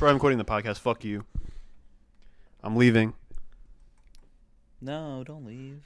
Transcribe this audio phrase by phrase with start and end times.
[0.00, 0.78] Troy, I'm quitting the podcast.
[0.78, 1.26] Fuck you.
[2.62, 3.12] I'm leaving.
[4.80, 5.84] No, don't leave.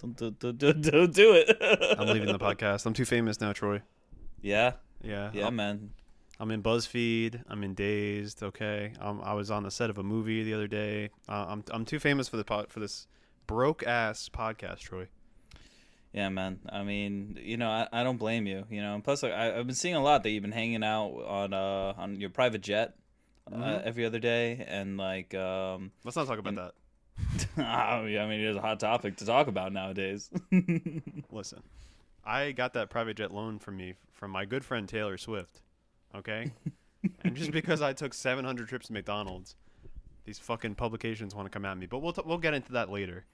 [0.00, 1.56] Don't, don't, don't, don't, don't do it.
[1.98, 2.86] I'm leaving the podcast.
[2.86, 3.82] I'm too famous now, Troy.
[4.40, 5.30] Yeah, Yeah.
[5.34, 5.90] yeah, I'm, man.
[6.38, 7.42] I'm in BuzzFeed.
[7.48, 8.40] I'm in Dazed.
[8.44, 8.92] Okay.
[9.00, 11.10] Um, I was on the set of a movie the other day.
[11.28, 13.08] Uh, I'm I'm too famous for the pod, for this
[13.48, 15.08] broke ass podcast, Troy.
[16.12, 16.60] Yeah, man.
[16.70, 18.64] I mean, you know, I, I don't blame you.
[18.70, 20.84] You know, and plus, like, I, I've been seeing a lot that you've been hanging
[20.84, 22.94] out on uh on your private jet
[23.52, 23.82] uh, Mhm.
[23.82, 26.74] every other day, and like, um, Let's not talk about And- that.
[27.56, 30.30] I mean, it's a hot topic to talk about nowadays.
[31.30, 31.62] Listen,
[32.24, 35.60] I got that private jet loan from me from my good friend Taylor Swift.
[36.14, 36.52] Okay,
[37.22, 39.54] and just because I took 700 trips to McDonald's,
[40.24, 41.86] these fucking publications want to come at me.
[41.86, 43.24] But we'll t- we'll get into that later.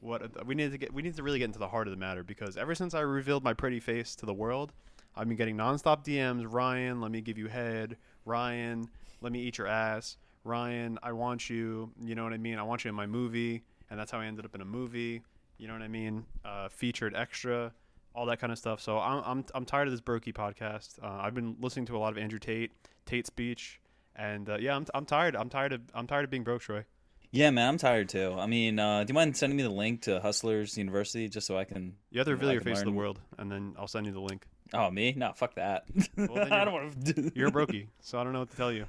[0.00, 1.96] What we need to get we need to really get into the heart of the
[1.98, 4.72] matter because ever since I revealed my pretty face to the world,
[5.14, 6.46] I've been getting nonstop DMs.
[6.50, 7.96] Ryan, let me give you head.
[8.26, 8.88] Ryan,
[9.20, 10.16] let me eat your ass.
[10.44, 11.90] Ryan, I want you.
[12.00, 12.58] You know what I mean?
[12.58, 15.22] I want you in my movie, and that's how I ended up in a movie.
[15.58, 16.24] You know what I mean?
[16.44, 17.72] Uh, featured extra,
[18.14, 18.80] all that kind of stuff.
[18.80, 21.02] So I'm I'm I'm tired of this Brokey podcast.
[21.02, 22.72] Uh, I've been listening to a lot of Andrew Tate,
[23.06, 23.80] Tate speech,
[24.14, 25.34] and uh, yeah, I'm I'm tired.
[25.34, 26.84] I'm tired of I'm tired of being broke, Troy.
[27.32, 28.34] yeah, man, I'm tired too.
[28.38, 31.56] I mean, uh, do you mind sending me the link to Hustlers University just so
[31.58, 31.94] I can?
[32.10, 34.20] You have to reveal your face to the world, and then I'll send you the
[34.20, 34.46] link.
[34.72, 35.14] Oh, me?
[35.16, 35.84] No, fuck that.
[36.16, 37.32] then I don't want to.
[37.34, 38.86] You're a brokey, so I don't know what to tell you.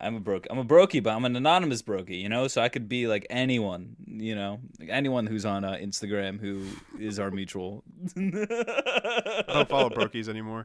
[0.00, 0.46] I'm a broke.
[0.50, 2.48] I'm a brokey, but I'm an anonymous brokey, you know.
[2.48, 6.64] So I could be like anyone, you know, like anyone who's on uh, Instagram who
[6.98, 7.82] is our mutual.
[8.16, 10.64] I don't follow brokies anymore.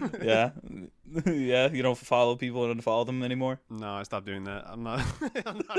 [0.22, 0.50] yeah,
[1.26, 1.70] yeah.
[1.72, 3.58] You don't follow people and unfollow them anymore.
[3.70, 4.64] No, I stopped doing that.
[4.66, 5.04] I'm not.
[5.46, 5.78] I'm not,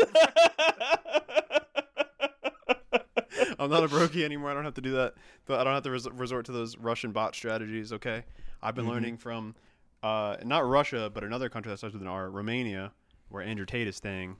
[3.59, 4.51] I'm not a brokey anymore.
[4.51, 5.13] I don't have to do that.
[5.45, 7.93] But I don't have to res- resort to those Russian bot strategies.
[7.93, 8.23] Okay,
[8.61, 8.89] I've been Mhm.
[8.89, 9.55] learning from
[10.03, 12.91] uh, not Russia, but another country that starts with an R, Romania,
[13.29, 14.35] where Andrew Tate is staying.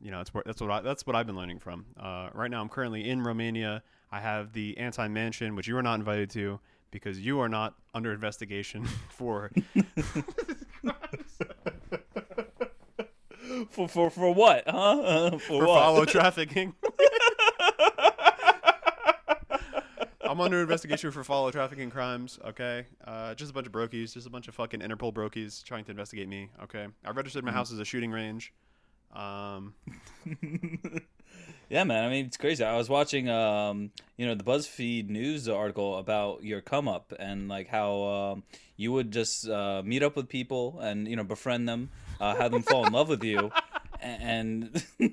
[0.00, 1.84] You know, that's where, that's what I, that's what I've been learning from.
[1.98, 3.82] Uh, right now, I'm currently in Romania.
[4.10, 6.60] I have the anti mansion, which you are not invited to
[6.90, 9.50] because you are not under investigation for
[13.70, 14.64] for for for what?
[14.66, 15.00] Huh?
[15.00, 15.80] Uh, for, for what?
[15.80, 16.74] follow trafficking.
[20.30, 22.38] I'm under investigation for follow trafficking crimes.
[22.44, 25.82] Okay, uh, just a bunch of brokies, just a bunch of fucking Interpol brokies trying
[25.86, 26.50] to investigate me.
[26.62, 28.52] Okay, I registered my house as a shooting range.
[29.12, 29.74] Um,
[31.68, 32.04] yeah, man.
[32.04, 32.62] I mean, it's crazy.
[32.62, 37.48] I was watching, um, you know, the BuzzFeed news article about your come up and
[37.48, 38.44] like how um,
[38.76, 42.52] you would just uh, meet up with people and you know befriend them, uh, have
[42.52, 43.50] them fall in love with you,
[44.00, 45.10] and and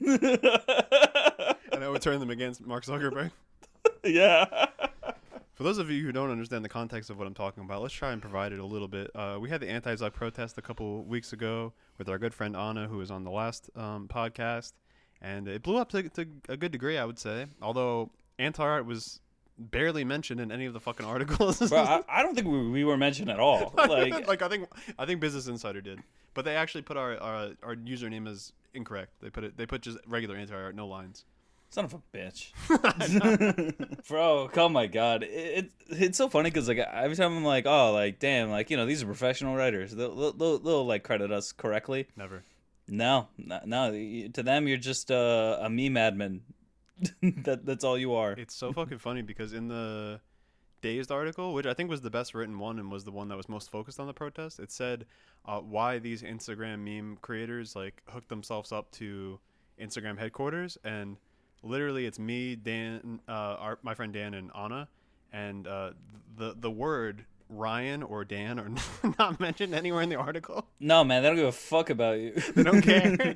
[1.73, 3.31] I would turn them against Mark Zuckerberg.
[4.03, 4.67] yeah.
[5.57, 7.95] For those of you who don't understand the context of what I'm talking about, let's
[7.95, 9.09] try and provide it a little bit.
[9.15, 12.87] Uh, we had the anti-Zuck protest a couple weeks ago with our good friend Anna,
[12.87, 14.73] who was on the last um, podcast,
[15.19, 17.47] and it blew up to, to a good degree, I would say.
[17.59, 19.19] Although anti-art was
[19.57, 21.57] barely mentioned in any of the fucking articles.
[21.57, 23.73] Bro, I, I don't think we, we were mentioned at all.
[23.87, 24.69] Like, like I think
[24.99, 26.03] I think Business Insider did,
[26.35, 29.13] but they actually put our our, our username as incorrect.
[29.21, 31.25] They put it they put just regular anti-art, no lines.
[31.69, 32.53] Son of a bitch,
[34.07, 34.49] bro!
[34.55, 37.91] Oh my god, it, it it's so funny because like every time I'm like, oh,
[37.91, 39.91] like damn, like you know these are professional writers.
[39.91, 42.07] They'll they'll, they'll, they'll like credit us correctly.
[42.15, 42.43] Never.
[42.87, 43.91] No, no, no.
[43.91, 46.39] To them, you're just uh, a meme admin.
[47.43, 48.31] that that's all you are.
[48.31, 50.21] It's so fucking funny because in the
[50.81, 53.37] Dazed article, which I think was the best written one and was the one that
[53.37, 55.05] was most focused on the protest, it said
[55.45, 59.39] uh, why these Instagram meme creators like hooked themselves up to
[59.79, 61.17] Instagram headquarters, and
[61.67, 64.87] literally it's me, Dan, uh, our, my friend Dan, and Anna,
[65.31, 65.91] and uh,
[66.37, 68.71] the the word Ryan or Dan are
[69.19, 70.67] not mentioned anywhere in the article.
[70.79, 72.31] No, man, they don't give a fuck about you.
[72.55, 73.35] They don't care.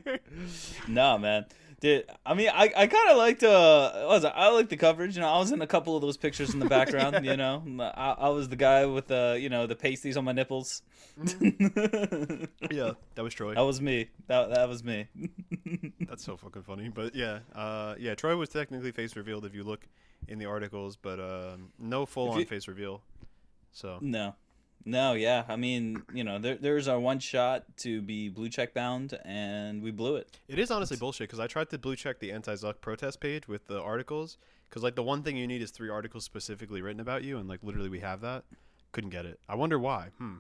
[0.88, 1.46] no, man.
[1.82, 4.24] Dude, I mean, I, I kind of liked uh, was?
[4.24, 5.16] I liked the coverage.
[5.16, 7.26] You know, I was in a couple of those pictures in the background.
[7.26, 10.32] you know, I, I was the guy with the you know the pasties on my
[10.32, 10.84] nipples.
[11.18, 13.56] yeah, that was Troy.
[13.56, 14.10] That was me.
[14.28, 15.08] That that was me.
[16.02, 16.90] That's so fucking funny.
[16.90, 19.88] But yeah, uh, yeah, Troy was technically face revealed if you look
[20.28, 23.02] in the articles, but um, no full on face reveal.
[23.72, 24.36] So No,
[24.86, 25.44] no, yeah.
[25.48, 29.82] I mean, you know, there there's our one shot to be blue check bound, and
[29.82, 30.40] we blew it.
[30.48, 33.48] it is honestly bullshit because I tried to blue check the anti Zuck protest page
[33.48, 34.38] with the articles
[34.70, 37.48] because like the one thing you need is three articles specifically written about you, and
[37.50, 38.44] like literally we have that.
[38.92, 39.40] Couldn't get it.
[39.48, 40.10] I wonder why.
[40.18, 40.36] Hmm.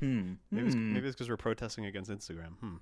[0.00, 0.32] Hmm.
[0.50, 0.92] Maybe it's, Hmm.
[0.92, 2.58] maybe it's because we're protesting against Instagram.
[2.60, 2.76] Hmm.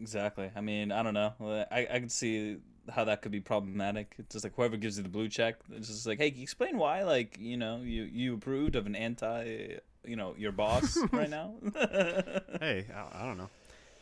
[0.00, 0.50] Exactly.
[0.54, 1.32] I mean, I don't know.
[1.70, 2.58] I I can see
[2.90, 4.14] how that could be problematic.
[4.18, 6.42] It's just like whoever gives you the blue check, it's just like, hey, can you
[6.42, 10.98] explain why, like, you know, you you approved of an anti, you know, your boss
[11.12, 11.54] right now.
[12.60, 13.48] Hey, I, I don't know.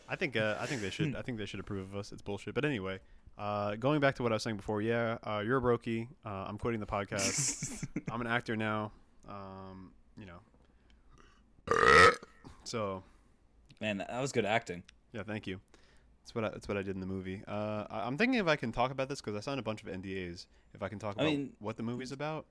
[0.08, 2.12] I think uh, I think they should I think they should approve of us.
[2.12, 2.54] It's bullshit.
[2.54, 2.98] But anyway,
[3.36, 6.08] uh, going back to what I was saying before, yeah, uh, you're a brokey.
[6.24, 7.86] Uh, I'm quitting the podcast.
[8.10, 8.92] I'm an actor now.
[9.28, 10.38] Um, you know.
[12.64, 13.02] So
[13.80, 14.82] Man, that was good acting.
[15.12, 15.60] Yeah, thank you.
[16.22, 17.42] That's what I, that's what I did in the movie.
[17.48, 19.82] Uh, I, I'm thinking if I can talk about this because I signed a bunch
[19.82, 20.46] of NDAs.
[20.74, 22.46] If I can talk I about mean- what the movie's about.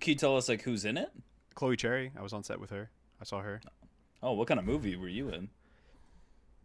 [0.00, 1.10] Can you tell us like who's in it?
[1.54, 2.12] Chloe Cherry.
[2.18, 2.90] I was on set with her.
[3.20, 3.60] I saw her.
[4.22, 5.48] Oh, what kind of movie were you in?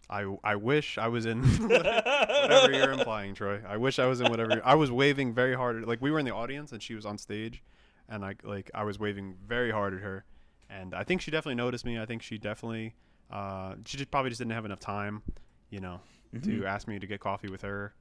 [0.10, 3.62] I I wish I was in whatever you're implying, Troy.
[3.68, 4.62] I wish I was in whatever.
[4.64, 5.82] I was waving very hard.
[5.82, 7.62] At, Like we were in the audience and she was on stage,
[8.08, 10.24] and I like I was waving very hard at her,
[10.70, 12.00] and I think she definitely noticed me.
[12.00, 12.96] I think she definitely,
[13.32, 15.22] uh, she just probably just didn't have enough time,
[15.70, 16.00] you know,
[16.44, 17.94] to ask me to get coffee with her,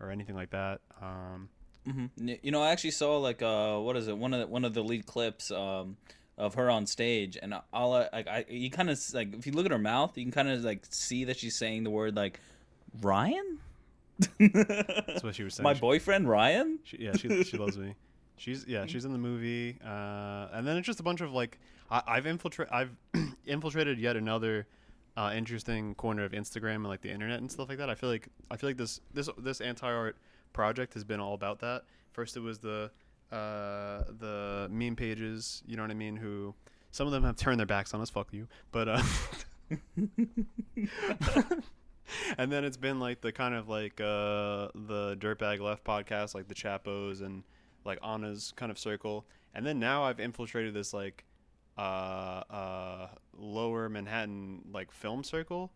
[0.00, 0.80] or anything like that.
[1.02, 1.48] Um,
[1.86, 2.06] hmm
[2.42, 4.16] You know, I actually saw like uh, what is it?
[4.16, 5.96] One of the, one of the lead clips um
[6.36, 9.52] of her on stage, and all I- like I you kind of like if you
[9.52, 12.16] look at her mouth, you can kind of like see that she's saying the word
[12.16, 12.40] like
[13.02, 13.58] Ryan.
[14.38, 15.64] that's what she was saying.
[15.64, 16.78] My boyfriend Ryan.
[16.84, 17.94] She, yeah, she she loves me.
[18.36, 21.60] She's yeah, she's in the movie, uh, and then it's just a bunch of like
[21.90, 22.96] I, I've infiltrated I've
[23.46, 24.66] infiltrated yet another
[25.16, 27.88] uh, interesting corner of Instagram and like the internet and stuff like that.
[27.88, 30.16] I feel like I feel like this this this anti art
[30.52, 31.84] project has been all about that.
[32.12, 32.90] First, it was the
[33.32, 36.16] uh, the meme pages, you know what I mean?
[36.16, 36.54] Who
[36.90, 38.10] some of them have turned their backs on us.
[38.10, 38.88] Fuck you, but.
[38.88, 39.02] Uh,
[42.38, 46.48] and then it's been like the kind of like uh the dirtbag left podcast like
[46.48, 47.42] the chapos and
[47.84, 51.24] like anna's kind of circle and then now i've infiltrated this like
[51.76, 55.70] uh uh lower manhattan like film circle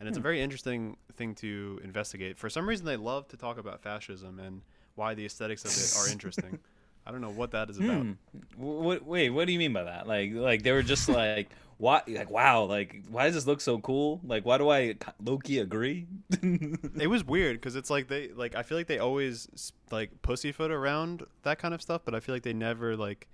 [0.00, 3.58] and it's a very interesting thing to investigate for some reason they love to talk
[3.58, 4.62] about fascism and
[4.94, 6.58] why the aesthetics of it are interesting
[7.06, 8.12] i don't know what that is about Hmm.
[8.56, 10.06] What, wait, what do you mean by that?
[10.06, 12.02] Like, like they were just like, why?
[12.06, 14.20] Like, wow, like, why does this look so cool?
[14.24, 14.94] Like, why do I
[15.24, 16.06] low key agree?
[16.40, 20.70] it was weird because it's like they like I feel like they always like pussyfoot
[20.70, 23.28] around that kind of stuff, but I feel like they never like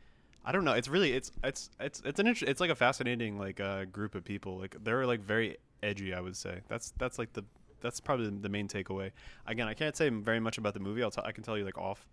[0.49, 0.73] I don't know.
[0.73, 4.15] It's really it's it's it's it's an inter- it's like a fascinating like uh, group
[4.15, 4.57] of people.
[4.57, 6.15] Like they're like very edgy.
[6.15, 7.45] I would say that's that's like the
[7.83, 9.11] that's probably the main takeaway.
[9.47, 11.03] Again, I can't say very much about the movie.
[11.03, 12.09] I'll t- I can tell you like off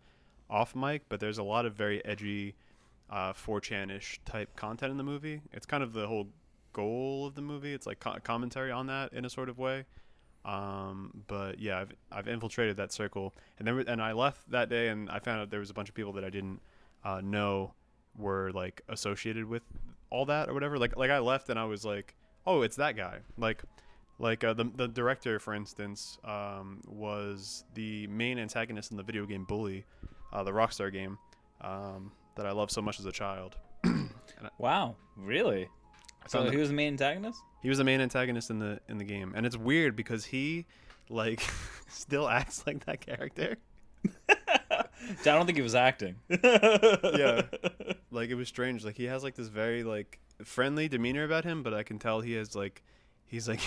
[0.50, 2.56] off mic, but there's a lot of very edgy
[3.10, 5.42] uh 4chan-ish type content in the movie.
[5.54, 6.28] It's kind of the whole
[6.74, 7.74] goal of the movie.
[7.74, 9.86] It's like co- commentary on that in a sort of way.
[10.44, 14.90] Um, but yeah, I've I've infiltrated that circle, and then and I left that day,
[14.90, 16.60] and I found out there was a bunch of people that I didn't
[17.06, 17.74] uh, know
[18.18, 19.64] were like associated with
[20.10, 20.78] all that or whatever.
[20.78, 22.16] Like like I left, and I was like,
[22.46, 23.20] oh, it's that guy.
[23.38, 23.64] Like
[24.20, 29.26] like uh, the the director, for instance, um, was the main antagonist in the video
[29.26, 29.86] game Bully,
[30.32, 31.18] uh, the Rockstar game
[31.62, 33.56] um, that I loved so much as a child.
[34.58, 35.70] wow, really?
[36.28, 37.40] So he was the main antagonist.
[37.62, 40.66] He was the main antagonist in the in the game, and it's weird because he
[41.10, 41.42] like
[41.88, 43.58] still acts like that character.
[45.22, 46.16] I don't think he was acting.
[46.30, 47.44] Yeah.
[48.12, 48.86] Like it was strange.
[48.86, 52.22] Like he has like this very like friendly demeanor about him, but I can tell
[52.22, 52.82] he has like
[53.28, 53.60] he's like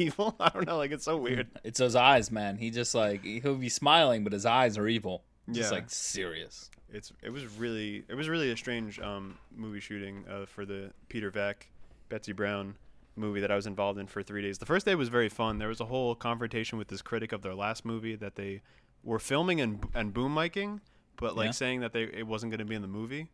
[0.00, 0.34] evil.
[0.40, 0.76] I don't know.
[0.78, 1.46] Like it's so weird.
[1.62, 2.56] It's those eyes, man.
[2.56, 5.22] He just like he'll be smiling, but his eyes are evil.
[5.48, 5.76] Just Yeah.
[5.76, 6.70] like serious.
[6.92, 10.90] It's it was really it was really a strange um movie shooting uh, for the
[11.08, 11.68] Peter Vack,
[12.08, 12.74] Betsy Brown
[13.14, 14.58] movie that I was involved in for three days.
[14.58, 15.58] The first day was very fun.
[15.58, 18.62] There was a whole confrontation with this critic of their last movie that they
[19.04, 20.80] were filming and and boom miking,
[21.16, 21.50] but like Yeah.
[21.52, 23.28] saying that they it wasn't going to be in the movie.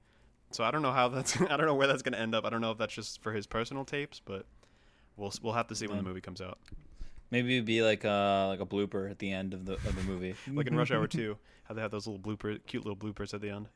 [0.51, 2.45] So I don't know how that's I don't know where that's going to end up.
[2.45, 4.45] I don't know if that's just for his personal tapes, but
[5.17, 6.59] we'll we'll have to see when the movie comes out.
[7.31, 10.03] Maybe it'd be like uh like a blooper at the end of the of the
[10.03, 10.35] movie.
[10.53, 13.41] Like in Rush Hour 2, how they have those little blooper cute little bloopers at
[13.41, 13.69] the end.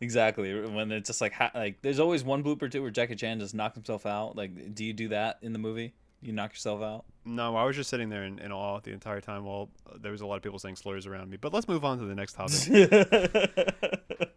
[0.00, 0.58] Exactly.
[0.62, 3.54] When it's just like ha- like there's always one blooper too where Jackie Chan just
[3.54, 4.34] knocks himself out.
[4.36, 5.92] Like, do you do that in the movie?
[6.22, 7.04] You knock yourself out?
[7.24, 10.12] No, I was just sitting there in, in awe the entire time while uh, there
[10.12, 11.36] was a lot of people saying slurs around me.
[11.36, 12.60] But let's move on to the next topic.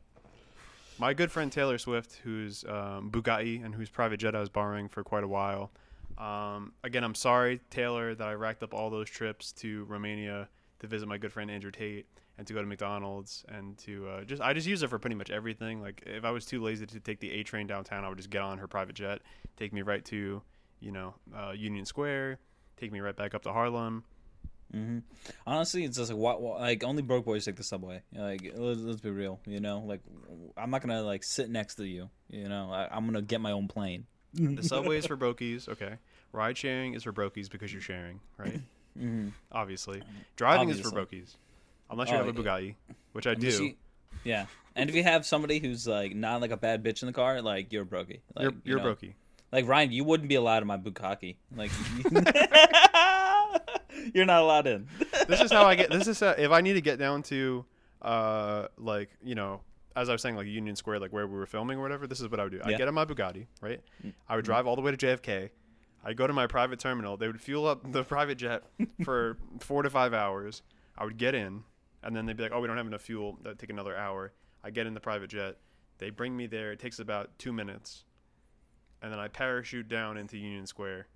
[0.99, 4.87] My good friend Taylor Swift, who's um, Bugatti and whose private jet I was borrowing
[4.87, 5.71] for quite a while.
[6.17, 10.47] Um, again, I'm sorry, Taylor, that I racked up all those trips to Romania
[10.79, 12.05] to visit my good friend Andrew Tate
[12.37, 15.15] and to go to McDonald's and to uh, just I just use her for pretty
[15.15, 15.81] much everything.
[15.81, 18.29] Like if I was too lazy to take the A train downtown, I would just
[18.29, 19.21] get on her private jet,
[19.57, 20.41] take me right to
[20.83, 22.39] you know uh, Union Square,
[22.77, 24.03] take me right back up to Harlem.
[24.71, 24.99] hmm
[25.47, 28.01] Honestly, it's just like what, what like only broke boys take the subway.
[28.13, 29.79] Like let's, let's be real, you know.
[29.85, 30.01] Like
[30.57, 32.09] I'm not gonna like sit next to you.
[32.29, 34.05] You know, I, I'm gonna get my own plane.
[34.33, 35.95] The subway is for brokies, okay.
[36.31, 38.59] Ride sharing is for brokies because you're sharing, right?
[38.97, 40.01] hmm Obviously,
[40.35, 41.19] driving is for Obviously.
[41.21, 41.35] brokies,
[41.91, 42.33] unless you Oh, have a.
[42.33, 42.75] Bugatti,
[43.13, 43.47] which I do.
[43.65, 43.75] You-
[44.23, 47.13] yeah, and if you have somebody who's like not like a bad bitch in the
[47.13, 48.21] car, like you're a brokey.
[48.35, 49.13] Like, you're you you're know, brokey.
[49.53, 51.35] Like Ryan, you wouldn't be allowed in my bukkake.
[51.55, 51.69] Like,
[54.13, 54.87] You're not allowed in.
[55.27, 55.91] this is how I get.
[55.91, 57.63] This is how, if I need to get down to,
[58.01, 59.61] uh, like you know,
[59.95, 62.07] as I was saying, like Union Square, like where we were filming or whatever.
[62.07, 62.61] This is what I would do.
[62.63, 62.77] I Yeah.
[62.77, 63.79] get in my Bugatti, right?
[64.03, 64.13] Mm.
[64.27, 65.49] I would drive all the way to JFK.
[66.03, 67.15] I'd go to my private terminal.
[67.15, 68.63] They would fuel up the private jet
[69.05, 70.61] for four to five hours.
[70.97, 71.63] I would get in,
[72.01, 73.37] and then they'd be like, "Oh, we don't have enough fuel.
[73.43, 74.33] That'd take another hour."
[74.63, 75.57] I get in the private jet.
[75.99, 76.71] They bring me there.
[76.71, 78.03] It takes about two minutes,
[79.03, 81.07] and then I parachute down into Union Square,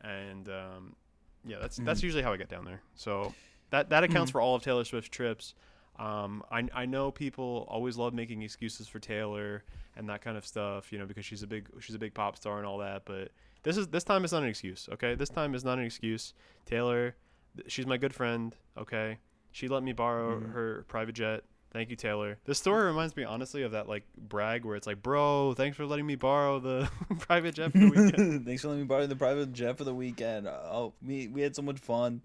[0.00, 0.96] and um,
[1.44, 2.80] yeah, that's that's usually how I get down there.
[2.94, 3.34] So
[3.70, 5.54] that that accounts for all of Taylor Swift's trips.
[5.98, 9.62] Um, I I know people always love making excuses for Taylor
[9.96, 12.36] and that kind of stuff, you know, because she's a big she's a big pop
[12.36, 13.02] star and all that.
[13.04, 13.30] But
[13.62, 15.14] this is this time it's not an excuse, okay?
[15.14, 16.32] This time is not an excuse.
[16.64, 17.14] Taylor,
[17.56, 19.18] th- she's my good friend, okay?
[19.50, 20.52] She let me borrow Mhm.
[20.52, 21.44] her private jet.
[21.72, 22.38] Thank you, Taylor.
[22.44, 25.86] This story reminds me honestly of that like brag where it's like, bro, thanks for
[25.86, 28.44] letting me borrow the private jet for the weekend.
[28.46, 30.46] Thanks for letting me borrow the private jet for the weekend.
[30.46, 32.20] Oh, we we had so much fun.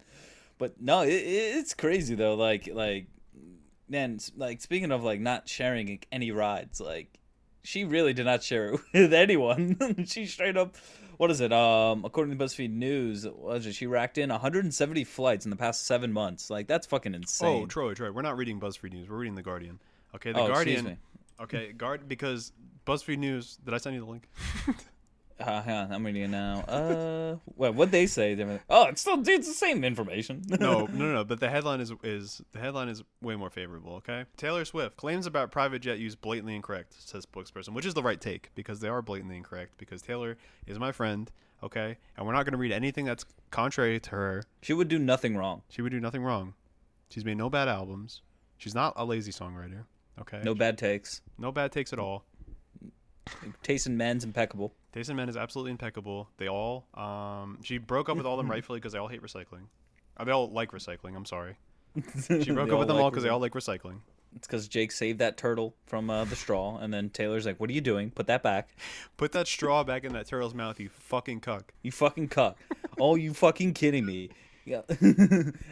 [0.58, 2.36] But no, it, it, it's crazy though.
[2.36, 3.08] Like like
[3.88, 7.18] man, like speaking of like not sharing any rides, like
[7.64, 10.06] she really did not share it with anyone.
[10.08, 10.76] she straight up
[11.18, 11.52] what is it?
[11.54, 13.74] Um according to BuzzFeed News, was it?
[13.74, 16.50] She racked in 170 flights in the past 7 months.
[16.50, 17.64] Like that's fucking insane.
[17.64, 19.10] Oh, Troy, Troy, we're not reading BuzzFeed News.
[19.10, 19.80] We're reading The Guardian.
[20.16, 20.86] Okay, The Oh, excuse Guardian.
[20.86, 20.98] me.
[21.40, 22.52] Okay, guard because
[22.86, 23.58] BuzzFeed News.
[23.64, 24.28] Did I send you the link?
[25.40, 26.62] Uh, I'm reading it now.
[26.62, 28.34] Uh, what what they say?
[28.34, 30.42] They're like, Oh, it's still it's the same information.
[30.60, 31.24] no, no, no.
[31.24, 33.96] But the headline is is the headline is way more favorable.
[33.98, 38.02] Okay, Taylor Swift claims about private jet use blatantly incorrect, says spokesperson, which is the
[38.04, 39.74] right take because they are blatantly incorrect.
[39.78, 41.30] Because Taylor is my friend.
[41.64, 44.44] Okay, and we're not going to read anything that's contrary to her.
[44.62, 45.64] She would do nothing wrong.
[45.70, 46.54] She would do nothing wrong.
[47.10, 48.22] She's made no bad albums.
[48.58, 49.86] She's not a lazy songwriter.
[50.20, 51.22] Okay, No bad takes.
[51.38, 52.26] no bad takes at all.
[53.64, 54.74] Taste in men's impeccable.
[54.94, 56.30] Taste and Men is absolutely impeccable.
[56.38, 56.88] They all.
[56.94, 59.66] Um, she broke up with all of them rightfully because they all hate recycling.
[60.18, 61.16] Uh, they all like recycling.
[61.16, 61.58] I'm sorry.
[62.28, 64.00] She broke up with them all because they all like recycling.
[64.36, 67.70] It's because Jake saved that turtle from uh, the straw, and then Taylor's like, "What
[67.72, 68.12] are you doing?
[68.12, 68.70] Put that back.
[69.18, 71.74] Put that straw back in that turtle's mouth, you fucking cuck.
[71.82, 72.58] You fucking cuck.
[73.00, 74.30] oh, you fucking kidding me?
[74.66, 74.82] Yeah.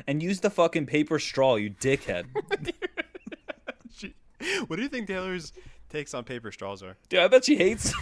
[0.07, 2.25] and use the fucking paper straw, you dickhead.
[3.95, 4.13] She,
[4.67, 5.53] what do you think Taylor's
[5.89, 6.95] takes on paper straws are?
[7.09, 7.93] Dude, I bet she hates.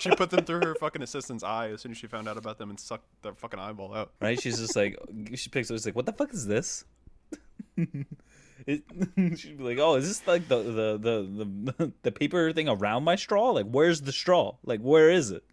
[0.00, 2.58] She put them through her fucking assistant's eye as soon as she found out about
[2.58, 4.12] them and sucked their fucking eyeball out.
[4.20, 4.40] right?
[4.40, 4.98] She's just like,
[5.34, 5.74] she picks it.
[5.74, 6.84] She's like, "What the fuck is this?"
[8.66, 8.82] It,
[9.38, 11.44] she'd be like, "Oh, is this like the the, the
[11.76, 13.50] the the paper thing around my straw?
[13.50, 14.56] Like, where's the straw?
[14.64, 15.44] Like, where is it?"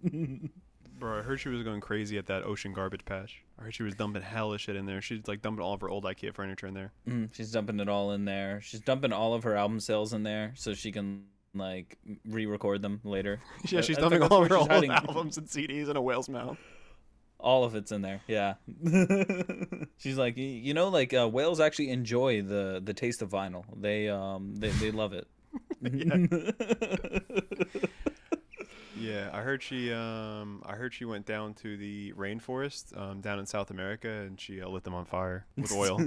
[0.99, 3.43] Bro, I heard she was going crazy at that ocean garbage patch.
[3.59, 4.99] I heard she was dumping hella shit in there.
[5.01, 6.91] She's like dumping all of her old IKEA furniture in there.
[7.07, 8.61] Mm, she's dumping it all in there.
[8.61, 11.23] She's dumping all of her album sales in there so she can
[11.57, 13.39] like re-record them later.
[13.69, 14.91] Yeah, she's dumping all of her old hiding.
[14.91, 16.57] albums and CDs in a whale's mouth.
[17.39, 18.21] All of it's in there.
[18.27, 18.55] Yeah.
[19.97, 23.63] she's like, you know, like uh, whales actually enjoy the the taste of vinyl.
[23.79, 25.27] They um they they love it.
[29.07, 33.39] Yeah, I heard she um I heard she went down to the rainforest um down
[33.39, 35.99] in South America and she uh, lit them on fire with oil.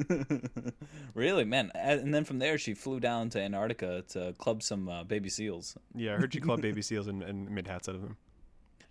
[1.14, 1.70] really, man.
[1.74, 5.76] And then from there, she flew down to Antarctica to club some uh, baby seals.
[5.94, 8.16] yeah, I heard she clubbed baby seals and, and made hats out of them.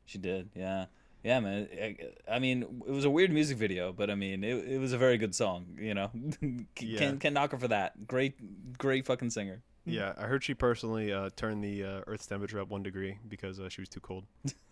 [0.05, 0.85] She did, yeah,
[1.23, 1.67] yeah, man.
[1.79, 1.95] I,
[2.35, 4.97] I mean, it was a weird music video, but I mean, it, it was a
[4.97, 5.77] very good song.
[5.79, 6.11] You know,
[6.79, 6.97] Yeah.
[6.99, 8.07] can can knock her for that.
[8.07, 9.61] Great, great fucking singer.
[9.91, 13.59] Yeah, I heard she personally uh, turned the uh, Earth's temperature up one degree because
[13.59, 14.25] uh, she was too cold.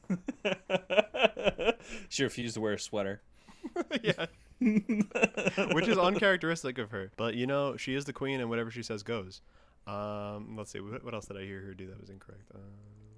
[2.10, 3.22] she refused to wear a sweater.
[4.02, 4.28] yeah,
[4.60, 7.12] which is uncharacteristic of her.
[7.18, 9.42] But you know, she is the queen, and whatever she says goes.
[9.86, 12.44] Um, let's see, what, else did I hear her do that was incorrect?
[12.54, 12.58] Uh,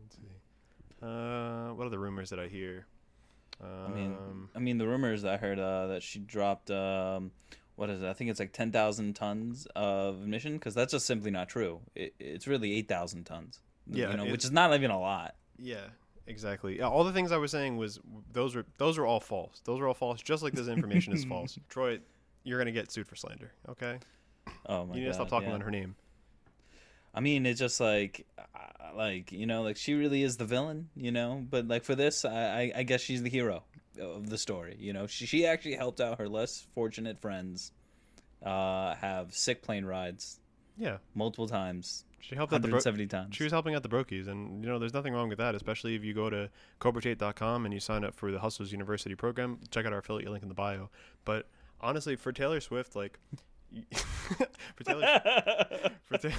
[0.03, 0.21] let's see.
[1.01, 2.85] Uh, what other rumors that I hear?
[3.61, 4.17] Um, I mean,
[4.55, 6.69] I mean, the rumors I heard uh, that she dropped.
[6.71, 7.31] Um,
[7.79, 8.07] what is it?
[8.09, 11.79] I think it's like ten thousand tons of emission because that's just simply not true.
[11.95, 13.61] It, it's really eight thousand tons.
[13.87, 15.35] Yeah, you know, which is not even a lot.
[15.57, 15.85] Yeah,
[16.27, 16.81] exactly.
[16.81, 18.01] All the things I was saying was
[18.33, 19.61] those were those were all false.
[19.63, 20.21] Those are all false.
[20.21, 21.57] Just like this information is false.
[21.69, 21.99] Troy,
[22.43, 23.53] you're gonna get sued for slander.
[23.69, 23.97] Okay,
[24.65, 25.11] Oh my you need god!
[25.11, 25.55] to stop talking yeah.
[25.55, 25.95] about her name.
[27.13, 30.89] I mean, it's just like, uh, like you know, like she really is the villain,
[30.97, 31.43] you know.
[31.49, 33.63] But like for this, I, I, I guess she's the hero
[33.99, 34.75] of the story.
[34.79, 37.71] You know, she she actually helped out her less fortunate friends,
[38.43, 40.39] uh, have sick plane rides
[40.77, 43.35] Yeah, multiple times, she helped out the bro- 170 times.
[43.35, 45.95] She was helping out the brokies, and you know, there's nothing wrong with that, especially
[45.95, 49.59] if you go to cobratate.com and you sign up for the Hustlers University program.
[49.71, 50.89] Check out our affiliate link in the bio.
[51.25, 51.47] But
[51.81, 53.19] honestly, for Taylor Swift, like,
[54.75, 55.19] for Taylor,
[56.05, 56.29] for, Ta-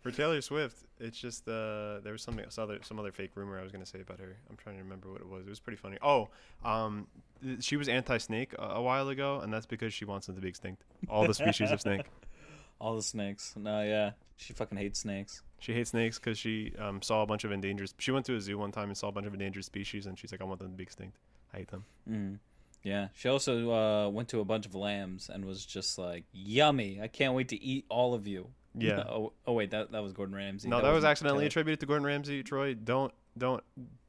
[0.00, 3.58] For Taylor Swift, it's just uh, there was something some other some other fake rumor
[3.58, 4.36] I was gonna say about her.
[4.48, 5.46] I'm trying to remember what it was.
[5.46, 5.98] It was pretty funny.
[6.00, 6.28] Oh,
[6.64, 7.06] um,
[7.42, 10.40] th- she was anti-snake a, a while ago, and that's because she wants them to
[10.40, 10.84] be extinct.
[11.08, 12.06] All the species of snake.
[12.80, 13.54] All the snakes.
[13.56, 14.12] No, yeah.
[14.36, 15.42] She fucking hates snakes.
[15.58, 17.92] She hates snakes because she um, saw a bunch of endangered.
[17.98, 20.18] She went to a zoo one time and saw a bunch of endangered species, and
[20.18, 21.18] she's like, "I want them to be extinct.
[21.52, 22.38] I hate them." Mm.
[22.82, 23.08] Yeah.
[23.12, 27.02] She also uh, went to a bunch of lambs and was just like, "Yummy!
[27.02, 29.04] I can't wait to eat all of you." Yeah.
[29.08, 30.68] oh, oh wait, that that was Gordon Ramsay.
[30.68, 32.42] No, that, was wasn't accidentally attributed to Gordon Ramsay.
[32.42, 33.62] Troy, don't don't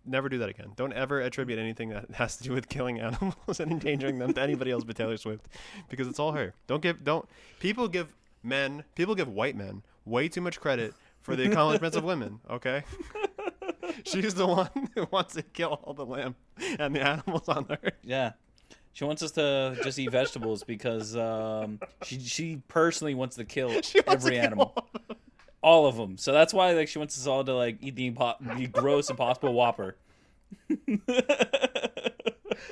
[0.06, 0.74] never do that again.
[0.76, 4.42] Don't ever attribute anything that has to do with killing animals and endangering them to
[4.42, 5.48] anybody else but Taylor Swift,
[5.90, 6.54] because it's all her.
[6.68, 7.28] Don't give don't
[7.60, 8.14] people give
[8.44, 12.40] men people give white men way too much credit for the accomplishments of women.
[12.50, 12.84] Okay.
[14.06, 16.36] She's the one who wants to kill all the lamb
[16.80, 17.94] and the animals on the earth.
[18.04, 18.34] Yeah.
[18.94, 23.70] She wants us to just eat vegetables because um, she she personally wants to kill
[23.70, 25.18] wants every to kill animal, all of them.
[25.64, 26.18] all of them.
[26.18, 29.10] So that's why like she wants us all to like eat the, impo- the gross
[29.10, 29.96] impossible Whopper.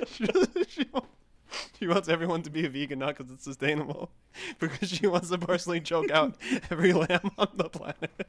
[0.08, 0.26] she,
[0.68, 0.86] she,
[1.80, 4.12] she wants everyone to be a vegan, not because it's sustainable,
[4.60, 6.36] because she wants to personally choke out
[6.70, 8.28] every lamb on the planet.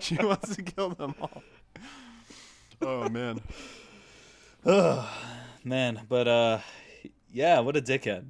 [0.00, 1.42] she wants to kill them all.
[2.82, 3.40] Oh man.
[5.64, 6.58] Man, but uh,
[7.32, 8.24] yeah, what a dickhead.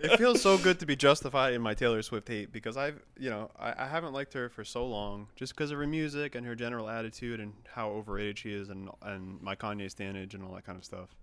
[0.00, 3.30] It feels so good to be justified in my Taylor Swift hate because I've, you
[3.30, 6.46] know, I, I haven't liked her for so long just because of her music and
[6.46, 10.54] her general attitude and how overrated she is and and my Kanye standage and all
[10.54, 11.14] that kind of stuff.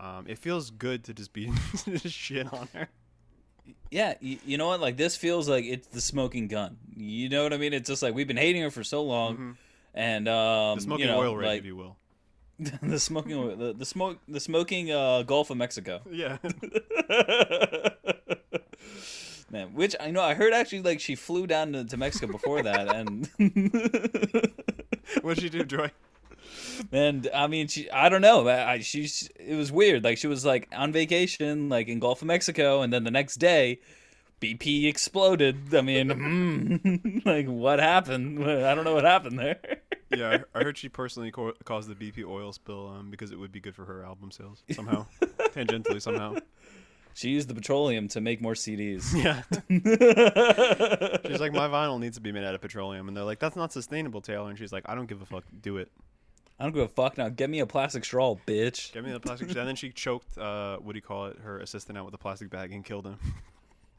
[0.00, 1.50] Um, it feels good to just be
[1.84, 2.88] just shit on her.
[3.90, 4.80] yeah, you, you know what?
[4.80, 6.76] Like this feels like it's the smoking gun.
[6.96, 7.72] You know what I mean?
[7.72, 9.56] It's just like we've been hating her for so long, Mhm.
[9.96, 11.96] And um, The smoking you know, oil rig, like if you will.
[12.82, 16.00] the smoking, the, the smoke, the smoking uh, Gulf of Mexico.
[16.10, 16.38] Yeah.
[19.48, 22.62] Man, which I know I heard actually like she flew down to, to Mexico before
[22.62, 23.28] that, and
[25.22, 25.90] What'd she do, Joy?
[26.92, 30.26] and I mean she I don't know I, I she's it was weird like she
[30.26, 33.80] was like on vacation like in Gulf of Mexico, and then the next day.
[34.38, 35.74] BP exploded.
[35.74, 38.44] I mean, mm, like what happened?
[38.44, 39.58] I don't know what happened there.
[40.10, 43.38] Yeah, I I heard she personally co- caused the BP oil spill um, because it
[43.38, 45.06] would be good for her album sales somehow,
[45.52, 46.36] tangentially somehow.
[47.14, 49.14] She used the petroleum to make more CDs.
[49.24, 49.42] Yeah.
[51.26, 53.56] She's like, my vinyl needs to be made out of petroleum, and they're like, that's
[53.56, 54.50] not sustainable, Taylor.
[54.50, 55.44] And she's like, I don't give a fuck.
[55.62, 55.90] Do it.
[56.60, 57.28] I don't give a fuck now.
[57.30, 58.92] Get me a plastic straw, bitch.
[58.92, 59.48] Get me the plastic.
[59.50, 59.60] Straw.
[59.60, 60.36] and then she choked.
[60.38, 61.38] Uh, what do you call it?
[61.38, 63.18] Her assistant out with a plastic bag and killed him.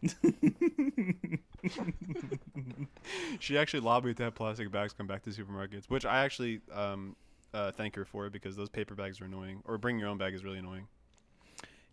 [3.39, 7.15] she actually lobbied to have plastic bags come back to supermarkets, which I actually um,
[7.53, 9.62] uh, thank her for because those paper bags are annoying.
[9.65, 10.88] Or bring your own bag is really annoying.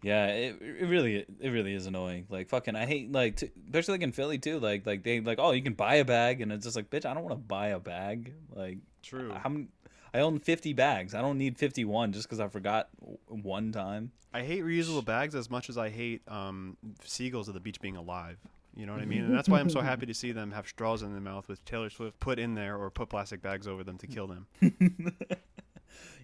[0.02, 2.26] Yeah, it, it really it really is annoying.
[2.28, 4.60] Like fucking, I hate like t- especially like in Philly too.
[4.60, 7.06] Like like they like oh you can buy a bag and it's just like bitch
[7.06, 8.34] I don't want to buy a bag.
[8.54, 9.32] Like True.
[9.32, 9.68] how many?
[10.14, 11.14] I own fifty bags.
[11.14, 12.88] I don't need fifty one just because I forgot
[13.26, 14.12] one time.
[14.32, 17.96] I hate reusable bags as much as I hate um, seagulls at the beach being
[17.96, 18.38] alive.
[18.76, 19.24] You know what I mean?
[19.24, 21.64] And that's why I'm so happy to see them have straws in their mouth with
[21.64, 24.46] Taylor Swift put in there or put plastic bags over them to kill them.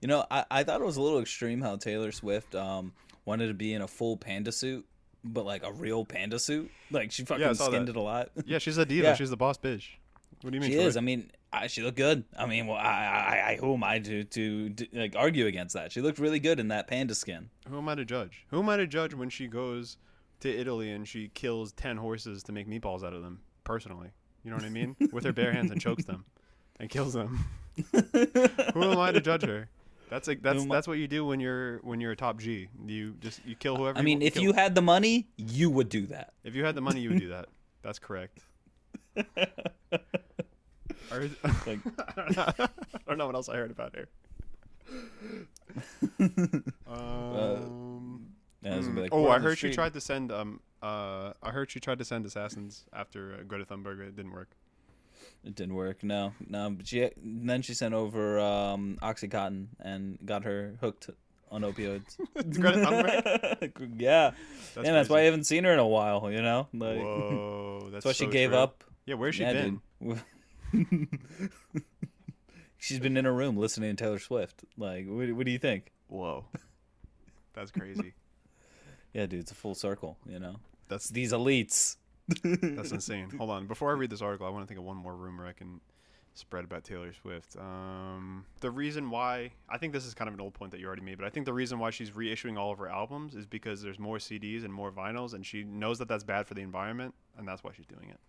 [0.00, 2.92] You know, I, I thought it was a little extreme how Taylor Swift um
[3.26, 4.86] wanted to be in a full panda suit,
[5.22, 6.70] but like a real panda suit.
[6.90, 7.92] Like she fucking saw skinned that.
[7.92, 8.30] it a lot.
[8.46, 9.04] Yeah, she's a diva.
[9.08, 9.14] Yeah.
[9.14, 9.88] She's the boss bitch.
[10.42, 10.70] What do you mean?
[10.70, 10.86] She Troy?
[10.86, 10.96] is.
[10.96, 12.24] I mean, I, she looked good.
[12.38, 15.74] I mean, well, I, I, I, who am I to, to, to like argue against
[15.74, 15.92] that?
[15.92, 17.50] She looked really good in that panda skin.
[17.68, 18.46] Who am I to judge?
[18.50, 19.96] Who am I to judge when she goes
[20.40, 23.40] to Italy and she kills ten horses to make meatballs out of them?
[23.64, 24.08] Personally,
[24.42, 24.96] you know what I mean?
[25.12, 26.24] With her bare hands and chokes them
[26.80, 27.44] and kills them.
[27.92, 29.68] Who am I to judge her?
[30.08, 32.16] That's like that's Who am I- that's what you do when you're when you're a
[32.16, 32.68] top G.
[32.86, 33.98] You just you kill whoever.
[33.98, 34.42] I mean, you, if kill.
[34.44, 36.32] you had the money, you would do that.
[36.42, 37.46] if you had the money, you would do that.
[37.82, 38.40] That's correct.
[41.10, 42.68] I, heard- Like- I, don't know, I
[43.08, 44.08] don't know what else I heard about her.
[46.86, 48.26] Um,
[48.62, 51.32] Yeah, it was gonna be like, oh, I heard she tried to send um uh
[51.42, 54.00] I heard she tried to send assassins after uh, Greta Thunberg.
[54.00, 54.50] It didn't work.
[55.44, 56.02] It didn't work.
[56.02, 56.70] No, no.
[56.70, 61.10] But she then she sent over um, OxyContin and got her hooked
[61.50, 62.16] on opioids.
[62.34, 63.92] Greta Thunberg.
[63.98, 64.32] yeah,
[64.74, 66.30] That's and that's why I haven't seen her in a while.
[66.30, 68.58] You know, like Whoa, that's that's why she gave true.
[68.58, 68.84] up.
[69.06, 69.80] Yeah, where's she yeah, been?
[70.02, 70.20] dude.
[72.78, 74.64] She's been in her room listening to Taylor Swift.
[74.78, 75.92] Like, what, what do you think?
[76.08, 76.44] Whoa,
[77.54, 78.14] that's crazy.
[79.12, 80.18] Yeah, dude, it's a full circle.
[80.24, 81.96] You know, That's it's these elites.
[82.44, 83.28] that's insane.
[83.36, 85.44] Hold on, before I read this article, I want to think of one more rumor
[85.44, 85.80] I can
[86.34, 87.56] spread about Taylor Swift.
[87.56, 90.86] Um, the reason why I think this is kind of an old point that you
[90.86, 93.46] already made, but I think the reason why she's reissuing all of her albums is
[93.46, 96.62] because there's more CDs and more vinyls, and she knows that that's bad for the
[96.62, 98.20] environment, and that's why she's doing it.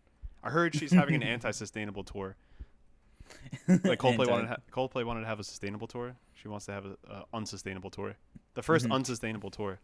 [0.43, 2.35] I heard she's having an anti-sustainable tour.
[3.67, 6.15] Like Coldplay Anti- wanted, ha- Coldplay wanted to have a sustainable tour.
[6.33, 6.97] She wants to have an
[7.33, 8.15] unsustainable tour.
[8.55, 8.91] The 1st Mhm.
[8.93, 9.79] unsustainable tour.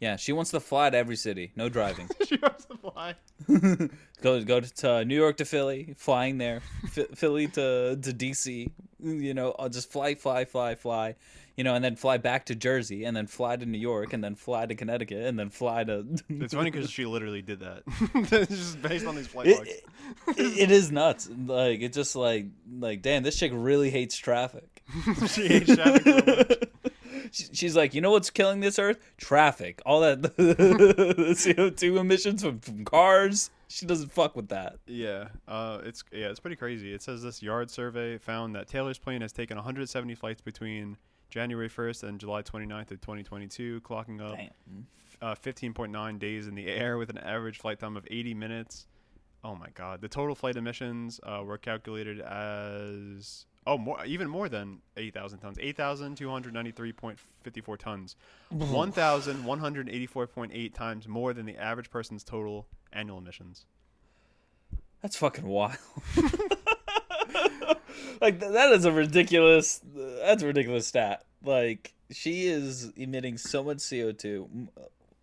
[0.00, 2.08] Yeah, she wants to fly to every city, no driving.
[2.26, 3.14] she wants to fly.
[4.22, 6.60] go go to uh, New York to Philly, flying there,
[6.94, 8.70] Ph- Philly to to DC.
[9.02, 11.14] You know, I'll just fly, fly, fly, fly.
[11.56, 14.24] You know, and then fly back to Jersey, and then fly to New York, and
[14.24, 16.04] then fly to Connecticut, and then fly to.
[16.28, 17.82] It's funny because she literally did that.
[18.32, 19.68] it's just based on these flight It- logs.
[20.38, 21.30] it- it is nuts.
[21.46, 22.46] Like it's just like
[22.78, 24.82] like damn, this chick really hates traffic.
[25.28, 26.68] she hates traffic so much.
[27.34, 28.98] She- She's like, you know what's killing this earth?
[29.16, 29.82] Traffic.
[29.84, 30.22] All that
[31.54, 33.50] CO two emissions from, from cars.
[33.68, 34.76] She doesn't fuck with that.
[34.86, 36.92] Yeah, uh, it's yeah, it's pretty crazy.
[36.94, 40.96] It says this yard survey found that Taylor's plane has taken 170 flights between
[41.30, 44.38] January 1st and July 29th of 2022, clocking up
[45.20, 48.86] uh, 15.9 days in the air with an average flight time of 80 minutes.
[49.42, 50.00] Oh my God!
[50.00, 55.58] The total flight emissions uh, were calculated as oh more even more than 8,000 tons,
[55.58, 58.16] 8,293.54 tons,
[58.52, 63.66] 1,184.8 times more than the average person's total annual emissions.
[65.02, 65.76] That's fucking wild.
[68.20, 69.80] like th- that is a ridiculous.
[69.94, 71.24] That's a ridiculous stat.
[71.44, 74.48] Like she is emitting so much CO two,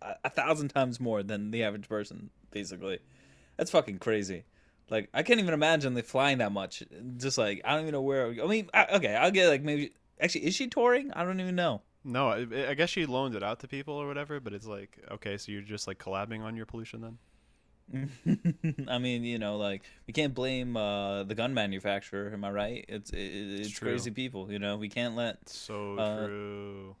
[0.00, 2.30] a, a thousand times more than the average person.
[2.50, 2.98] Basically,
[3.56, 4.44] that's fucking crazy.
[4.90, 6.82] Like I can't even imagine like flying that much.
[7.16, 8.26] Just like I don't even know where.
[8.28, 9.92] I mean, I, okay, I'll get like maybe.
[10.20, 11.12] Actually, is she touring?
[11.12, 11.82] I don't even know.
[12.04, 14.98] No, I, I guess she loaned it out to people or whatever, but it's like,
[15.12, 17.18] okay, so you're just like collabing on your pollution then?
[18.88, 22.30] I mean, you know, like we can't blame uh, the gun manufacturer.
[22.32, 22.84] Am I right?
[22.88, 23.88] It's it, it's, true.
[23.88, 24.50] crazy people.
[24.50, 25.48] You know, we can't let.
[25.48, 26.96] So Uh, true.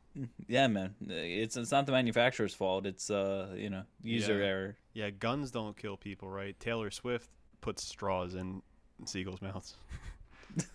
[0.48, 0.94] Yeah, man.
[1.08, 2.86] It's it's not the manufacturer's fault.
[2.86, 4.44] It's uh, you know, user Yeah.
[4.46, 4.76] error.
[4.92, 6.58] Yeah, guns don't kill people, right?
[6.60, 7.30] Taylor Swift
[7.62, 8.60] puts straws in
[9.06, 9.76] seagulls' mouths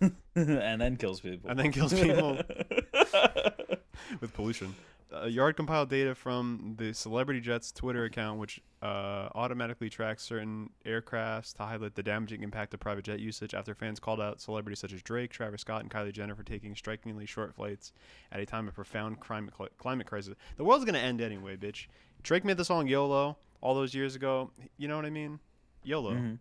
[0.34, 1.48] and then kills people.
[1.48, 2.36] and then kills people
[4.20, 4.74] with pollution.
[5.10, 10.68] Uh, Yard compiled data from the Celebrity Jets Twitter account, which uh, automatically tracks certain
[10.84, 14.78] aircrafts to highlight the damaging impact of private jet usage after fans called out celebrities
[14.80, 17.92] such as Drake, Travis Scott, and Kylie Jenner for taking strikingly short flights
[18.32, 20.34] at a time of profound climate, cl- climate crisis.
[20.58, 21.86] The world's going to end anyway, bitch.
[22.22, 24.50] Drake made the song YOLO all those years ago.
[24.76, 25.38] You know what I mean?
[25.84, 26.12] YOLO.
[26.12, 26.38] Mhm.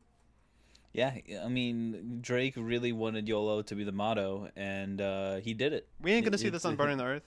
[0.98, 5.72] Yeah, I mean, Drake really wanted YOLO to be the motto, and uh, he did
[5.72, 5.88] it.
[6.02, 7.24] We ain't going to see It- the it's- sun burning the earth.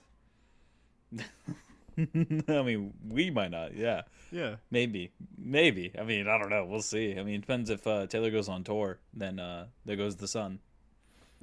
[1.97, 3.75] I mean, we might not.
[3.75, 4.55] Yeah, Yeah.
[4.71, 5.91] maybe, maybe.
[5.99, 6.65] I mean, I don't know.
[6.65, 7.17] We'll see.
[7.17, 8.99] I mean, it depends if uh, Taylor goes on tour.
[9.13, 10.59] Then uh, there goes the sun.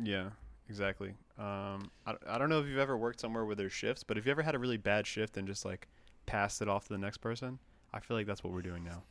[0.03, 0.31] Yeah,
[0.69, 1.15] exactly.
[1.39, 4.25] Um, I, I don't know if you've ever worked somewhere where there's shifts, but if
[4.27, 5.87] you ever had a really bad shift and just like
[6.27, 7.59] passed it off to the next person,
[7.93, 9.03] I feel like that's what we're doing now.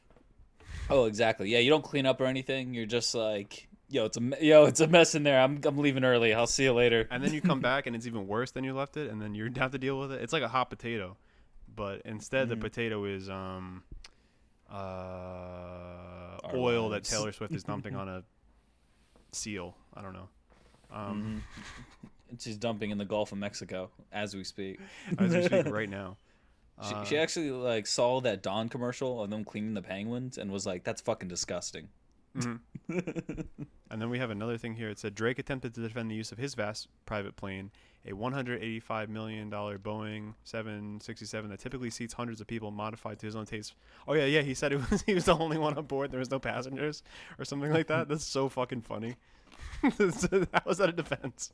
[0.89, 1.50] Oh, exactly.
[1.50, 2.73] Yeah, you don't clean up or anything.
[2.73, 5.39] You're just like, yo, it's a yo, it's a mess in there.
[5.41, 6.34] I'm I'm leaving early.
[6.34, 7.08] I'll see you later.
[7.12, 9.36] And then you come back and it's even worse than you left it, and then
[9.36, 10.21] you have to deal with it.
[10.21, 11.17] It's like a hot potato,
[11.76, 12.62] but instead the Mhm.
[12.62, 13.84] potato is um,
[14.71, 14.76] uh,
[16.43, 17.04] Our oil that.
[17.04, 18.23] Taylor Swift is dumping on a
[19.32, 19.76] seal.
[19.93, 20.30] I don't know.
[20.91, 21.43] Um,
[22.32, 22.39] Mhm.
[22.39, 24.80] She's dumping in the Gulf of Mexico as we speak.
[25.17, 26.17] as we speak right now.
[26.84, 30.52] She, Uh, she actually like saw that Dawn commercial of them cleaning the penguins and
[30.52, 31.90] was like, "That's fucking disgusting."
[32.36, 32.60] mhm.
[33.90, 34.90] And then we have another thing here.
[34.90, 37.72] It said Drake attempted to defend the use of his vast private plane,
[38.06, 43.46] a $185 million Boeing 767 that typically seats hundreds of people, modified to his own
[43.46, 43.74] taste.
[44.08, 44.42] Oh yeah, yeah.
[44.42, 46.12] He said it was he was the only one on board.
[46.12, 47.02] There was no passengers
[47.40, 48.08] or something like that.
[48.10, 49.16] That's so fucking funny.
[49.82, 49.90] How
[50.66, 51.54] was that a defense?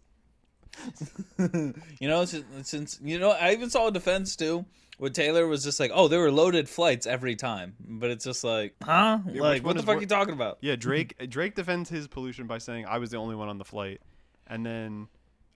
[2.00, 4.66] you know, since, since you know, I even saw a defense too,
[4.98, 8.44] where Taylor was just like, "Oh, there were loaded flights every time," but it's just
[8.44, 9.20] like, huh?
[9.20, 10.58] which like, what the fuck are you talking about?
[10.62, 13.66] Yeah, Drake Drake defends his pollution by saying I was the only one on the
[13.66, 14.02] flight,
[14.48, 15.08] and then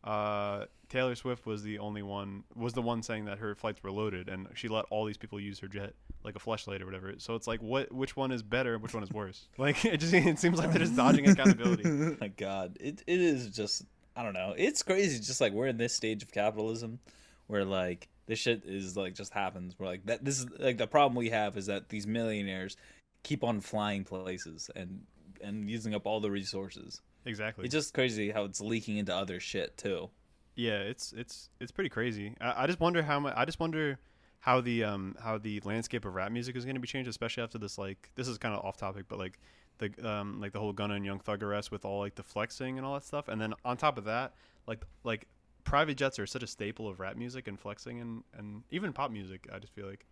[0.03, 3.91] uh, Taylor Swift was the only one was the one saying that her flights were
[3.91, 7.13] loaded, and she let all these people use her jet like a flashlight or whatever.
[7.17, 7.91] So it's like, what?
[7.91, 8.77] Which one is better?
[8.77, 9.47] Which one is worse?
[9.57, 12.17] Like it just it seems like they're just dodging accountability.
[12.19, 13.83] My God, it it is just
[14.17, 14.55] I don't know.
[14.57, 15.19] It's crazy.
[15.19, 16.99] Just like we're in this stage of capitalism,
[17.45, 19.75] where like this shit is like just happens.
[19.77, 20.25] We're like that.
[20.25, 22.75] This is like the problem we have is that these millionaires
[23.23, 25.03] keep on flying places and
[25.41, 27.01] and using up all the resources.
[27.25, 27.65] Exactly.
[27.65, 30.09] It's just crazy how it's leaking into other shit too.
[30.55, 32.33] Yeah, it's it's it's pretty crazy.
[32.41, 33.35] I, I just wonder how much.
[33.37, 33.99] I just wonder
[34.39, 37.43] how the um how the landscape of rap music is going to be changed, especially
[37.43, 39.39] after this like this is kind of off topic, but like
[39.79, 42.77] the um like the whole Gunna and Young Thug arrest with all like the flexing
[42.77, 44.33] and all that stuff, and then on top of that,
[44.67, 45.27] like like
[45.63, 49.11] private jets are such a staple of rap music and flexing and and even pop
[49.11, 49.47] music.
[49.53, 50.05] I just feel like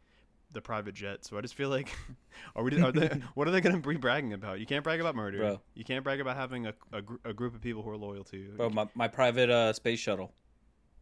[0.51, 1.25] the private jet.
[1.25, 1.89] So I just feel like,
[2.55, 2.79] are we?
[2.81, 4.59] Are they, what are they going to be bragging about?
[4.59, 5.39] You can't brag about murder.
[5.39, 5.61] Bro.
[5.73, 8.23] You can't brag about having a, a, gr- a group of people who are loyal
[8.25, 8.53] to you.
[8.55, 10.31] Bro, my, my private uh, space shuttle.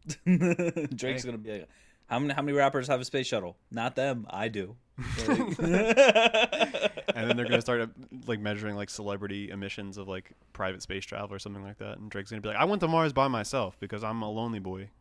[0.26, 1.30] Drake's Hey.
[1.30, 1.68] gonna be like,
[2.06, 3.56] how many how many rappers have a space shuttle?
[3.70, 4.26] Not them.
[4.30, 4.76] I do.
[5.28, 7.86] Like- and then they're gonna start uh,
[8.26, 11.98] like measuring like celebrity emissions of like private space travel or something like that.
[11.98, 14.58] And Drake's gonna be like, I went to Mars by myself because I'm a lonely
[14.58, 14.90] boy.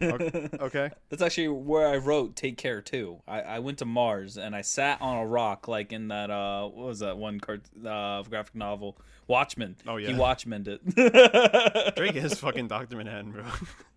[0.00, 0.90] Okay.
[1.08, 3.20] That's actually where I wrote "Take Care" too.
[3.26, 6.68] I, I went to Mars and I sat on a rock, like in that uh,
[6.68, 9.76] what was that one cart uh, graphic novel, Watchmen.
[9.86, 10.14] Oh, yeah, he.
[10.14, 11.96] Watchmened it.
[11.96, 13.44] Drake is fucking Doctor Manhattan, bro.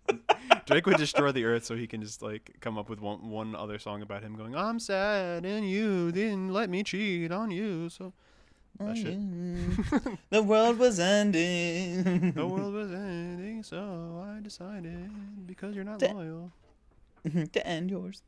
[0.66, 3.54] Drake would destroy the earth so he can just like come up with one one
[3.54, 7.88] other song about him going, "I'm sad and you didn't let me cheat on you."
[7.88, 8.12] So
[8.78, 9.18] that shit.
[10.30, 12.32] the world was ending.
[12.32, 15.10] The world was ending, so I decided
[15.46, 16.52] because you're not Da- loyal.
[17.52, 18.22] to end yours.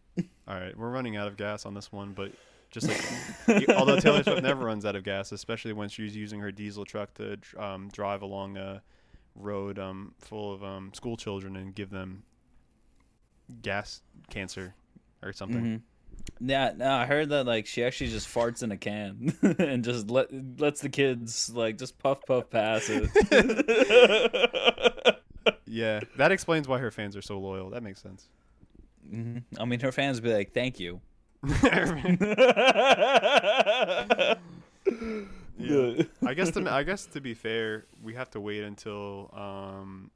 [0.48, 2.32] All right, we're running out of gas on this one, but
[2.70, 6.50] just like although Taylor Swift never runs out of gas, especially when she's using her
[6.50, 8.82] diesel truck to um, drive along a
[9.38, 12.22] road um, full of um, school children and give them
[13.62, 14.74] gas cancer
[15.22, 15.64] or something.
[15.64, 15.80] Mhm.
[16.40, 20.10] Yeah, no, I heard that like she actually just farts in a can and just
[20.10, 20.28] let
[20.60, 23.08] lets the kids like just puff puff pass it.
[25.70, 27.70] Yeah, that explains why her fans are so loyal.
[27.70, 28.28] That makes sense.
[29.10, 29.42] Mhm.
[29.58, 31.00] I mean, her fans be like, "Thank you."
[35.58, 36.04] Yeah.
[36.26, 40.10] I guess to I guess to be fair, we have to wait until um,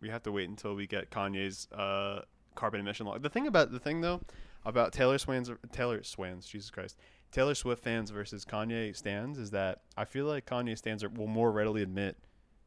[0.00, 2.22] we have to wait until we get Kanye's uh
[2.54, 3.18] carbon emission law.
[3.18, 4.20] The thing about the thing though
[4.64, 6.96] about Taylor Swans Taylor Swans Jesus Christ
[7.30, 11.26] Taylor Swift fans versus Kanye stands is that I feel like Kanye stands are, will
[11.26, 12.16] more readily admit.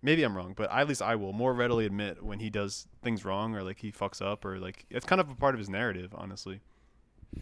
[0.04, 3.24] Maybe I'm wrong, but at least I will more readily admit when he does things
[3.24, 5.69] wrong or like he fucks up or like it's kind of a part of his
[5.69, 6.62] narrative, honestly.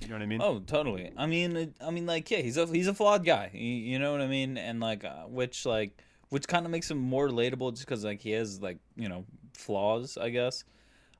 [0.01, 0.41] You know what I mean?
[0.41, 1.11] Oh, totally.
[1.17, 3.49] I mean, it- I mean, like, yeah, he's a he's a flawed guy.
[3.53, 4.57] You, you know what I mean?
[4.57, 5.97] And like, uh, which like,
[6.29, 9.25] which kind of makes him more relatable, just because like he has like you know
[9.53, 10.63] flaws, I guess.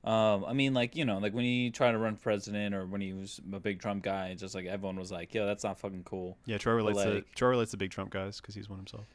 [0.04, 2.86] Um, I mean, like you know, like when he tried to run for president or
[2.86, 5.78] when he was a big Trump guy, just like everyone was like, "Yo, that's not
[5.80, 8.70] fucking cool." Yeah, Troy relates to like- Troy relates to big Trump guys because he's
[8.70, 9.06] one himself.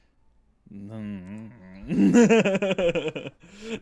[0.71, 1.51] no,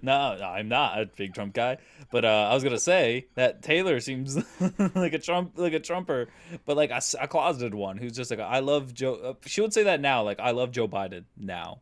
[0.05, 1.79] I'm not a big Trump guy,
[2.11, 4.37] but uh, I was gonna say that Taylor seems
[4.95, 6.29] like a Trump, like a Trumper,
[6.65, 9.15] but like a, a closeted one who's just like, I love Joe.
[9.15, 11.81] Uh, she would say that now, like I love Joe Biden now,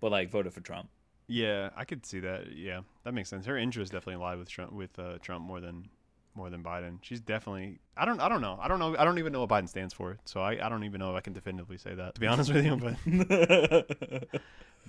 [0.00, 0.88] but like voted for Trump.
[1.28, 2.52] Yeah, I could see that.
[2.54, 3.46] Yeah, that makes sense.
[3.46, 5.88] Her interests definitely lie with Trump, with uh, Trump more than
[6.34, 6.98] more than Biden.
[7.02, 7.78] She's definitely.
[7.96, 8.20] I don't.
[8.20, 8.58] I don't know.
[8.60, 8.96] I don't know.
[8.98, 10.18] I don't even know what Biden stands for.
[10.24, 12.14] So I, I don't even know if I can definitively say that.
[12.14, 14.40] To be honest with you, but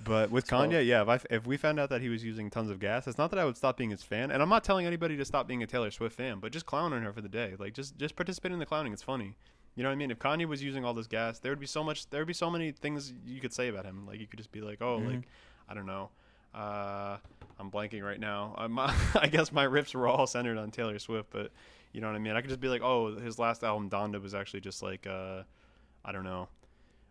[0.04, 1.02] but with So- Kanye, yeah.
[1.02, 3.30] If I if we found out that he was using tons of gas, it's not
[3.30, 4.30] that I would stop being his fan.
[4.30, 6.92] And I'm not telling anybody to stop being a Taylor Swift fan, but just clown
[6.92, 7.54] on her for the day.
[7.58, 8.92] Like just just participate in the clowning.
[8.92, 9.34] It's funny.
[9.76, 10.10] You know what I mean?
[10.10, 12.08] If Kanye was using all this gas, there would be so much.
[12.10, 14.06] There would be so many things you could say about him.
[14.06, 15.14] Like you could just be like, oh, Mhm.
[15.16, 15.28] like
[15.68, 16.10] I don't know.
[16.54, 17.16] Uh,
[17.58, 18.54] I'm blanking right now.
[18.70, 21.50] My, I guess my riffs were all centered on Taylor Swift, but
[21.92, 22.34] you know what I mean.
[22.34, 25.42] I could just be like, oh, his last album Donda was actually just like, uh,
[26.04, 26.48] I don't know,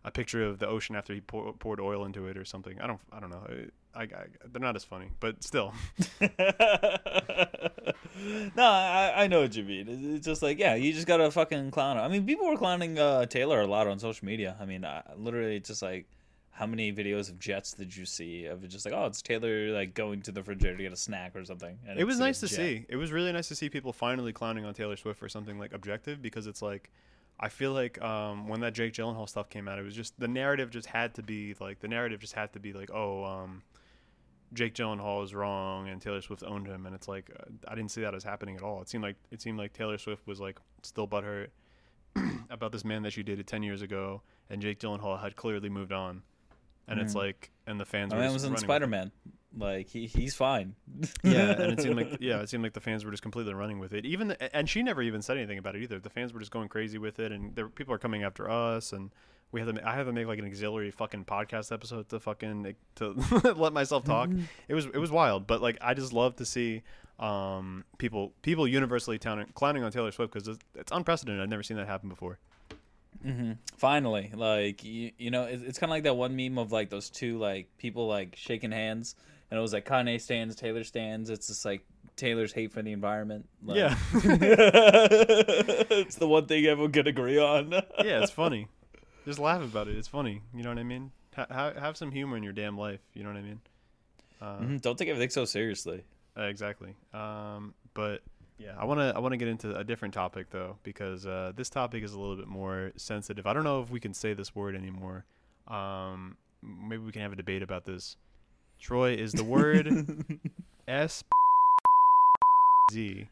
[0.04, 2.80] a picture of the ocean after he pour, poured oil into it or something.
[2.80, 3.46] I don't, I don't know.
[3.94, 4.06] I, I,
[4.52, 5.72] they're not as funny, but still.
[6.20, 6.28] no,
[8.64, 9.88] I, I know what you mean.
[9.88, 11.98] It's- just like, yeah, you just gotta fucking clown.
[11.98, 14.56] I mean, people were clowning uh, Taylor a lot on social media.
[14.60, 16.06] I mean, uh, literally, it's just like,
[16.54, 19.92] how many videos of jets did you see of just like, oh, it's Taylor like
[19.92, 21.78] going to the refrigerator to get a snack or something?
[21.88, 22.56] and it was it's like a nice to jet.
[22.56, 22.86] see.
[22.88, 25.72] It was really nice to see people finally clowning on Taylor Swift for something like
[25.72, 26.90] objective because it's like
[27.40, 30.28] I feel like um, when that Jake Gyllenhaal stuff came out, it was just the
[30.28, 33.62] narrative just had to be like the narrative just had to be like, oh, um,
[34.52, 37.90] Jake Gyllenhaal is wrong and Taylor Swift owned him, and it's like uh, I didn't
[37.90, 38.80] see that as happening at all.
[38.80, 41.48] It seemed like it seemed like Taylor Swift was like still butthurt
[42.50, 45.92] about this man that she dated ten years ago, and Jake Gyllenhaal had clearly moved
[45.92, 46.22] on,
[46.88, 47.18] and it's Mhm.
[47.18, 48.66] like and the fans My were man just was in running with it.
[48.66, 49.12] Spider Man.
[49.56, 50.74] Like he he's fine.
[51.22, 53.78] Yeah, and it seemed like yeah, it seemed like the fans were just completely running
[53.78, 54.04] with it.
[54.04, 56.00] Even the, and she never even said anything about it either.
[56.00, 58.92] The fans were just going crazy with it, and there people are coming after us,
[58.92, 59.10] and
[59.52, 59.88] we have to.
[59.88, 63.10] I have to make like an auxiliary fucking podcast episode to fucking to
[63.56, 64.28] let myself talk.
[64.66, 66.82] It was it was wild, but like I just love to see
[67.20, 71.40] um people people universally clowning, clowning on Taylor Swift because it's, it's unprecedented.
[71.40, 72.40] I've never seen that happen before.
[73.22, 76.72] Hmm Finally, like you, you know, it's, it's kind of like that one meme of
[76.72, 79.14] like those two like people like shaking hands,
[79.50, 81.30] and it was like Kanye stands, Taylor stands.
[81.30, 81.84] It's just like
[82.16, 83.48] Taylor's hate for the environment.
[83.64, 83.96] Like, Yeah.
[84.14, 87.72] it's the one thing everyone can agree on.
[87.72, 88.68] yeah, it's funny.
[89.24, 89.96] Just laugh about it.
[89.96, 90.42] It's funny.
[90.54, 91.10] You know what I mean?
[91.36, 93.00] Ha- ha- have some humor in your damn life.
[93.14, 93.60] You know what I mean?
[94.40, 96.04] Uh, Mhm, Don't take everything so seriously.
[96.36, 96.94] uh, exactly.
[97.12, 98.22] Um, but
[98.58, 101.52] yeah, I want to I want to get into a different topic though because uh,
[101.56, 103.46] this topic is a little bit more sensitive.
[103.46, 105.24] I don't know if we can say this word anymore.
[105.66, 108.16] Um, maybe we can have a debate about this.
[108.80, 109.88] Troy is the word
[110.88, 111.24] S
[112.92, 113.28] Z.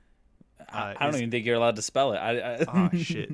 [0.72, 2.16] I, Uh, I don't even think you're allowed to spell it.
[2.16, 3.30] I, I, Ah shit.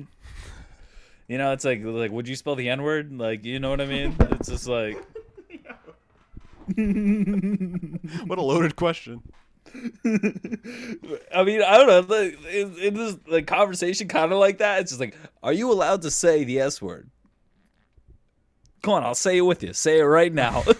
[1.27, 3.11] You know, it's like like would you spell the N word?
[3.11, 4.15] Like, you know what I mean?
[4.31, 4.97] It's just like
[8.27, 9.23] What a loaded question.
[11.33, 12.21] I mean, I don't know.
[12.49, 16.01] In, in this like conversation, kind of like that, it's just like, are you allowed
[16.03, 17.09] to say the S word?
[18.81, 19.73] Come on, I'll say it with you.
[19.73, 20.63] Say it right now.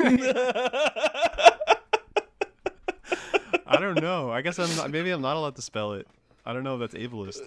[3.66, 4.32] I don't know.
[4.32, 6.08] I guess I'm not, maybe I'm not allowed to spell it.
[6.46, 7.42] I don't know if that's ableist.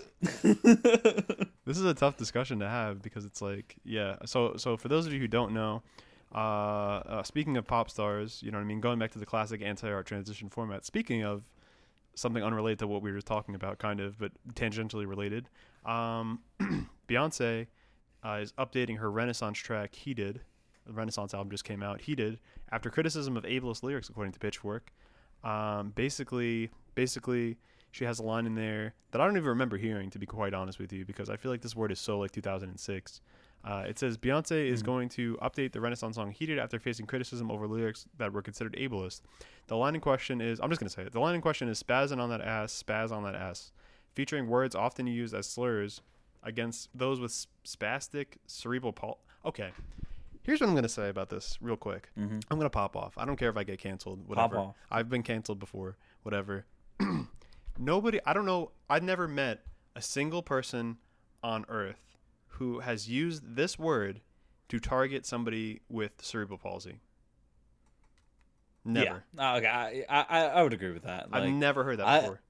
[1.65, 4.17] this is a tough discussion to have because it's like, yeah.
[4.27, 5.83] So, so for those of you who don't know,
[6.35, 8.81] uh, uh, speaking of pop stars, you know what I mean.
[8.81, 10.85] Going back to the classic anti-art transition format.
[10.85, 11.45] Speaking of
[12.15, 15.49] something unrelated to what we were talking about, kind of, but tangentially related.
[15.85, 16.41] Um,
[17.09, 17.67] Beyonce
[18.25, 20.41] uh, is updating her Renaissance track "Heated."
[20.87, 22.01] The Renaissance album just came out.
[22.01, 22.39] "Heated"
[22.71, 24.93] after criticism of ableist lyrics, according to Pitchfork.
[25.45, 27.57] Um, basically, basically,
[27.91, 30.55] she has a line in there that I don't even remember hearing, to be quite
[30.55, 33.21] honest with you, because I feel like this word is so like 2006.
[33.65, 34.87] Uh, it says Beyonce is Mhm.
[34.87, 38.75] going to update the Renaissance song "Heated" after facing criticism over lyrics that were considered
[38.75, 39.23] ableist.
[39.69, 41.13] The line in question is I'm just gonna say it.
[41.13, 43.71] The line in question is "spazzing on that ass, spaz on that ass,"
[44.15, 46.01] featuring words often used as slurs
[46.43, 47.31] against those with
[47.65, 49.21] spastic cerebral palsy.
[49.45, 49.71] Okay,
[50.43, 52.09] here's what I'm gonna say about this real quick.
[52.17, 53.17] hmm I'm gonna pop off.
[53.17, 54.27] I don't care if I get canceled.
[54.29, 54.59] Whatever.
[54.59, 54.77] off.
[54.91, 55.97] I've been canceled before.
[56.25, 56.67] Whatever.
[57.79, 58.19] Nobody.
[58.27, 58.73] I don't know.
[58.91, 59.65] I've never met
[59.97, 60.99] a single person
[61.43, 62.12] on Earth
[62.53, 64.21] who has used this word
[64.69, 66.99] to target somebody with cerebral palsy.
[68.85, 69.25] Never.
[69.37, 69.53] Yeah.
[69.53, 70.05] Uh, Okay.
[70.09, 71.29] I, I I would agree with that.
[71.33, 72.41] I've never heard that I- before.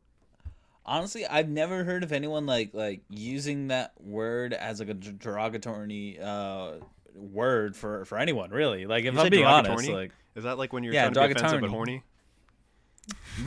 [0.86, 6.18] honestly, I've never heard of anyone like like using that word as like a derogatory
[6.22, 6.74] uh
[7.14, 8.86] word for for anyone really.
[8.86, 11.34] Like if You I'm being honest, like Is that like when you're Yeah, trying to
[11.34, 12.02] be offensive but horny?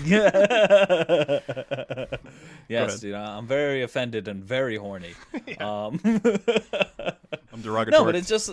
[2.68, 5.14] yes, dude, I'm very offended and very horny.
[5.60, 6.00] Um,
[7.54, 8.00] I'm derogatory.
[8.00, 8.52] no, but it's just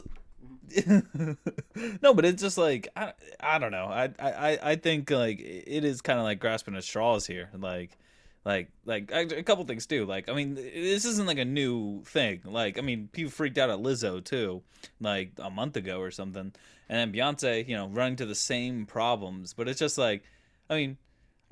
[2.01, 3.87] no, but it's just like I, I don't know.
[3.87, 7.51] I I I think like it is kind of like grasping at straws here.
[7.59, 7.99] Like
[8.45, 10.05] like like a couple things too.
[10.05, 12.41] Like I mean, this isn't like a new thing.
[12.45, 14.63] Like I mean, people freaked out at Lizzo too,
[15.01, 16.53] like a month ago or something,
[16.89, 19.55] and then Beyonce, you know, running to the same problems.
[19.55, 20.25] But it's just like,
[20.73, 20.99] I mean.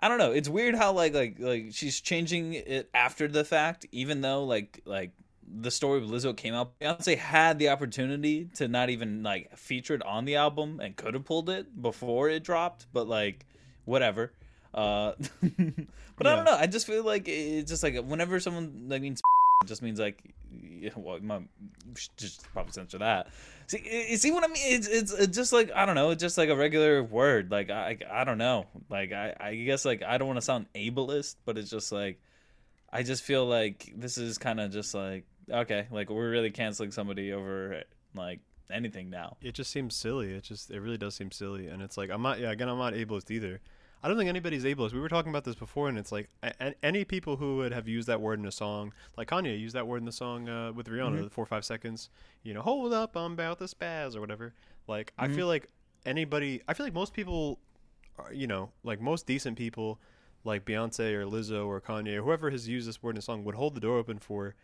[0.02, 0.32] I don't know.
[0.32, 4.80] It's weird how like like like she's changing it after the fact, even though like
[4.86, 5.12] like
[5.46, 6.78] the story with Lizzo came out.
[6.80, 11.14] Beyonce had the opportunity to not even like feature it on the album and could
[11.14, 13.46] have pulled it before it dropped, but like
[13.84, 14.32] whatever.
[14.72, 15.12] Uh,
[16.16, 16.56] but I don't know.
[16.56, 19.20] I just feel like it's just like whenever someone like means
[19.62, 20.34] it just means like
[20.96, 21.40] well, my,
[22.16, 23.28] just probably censor that.
[23.66, 24.56] See, see what I mean?
[24.64, 26.10] It's, it's it's just like I don't know.
[26.10, 27.50] It's just like a regular word.
[27.50, 28.66] Like I I don't know.
[28.88, 32.20] Like I I guess like I don't want to sound ableist, but it's just like
[32.92, 36.90] I just feel like this is kind of just like okay, like we're really canceling
[36.90, 37.82] somebody over
[38.14, 38.40] like
[38.72, 39.36] anything now.
[39.42, 40.32] it just seems silly.
[40.32, 42.40] It just it really does seem silly, and it's like I'm not.
[42.40, 43.60] Yeah, again, I'm not ableist either.
[44.02, 44.92] I don't think anybody's ableist.
[44.92, 47.86] We were talking about this before, and it's like a- any people who would have
[47.86, 50.72] used that word in a song, like Kanye used that word in the song uh,
[50.72, 51.24] with Rihanna, Mhm.
[51.24, 52.08] the four or five seconds.
[52.42, 54.54] You know, hold up, I'm about the spaz or whatever.
[54.86, 55.34] Like I Mhm.
[55.34, 55.68] feel like
[56.06, 56.62] anybody.
[56.66, 57.58] I feel like most people,
[58.18, 60.00] are, you know, like most decent people,
[60.44, 63.44] like Beyonce or Lizzo or Kanye or whoever has used this word in a song
[63.44, 64.54] would hold the door open for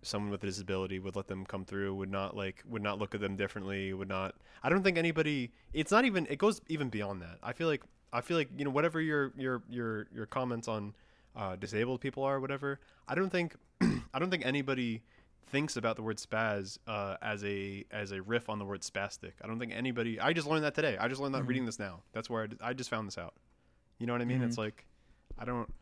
[0.00, 3.16] someone with a disability would let them come through would not like would not look
[3.16, 6.88] at them differently would not i don't think anybody it's not even it goes even
[6.88, 10.26] beyond that i feel like i feel like you know whatever your your your your
[10.26, 10.94] comments on
[11.36, 13.54] uh, disabled people are or whatever i don't think
[14.14, 15.02] i don't think anybody
[15.46, 19.32] thinks about the word spaz uh, as a as a riff on the word spastic
[19.42, 21.48] i don't think anybody i just learned that today i just learned that Mhm.
[21.48, 23.34] reading this now that's where I just found this out
[23.98, 24.46] you know what i mean Mhm.
[24.46, 24.84] it's like
[25.38, 25.72] i don't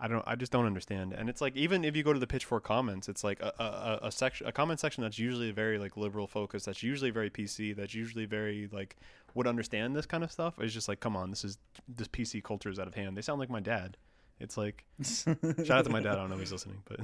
[0.00, 0.24] I don't.
[0.26, 1.12] I just don't understand.
[1.12, 3.64] And it's like even if you go to the Pitchfork comments, it's like a, a,
[4.02, 6.66] a- a section, a comment section that's usually very like liberal focused.
[6.66, 7.76] That's usually very PC.
[7.76, 8.96] That's usually very like
[9.34, 10.54] would understand this kind of stuff.
[10.60, 11.58] It's just like, come on, this is
[11.88, 13.16] this PC culture is out of hand.
[13.16, 13.96] They sound like my dad.
[14.40, 16.12] It's like shout out to my dad.
[16.12, 16.98] I don't know if he's listening, but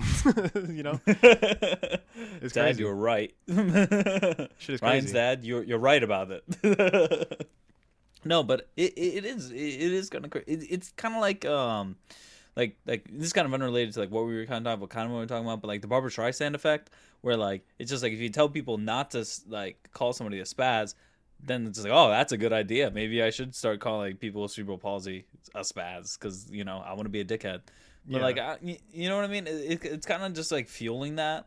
[0.71, 2.81] you know, Dad, crazy.
[2.81, 3.33] you were right.
[3.49, 5.13] shit is Ryan's crazy.
[5.13, 7.49] dad, you're you're right about it.
[8.25, 11.21] no, but it it is it, it is kind of cra- it, it's kind of
[11.21, 11.95] like um
[12.57, 14.83] like like this is kind of unrelated to like what we were kind of talking
[14.83, 17.37] about, kind of what we were talking about, but like the Barbara Streisand effect, where
[17.37, 20.95] like it's just like if you tell people not to like call somebody a spaz,
[21.43, 22.91] then it's like, oh, that's a good idea.
[22.91, 25.25] Maybe I should start calling people with cerebral palsy
[25.55, 27.63] a spaz because you know I want to be a dickhead.
[28.07, 28.23] But Yeah.
[28.23, 29.47] like, I, you know what I mean?
[29.47, 31.47] It, it, it's kind of just like fueling that,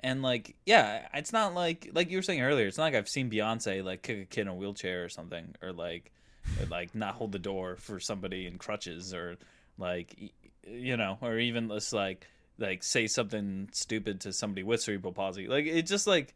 [0.00, 2.66] and like, yeah, it's not like like you were saying earlier.
[2.66, 5.54] It's not like I've seen Beyonce like kick a kid in a wheelchair or something,
[5.62, 6.12] or like,
[6.60, 9.36] or, like not hold the door for somebody in crutches, or
[9.78, 10.32] like,
[10.66, 12.26] you know, or even just like
[12.58, 15.46] like say something stupid to somebody with cerebral palsy.
[15.48, 16.34] Like it's just like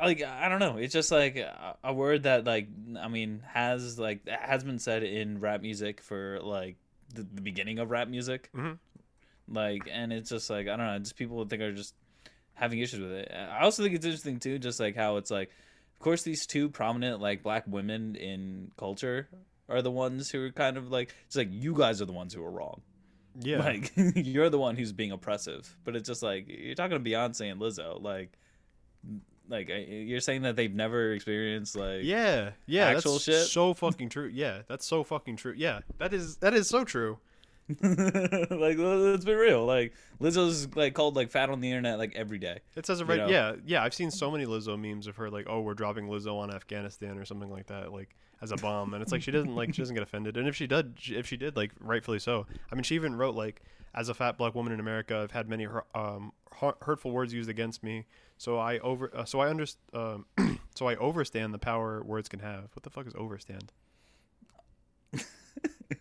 [0.00, 0.76] like I don't know.
[0.76, 2.68] It's just like a, word that like
[3.00, 6.76] I mean has like has been said in rap music for like
[7.14, 8.50] the, the beginning of rap music.
[8.54, 8.78] Mhm.
[9.48, 10.98] Like and it's just like I don't know.
[10.98, 11.94] Just people think are just
[12.54, 13.32] having issues with it.
[13.32, 15.50] I also think it's interesting too, just like how it's like,
[15.94, 19.28] of course, these two prominent like black women in culture
[19.68, 22.34] are the ones who are kind of like it's like you guys are the ones
[22.34, 22.80] who are wrong.
[23.38, 23.58] Yeah.
[23.58, 25.76] Like you're the one who's being oppressive.
[25.84, 28.32] But it's just like you're talking to Beyonce and Lizzo, like
[29.48, 32.50] like you're saying that they've never experienced like yeah.
[32.66, 32.86] Yeah.
[32.86, 33.46] actual that's shit?
[33.46, 34.30] so fucking true.
[34.32, 34.62] Yeah.
[34.68, 35.54] That's so fucking true.
[35.56, 35.80] Yeah.
[35.98, 37.18] That is that is so true.
[37.80, 39.64] like let's be real.
[39.64, 42.60] Like Lizzo's like called like fat on the internet like every day.
[42.76, 43.18] It says it You right.
[43.18, 43.28] know?
[43.28, 43.82] Yeah, yeah.
[43.82, 47.18] I've seen so many Lizzo memes of her like, "Oh, we're dropping Lizzo on Afghanistan"
[47.18, 48.94] or something like that, like as a bomb.
[48.94, 50.36] And it's like she doesn't like she doesn't get offended.
[50.36, 52.46] And if she did, if she did, like rightfully so.
[52.70, 53.62] I mean, she even wrote like,
[53.94, 57.82] "As a fat black woman in America, I've had many um, hurtful words used against
[57.82, 58.06] me.
[58.38, 62.40] So I over, uh, so I understand um, so I overstand the power words can
[62.40, 62.68] have.
[62.74, 63.70] What the fuck is overstand?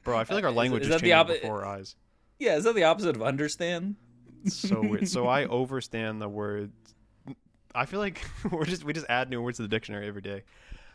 [0.04, 1.96] Bro, I feel like our language is is, the changing oppo- before our eyes.
[2.40, 3.96] Yeah, is that the opposite of understand?
[4.46, 5.08] So weird.
[5.08, 6.72] So I overstand the word.
[7.74, 10.44] I feel like we're just we just add new words to the dictionary every day.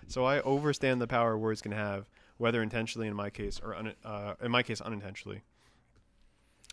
[0.07, 2.09] So I overstand the power words can have,
[2.39, 5.43] whether intentionally in my case or un, uh, in my case unintentionally.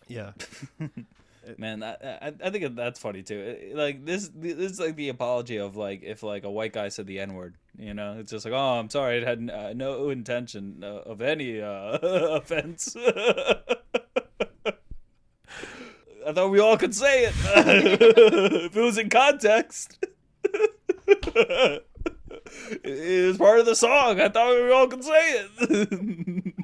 [0.06, 0.32] Yeah,
[1.56, 3.72] Man, I, I I think that's funny too.
[3.74, 7.06] Like this, this is like the apology of like if like a white guy said
[7.06, 7.54] the n word.
[7.78, 11.22] You know, it's just like, oh, I'm sorry, it had uh, no intention uh, of
[11.22, 12.96] any uh, offense.
[16.26, 19.96] I thought we all could say it if it was in context.
[22.84, 24.20] it was part of the song.
[24.20, 26.54] I thought we all could say it.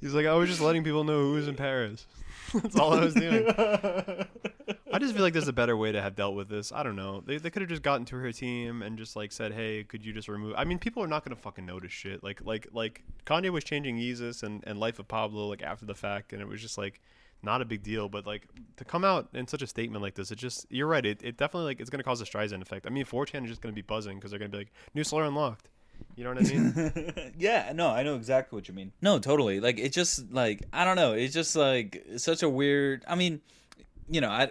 [0.00, 2.06] he's like I was just letting people know who was in Paris.
[2.54, 3.46] That's all I was doing.
[4.92, 6.72] I just feel like there's a better way to have dealt with this.
[6.72, 7.22] I don't know.
[7.24, 10.04] They, they could have just gotten to her team and just like said, "Hey, could
[10.04, 12.24] you just remove?" I mean, people are not gonna fucking notice shit.
[12.24, 15.94] Like like like Kanye was changing Yeezus and and Life of Pablo like after the
[15.94, 17.00] fact, and it was just like
[17.42, 18.08] not a big deal.
[18.08, 18.46] But like
[18.76, 21.06] to come out in such a statement like this, it just you're right.
[21.06, 22.86] It, it definitely like it's gonna cause a Streisand effect.
[22.86, 25.24] I mean, 4chan is just gonna be buzzing because they're gonna be like new slur
[25.24, 25.69] unlocked.
[26.16, 27.32] You know what I mean?
[27.38, 28.92] yeah, no, I know exactly what you mean.
[29.00, 29.60] No, totally.
[29.60, 31.12] Like it just like I don't know.
[31.12, 33.04] It's just like such a weird.
[33.08, 33.40] I mean,
[34.08, 34.42] you know, I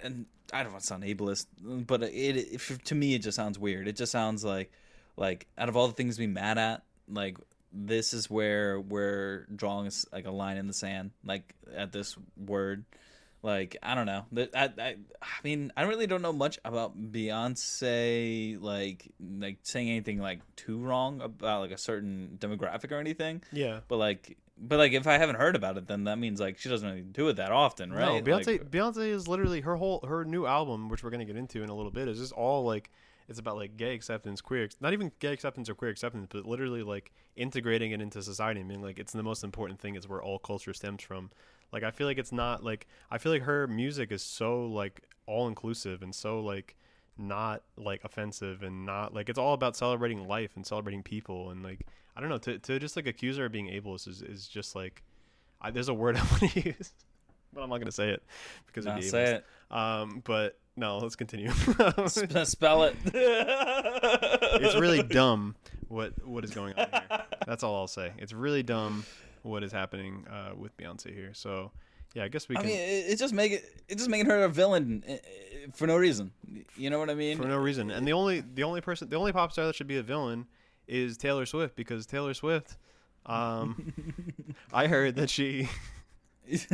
[0.54, 3.88] I don't want to sound ableist, but it, it to me it just sounds weird.
[3.88, 4.72] It just sounds like
[5.18, 7.38] like out of all the things to be mad at, like
[7.72, 12.86] this is where we're drawing like a line in the sand, like at this word.
[13.42, 14.26] Like I don't know.
[14.54, 20.20] I, I I mean I really don't know much about Beyonce like like saying anything
[20.20, 23.42] like too wrong about like a certain demographic or anything.
[23.52, 23.80] yeah.
[23.88, 26.70] But like but like if I haven't heard about it, then that means like she
[26.70, 28.24] doesn't really do it that often, right?
[28.24, 28.48] No, Beyonce.
[28.48, 31.70] Like, Beyonce is literally her whole her new album, which we're gonna get into in
[31.70, 32.92] a little bit, is just all like
[33.30, 36.84] it's about like gay acceptance, queer, not even gay acceptance or queer acceptance, but literally
[36.84, 39.96] like integrating it into society and being like it's the most important thing.
[39.96, 41.30] It's where all culture stems from.
[41.72, 45.04] Like I feel like it's not like I feel like her music is so like
[45.26, 46.76] all inclusive and so like
[47.18, 51.64] not like offensive and not like it's all about celebrating life and celebrating people and
[51.64, 54.48] like I don't know to to just like accuse her of being ableist is is
[54.48, 55.04] just like
[55.62, 56.94] I, there's a word I want to use,
[57.54, 58.24] but I'm not gonna say it
[58.66, 59.46] because the say it.
[59.76, 61.52] Um, but no, let's continue.
[61.52, 62.96] Sp- spell it.
[63.14, 65.56] it's really dumb
[65.90, 67.26] what what is going on here.
[67.46, 68.14] That's all I'll say.
[68.18, 69.04] It's really dumb
[69.44, 71.34] what is happening uh, with Beyonce here.
[71.34, 71.72] So
[72.14, 74.28] yeah, I guess we I can mean, it, it just make it it's just making
[74.28, 75.18] her a villain uh, uh,
[75.74, 76.32] for no reason.
[76.76, 77.38] You know what I mean?
[77.38, 77.92] for no reason.
[77.92, 80.48] And the only the only person the only pop star that should be a villain
[80.88, 82.78] is Taylor Swift because Taylor Swift.
[83.26, 83.94] Um,
[84.74, 85.70] I heard that she.
[86.48, 86.70] you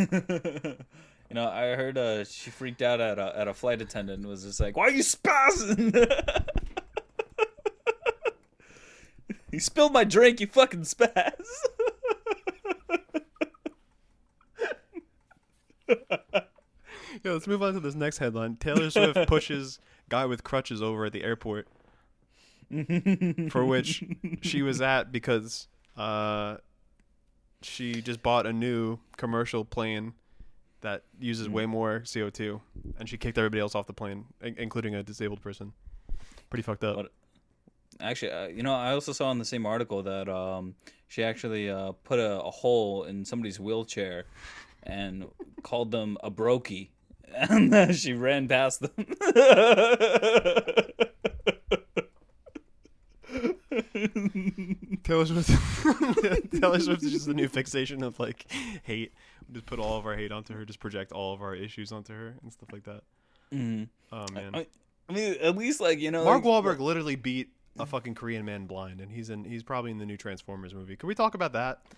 [1.32, 4.44] know, I heard uh, she freaked out at a at a flight attendant and was
[4.44, 5.94] just like, "Why are you spazzing?"
[9.52, 11.34] you spilled my drink, you fucking spaz.
[17.24, 18.58] Yeah, let's move on to this next headline.
[18.58, 19.80] Taylor Swift pushes
[20.10, 21.68] guy with crutches over at the airport,
[23.50, 24.04] for which
[24.42, 26.58] she was at because uh,
[27.62, 30.14] she just bought a new commercial plane
[30.82, 32.60] that uses way more CO2,
[33.00, 35.72] and she kicked everybody else off the plane, in- including a disabled person.
[36.50, 36.98] Pretty fucked up.
[36.98, 37.12] What-
[38.02, 40.76] Actually, uh, you know, I also saw in the same article that um,
[41.08, 44.26] she actually uh, put a, a hole in somebody's wheelchair
[44.86, 45.26] and
[45.64, 46.90] called them a brokey,
[47.36, 48.92] and then she ran past them.
[55.04, 55.50] Taylor Swift.
[56.52, 58.52] Taylor Swift is just the new fixation of like
[58.84, 59.14] hate.
[59.48, 60.66] We just put all of our hate onto her.
[60.66, 63.02] Just project all of our issues onto her and stuff like that.
[63.54, 63.90] Mhm.
[64.12, 64.56] Oh man.
[64.56, 64.68] I,
[65.10, 68.46] I mean, at least like you know, Mark like, Wahlberg literally beat a fucking Korean
[68.46, 69.44] man blind, and he's in.
[69.44, 70.96] He's probably in the new Transformers movie.
[70.96, 71.82] Can we talk about that?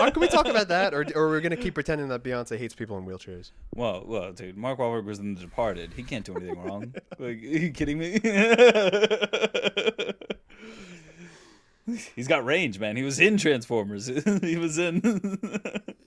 [0.00, 2.74] Or can we talk about that, or or we're gonna keep pretending that Beyonce hates
[2.74, 3.50] people in wheelchairs?
[3.74, 5.92] Well, well, dude, Mark Wahlberg was in The Departed.
[5.94, 6.94] He can't do anything wrong.
[7.18, 8.18] Like, are you kidding me?
[12.16, 12.96] He's got range, man.
[12.96, 14.06] He was in Transformers.
[14.42, 15.02] he was in.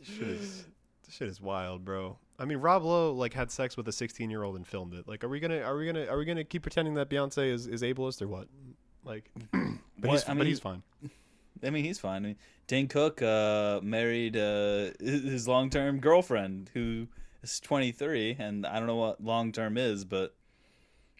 [0.02, 0.66] Shit is,
[1.10, 2.18] shit is wild, bro.
[2.44, 5.08] I mean, Rob Lowe like had sex with a 16 year old and filmed it.
[5.08, 7.68] Like, are we gonna are we gonna are we gonna keep pretending that Beyonce is,
[7.68, 8.50] is ableist or what?
[9.06, 9.62] Like, but
[10.02, 10.12] What?
[10.12, 10.84] he's I but he's fine.
[11.64, 12.18] I mean, he's fine.
[12.18, 12.36] I mean,
[12.68, 17.08] Dane Cook uh, married uh, his long-term girlfriend, who
[17.42, 20.36] is 23, and I don't know what long-term is, but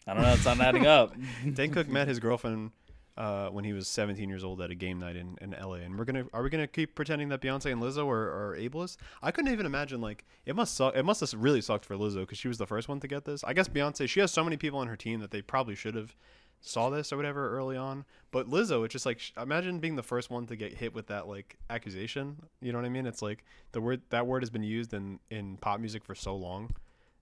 [0.06, 0.34] I don't know.
[0.34, 1.14] It's not adding up.
[1.54, 2.72] Dan Cook met his girlfriend
[3.16, 5.96] uh, when he was 17 years old at a game night in, in LA, and
[5.96, 8.96] we're gonna are we gonna keep pretending that Beyonce and Lizzo are, are ableist?
[9.22, 10.96] I couldn't even imagine like it must suck.
[10.96, 13.24] It must have really sucked for Lizzo because she was the first one to get
[13.24, 13.44] this.
[13.44, 15.94] I guess Beyonce she has so many people on her team that they probably should
[15.94, 16.14] have
[16.66, 18.04] saw this or whatever early on.
[18.30, 21.28] But Lizzo, it's just like imagine being the first one to get hit with that
[21.28, 22.36] like accusation.
[22.60, 23.06] You know what I mean?
[23.06, 26.34] It's like the word that word has been used in in pop music for so
[26.34, 26.74] long.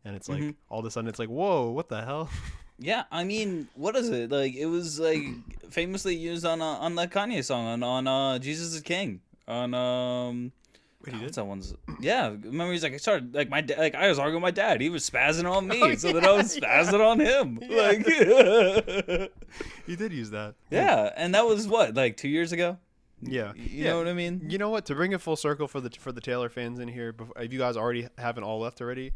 [0.04, 0.54] And it's like Mhm.
[0.68, 2.30] all of a sudden it's like, whoa, what the hell?
[2.82, 4.54] Yeah, I mean, what is it like?
[4.54, 5.22] It was like
[5.70, 9.72] famously used on uh, on the Kanye song on on uh, Jesus is King on
[9.74, 10.52] um.
[11.04, 11.24] Wait, he did?
[11.26, 11.74] What's that one's?
[12.00, 14.62] Yeah, remember he's like I started like my da- like I was arguing with my
[14.62, 14.80] dad.
[14.80, 16.82] He was spazzing on me, Oh, so then I was yeah.
[16.82, 17.58] spazzing on him.
[17.68, 17.82] Yeah.
[17.82, 19.32] Like,
[19.86, 20.54] He did use that.
[20.70, 22.78] yeah, and that was what like two years ago.
[23.20, 23.52] Yeah.
[23.54, 23.90] You yeah.
[23.90, 24.46] know what I mean?
[24.48, 24.86] You know what?
[24.86, 27.58] To bring it full circle for the for the Taylor fans in here, if you
[27.58, 29.12] guys already haven't all left already,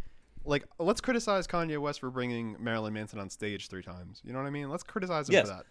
[0.47, 4.23] like let's criticize Kanye West for bringing Marilyn Manson on stage three times.
[4.25, 4.71] You know what I mean?
[4.71, 5.49] Let's criticize him Yes.
[5.49, 5.65] for that.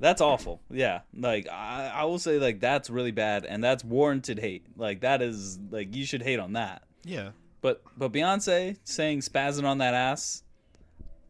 [0.00, 0.60] That's awful.
[0.70, 4.66] Yeah, like I, I will say like that's really bad, and that's warranted hate.
[4.76, 6.82] Like that is like you should hate on that.
[7.04, 7.30] Yeah.
[7.60, 10.42] But but Beyonce saying spazzing on that ass,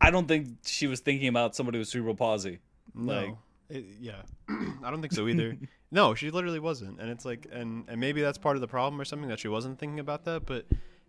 [0.00, 2.60] I don't think she was thinking about somebody with cerebral palsy.
[2.94, 3.12] No.
[3.14, 3.34] Like-
[3.68, 4.22] It- yeah.
[4.48, 5.56] I don't think so either.
[5.90, 8.98] no, she literally wasn't, and it's like, and and maybe that's part of the problem
[9.00, 10.64] or something that she wasn't thinking about that, but.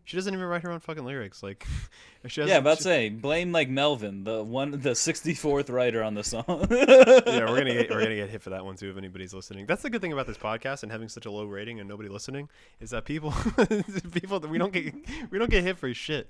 [0.05, 1.41] She doesn't even write her own fucking lyrics.
[1.41, 1.65] Like,
[2.27, 5.69] she has, yeah, about she- to say blame like Melvin, the one, the sixty fourth
[5.69, 6.43] writer on the song.
[6.47, 9.65] yeah, we're gonna get we're gonna get hit for that one too if anybody's listening.
[9.65, 12.09] That's the good thing about this podcast and having such a low rating and nobody
[12.09, 12.49] listening
[12.81, 13.31] is that people
[14.11, 14.93] people that we don't get
[15.31, 16.29] we don't get hit for shit.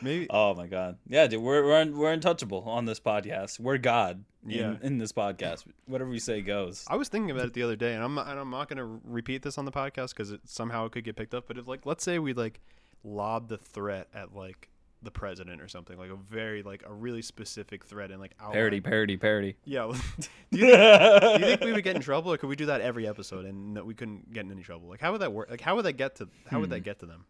[0.00, 3.60] Maybe Oh my god, yeah, dude, we're we're un- we're untouchable on this podcast.
[3.60, 4.24] We're God.
[4.44, 4.74] In, Yeah.
[4.82, 6.84] in this podcast, whatever we say goes.
[6.88, 8.98] I was thinking about it the other day, and I'm not, and I'm not gonna
[9.04, 11.44] repeat this on the podcast because it somehow it could get picked up.
[11.46, 12.58] But if like let's say we like
[13.04, 14.68] lobbed the threat at like
[15.04, 18.52] the president or something like a very like a really specific threat and like outline-
[18.54, 19.56] Parody, parody, parody.
[19.64, 19.92] Yeah.
[20.52, 22.66] do, you think, do you think we would get in trouble, or could we do
[22.66, 24.88] that every episode and no, we couldn't get in any trouble?
[24.88, 25.50] Like how would that work?
[25.50, 26.82] Like how would that get to how would that Hmm.
[26.84, 27.24] get to them?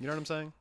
[0.00, 0.52] You know what I'm saying?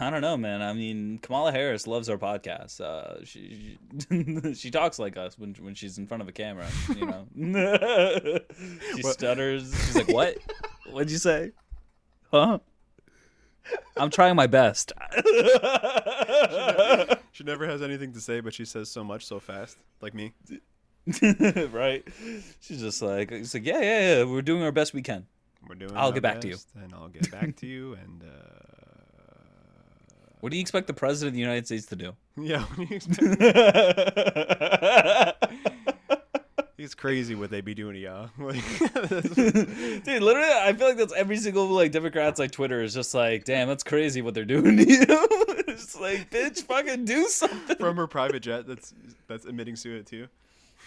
[0.00, 0.60] I don't know, man.
[0.62, 2.80] I mean, Kamala Harris loves our podcast.
[2.80, 3.78] Uh, she
[4.10, 6.66] she, she talks like us when when she's in front of a camera.
[6.94, 7.26] You know,
[8.96, 9.12] she What?
[9.14, 9.72] stutters.
[9.86, 10.36] She's like, "What?
[10.90, 11.52] What'd you say?
[12.30, 12.58] Huh?
[13.96, 14.92] I'm trying my best."
[17.32, 20.32] She never has anything to say, but she says so much so fast, like me.
[21.72, 22.02] right?
[22.60, 24.24] She's just like, it's like, yeah, yeah, yeah.
[24.24, 25.26] We're doing our best we can.
[25.68, 25.92] We're doing.
[25.96, 26.56] I'll get back to you.
[26.82, 27.94] and I'll get back to you.
[27.94, 28.26] And uh,
[30.40, 32.12] What do you expect the president of the United States to do?
[32.36, 33.40] yeah, what do you expect?
[36.84, 38.30] It's crazy what they be doing to y'all.
[38.38, 38.62] Like,
[39.34, 43.44] Dude, literally, I feel like that's every single like Democrats like Twitter is just like,
[43.44, 45.04] damn, that's crazy what they're doing to you.
[45.68, 47.76] it's like, bitch, fucking do something.
[47.76, 48.94] from her private jet that's
[49.26, 50.28] that's emitting CO2.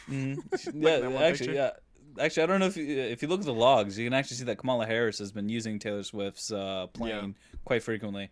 [0.10, 0.38] Mhm.
[0.82, 1.54] that yeah, actually, picture?
[1.54, 1.72] yeah.
[2.20, 4.38] Actually, I don't know if you, if you look at the logs, you can actually
[4.38, 7.36] see that Kamala Harris has been using Taylor Swift's uh, plane
[7.66, 8.32] quite frequently.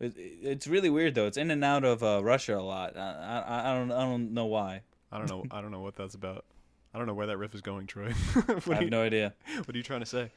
[0.00, 1.26] It, it's really weird though.
[1.26, 2.96] It's in and out of uh, Russia a lot.
[2.96, 3.00] I,
[3.46, 4.82] I, I don't I don't know why.
[5.10, 5.44] I don't know.
[5.50, 6.44] I don't know what that's about.
[6.94, 8.12] I don't know where that riff is going, Troy.
[8.44, 9.34] what, I have you, no idea.
[9.64, 10.30] what are you trying to say?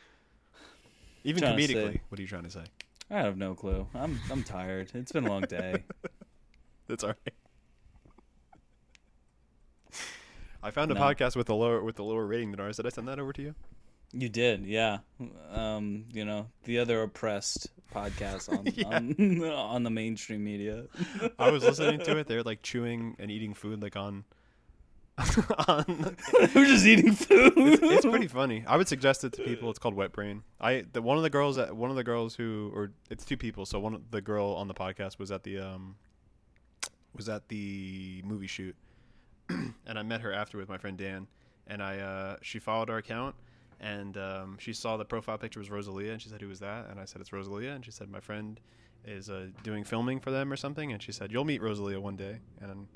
[1.23, 2.63] Even comedically, say- what are you trying to say?
[3.09, 3.87] I have no clue.
[3.95, 4.91] I'm I'm tired.
[4.93, 5.83] It's been a long day.
[6.87, 7.33] That's all right.
[10.63, 10.99] I found a No.
[11.01, 12.77] podcast with a lower with a lower rating than ours.
[12.77, 13.55] Did I send that over to you?
[14.13, 14.99] You did, yeah.
[15.51, 18.87] Um, you know, the other oppressed podcast on Yeah.
[18.87, 20.85] on, on the mainstream media.
[21.37, 22.27] I was listening to it.
[22.27, 24.23] They're like chewing and eating food like on.
[25.37, 27.53] We're just eating food.
[27.55, 28.63] it's, it's pretty funny.
[28.67, 29.69] I would suggest it to people.
[29.71, 30.43] It's called Wet Brain.
[30.61, 33.37] I the one of the girls that one of the girls who or it's two
[33.37, 33.65] people.
[33.65, 35.95] So one of the girl on the podcast was at the um
[37.15, 38.75] was at the movie shoot,
[39.49, 41.25] and I met her after with my friend Dan,
[41.65, 43.35] and I uh, she followed our account.
[43.79, 46.89] And um, she saw the profile picture was Rosalia, and she said, "Who was that?"
[46.89, 48.59] And I said, "It's Rosalia." And she said, "My friend
[49.05, 52.15] is uh, doing filming for them or something." And she said, "You'll meet Rosalia one
[52.15, 52.87] day." And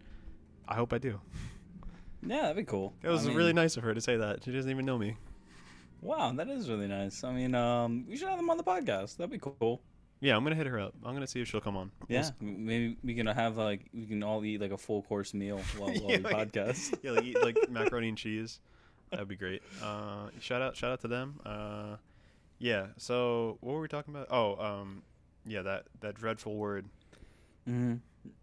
[0.67, 1.19] I hope I do.
[2.25, 2.93] Yeah, that'd be cool.
[3.03, 4.43] It was I mean, really nice of her to say that.
[4.43, 5.15] She doesn't even know me.
[6.01, 7.23] Wow, that is really nice.
[7.23, 9.17] I mean, um, we should have them on the podcast.
[9.17, 9.81] That'd be cool.
[10.19, 10.93] Yeah, I'm gonna hit her up.
[11.03, 11.91] I'm gonna see if she'll come on.
[12.07, 15.33] We'll Yeah, maybe we can have like we can all eat like a full course
[15.33, 16.97] meal while, while Yeah, we like- podcast.
[17.03, 18.59] yeah, like, eat like macaroni and cheese.
[19.09, 19.61] That'd be great.
[19.83, 21.39] Uh, shout out, shout out to them.
[21.45, 21.95] Uh,
[22.59, 22.87] yeah.
[22.97, 24.27] So what were we talking about?
[24.31, 25.01] Oh, um,
[25.45, 26.85] yeah, that that dreadful word.
[27.65, 27.95] hmm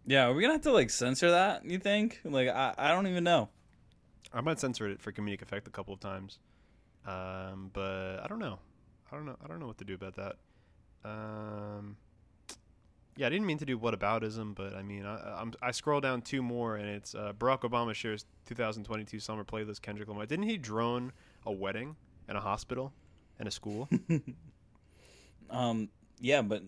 [0.05, 1.65] Yeah, are we gonna have to like censor that?
[1.65, 2.19] You think?
[2.25, 3.49] Like, I, I don't even know.
[4.33, 6.39] I might censor it for comedic effect a couple of times,
[7.05, 8.59] um, but I don't know.
[9.11, 9.37] I don't know.
[9.43, 10.35] I don't know what to do about that.
[11.03, 11.97] Um,
[13.15, 16.21] yeah, I didn't mean to do whataboutism, but I mean, I, I'm, I scroll down
[16.21, 19.81] two more, and it's uh, Barack Obama shares 2022 summer playlist.
[19.81, 20.25] Kendrick Lamar.
[20.25, 21.11] Didn't he drone
[21.45, 21.95] a wedding
[22.27, 22.93] and a hospital
[23.39, 23.89] and a school?
[25.49, 25.89] Um,
[26.19, 26.63] yeah, but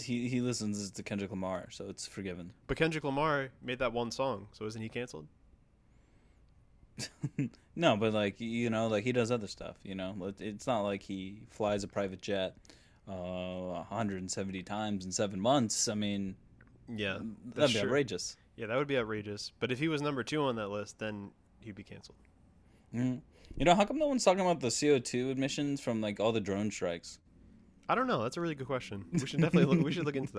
[0.00, 2.52] he he listens to Kendrick Lamar, so it's forgiven.
[2.66, 5.26] but Kendrick Lamar made that one song, so isn't he canceled?
[7.76, 9.76] no, but like you know, like he does other stuff.
[9.82, 12.56] You know, it's not like he flies a private jet
[13.08, 15.88] uh 170 times in seven months.
[15.88, 16.36] I mean,
[16.88, 17.18] Yeah,
[17.54, 17.88] that'd be true.
[17.88, 18.36] outrageous.
[18.56, 19.52] Yeah, that would be outrageous.
[19.60, 21.30] But if he was number two on that list, then
[21.60, 22.16] he'd be canceled.
[22.94, 23.20] Mhm.
[23.56, 26.40] You know, how come no one's talking about the CO2 emissions from like all the
[26.40, 27.18] drone strikes?
[27.88, 28.22] I don't know.
[28.22, 29.04] That's a really good question.
[29.12, 30.32] We should definitely look, we should look into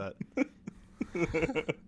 [1.16, 1.76] that.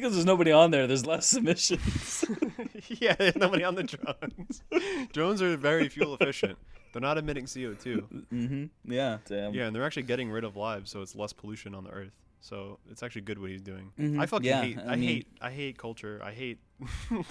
[0.00, 2.24] because there's nobody on there, there's less emissions.
[2.88, 4.62] yeah, there's nobody on the drones.
[5.12, 6.58] drones are very fuel efficient.
[6.92, 8.26] They're not emitting CO2.
[8.32, 8.92] mm-hmm.
[8.92, 9.18] Yeah.
[9.26, 9.54] Damn.
[9.54, 12.12] Yeah, and they're actually getting rid of lives, so it's less pollution on the earth.
[12.40, 13.90] So it's actually good what he's doing.
[13.98, 14.20] Mhm.
[14.20, 14.78] I fucking Yeah, hate.
[14.78, 15.26] I, I mean- hate.
[15.40, 16.20] I hate culture.
[16.22, 16.58] I hate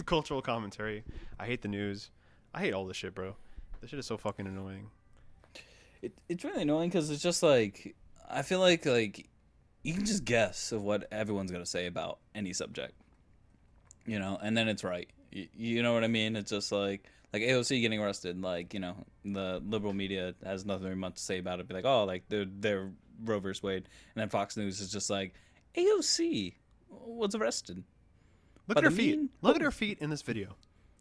[0.05, 1.03] cultural commentary.
[1.39, 2.09] I hate the news.
[2.53, 3.35] I hate all this shit, bro.
[3.79, 4.89] This shit is so fucking annoying.
[6.01, 7.95] It, it's really annoying because it's just like
[8.29, 9.29] I feel like like
[9.83, 12.93] you can just guess of what everyone's gonna say about any subject,
[14.05, 15.09] you know, and then it's right.
[15.31, 16.35] You, you know what I mean?
[16.35, 18.41] It's just like like AOC getting arrested.
[18.41, 21.67] Like you know, the liberal media has nothing very much to say about it.
[21.67, 22.91] Be like, oh, like they're they're
[23.23, 23.83] Roe versus Wade,
[24.15, 25.33] and then Fox News is just like
[25.75, 26.53] AOC
[26.89, 27.83] was arrested.
[28.67, 29.17] Look at her feet.
[29.17, 30.55] mean- Look at her feet in this video.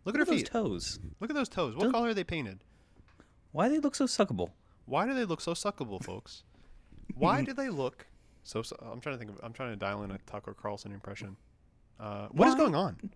[0.05, 0.47] Look at her feet.
[0.47, 0.99] toes.
[1.20, 1.76] Look at those toes.
[1.76, 2.64] What Don't- color are they painted?
[3.53, 4.51] Why do they look so suckable?
[4.85, 6.43] Why do they look so suckable, folks?
[7.14, 8.07] Why do they look
[8.43, 8.62] so?
[8.62, 9.40] su- I'm trying to think of.
[9.43, 11.36] I'm trying to dial in a Tucker Carlson impression.
[11.99, 12.59] Uh, what is Why?
[12.59, 13.11] going on?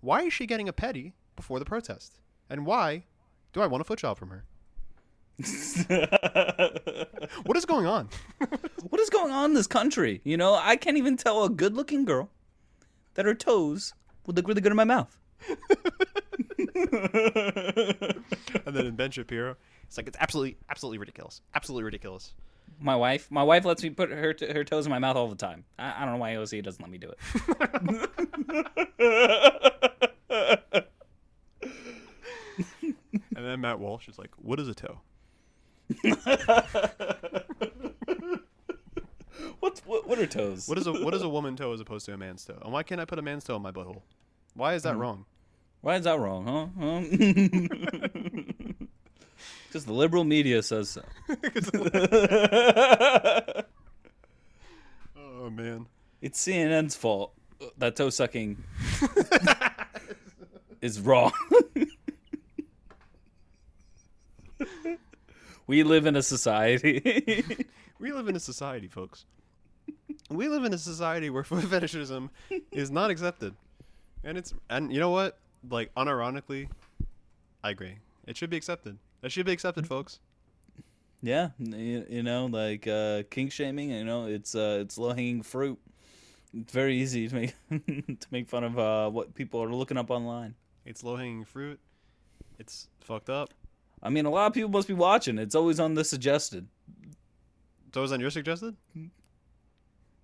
[0.00, 2.18] Why is she getting a petty before the protest?
[2.50, 3.04] And why
[3.52, 4.44] do I want a foot job from her?
[7.44, 8.08] What is going on?
[8.88, 10.20] what is going on in this country?
[10.24, 12.30] You know, I can't even tell a good looking girl
[13.14, 13.94] that her toes
[14.26, 15.16] would look really good in my mouth.
[15.48, 15.58] and
[18.66, 21.40] then in Ben Shapiro, it's like it's absolutely, absolutely ridiculous.
[21.54, 22.34] Absolutely ridiculous.
[22.80, 25.36] My wife, my wife lets me put her her toes in my mouth all the
[25.36, 25.64] time.
[25.78, 27.18] I, I don't know why OC doesn't let me do it.
[33.34, 35.00] And then Matt Walsh is like, "What is a toe?"
[39.60, 40.68] What's what, what are toes?
[40.68, 42.58] What is a what is a woman toe as opposed to a man's toe?
[42.62, 44.02] And why can't I put a man's toe in my butthole?
[44.54, 45.00] Why is that mm-hmm.
[45.00, 45.24] wrong?
[45.80, 46.66] Why is that wrong, huh?
[46.80, 48.08] huh?
[49.72, 51.02] Just the liberal media says so.
[55.16, 55.86] oh man.
[56.20, 57.32] It's CNN's fault
[57.78, 58.62] that toe sucking
[60.82, 61.32] is wrong.
[65.66, 67.66] we live in a society.
[67.98, 69.24] We live in a society, folks.
[70.28, 72.30] We live in a society where foot fetishism
[72.70, 73.54] is not accepted,
[74.22, 75.38] and it's and you know what?
[75.68, 76.68] Like unironically,
[77.64, 77.96] I agree.
[78.26, 78.98] It should be accepted.
[79.22, 80.18] It should be accepted, folks.
[81.22, 83.90] yeah, you, you know, like uh, kink shaming.
[83.90, 85.78] You know, it's uh, it's low hanging fruit.
[86.54, 87.54] It's very easy to make
[87.86, 90.54] to make fun of uh, what people are looking up online.
[90.84, 91.78] It's low hanging fruit.
[92.58, 93.54] It's fucked up.
[94.02, 95.38] I mean, a lot of people must be watching.
[95.38, 96.66] It's always on the suggested.
[97.88, 98.74] It's always on your suggested?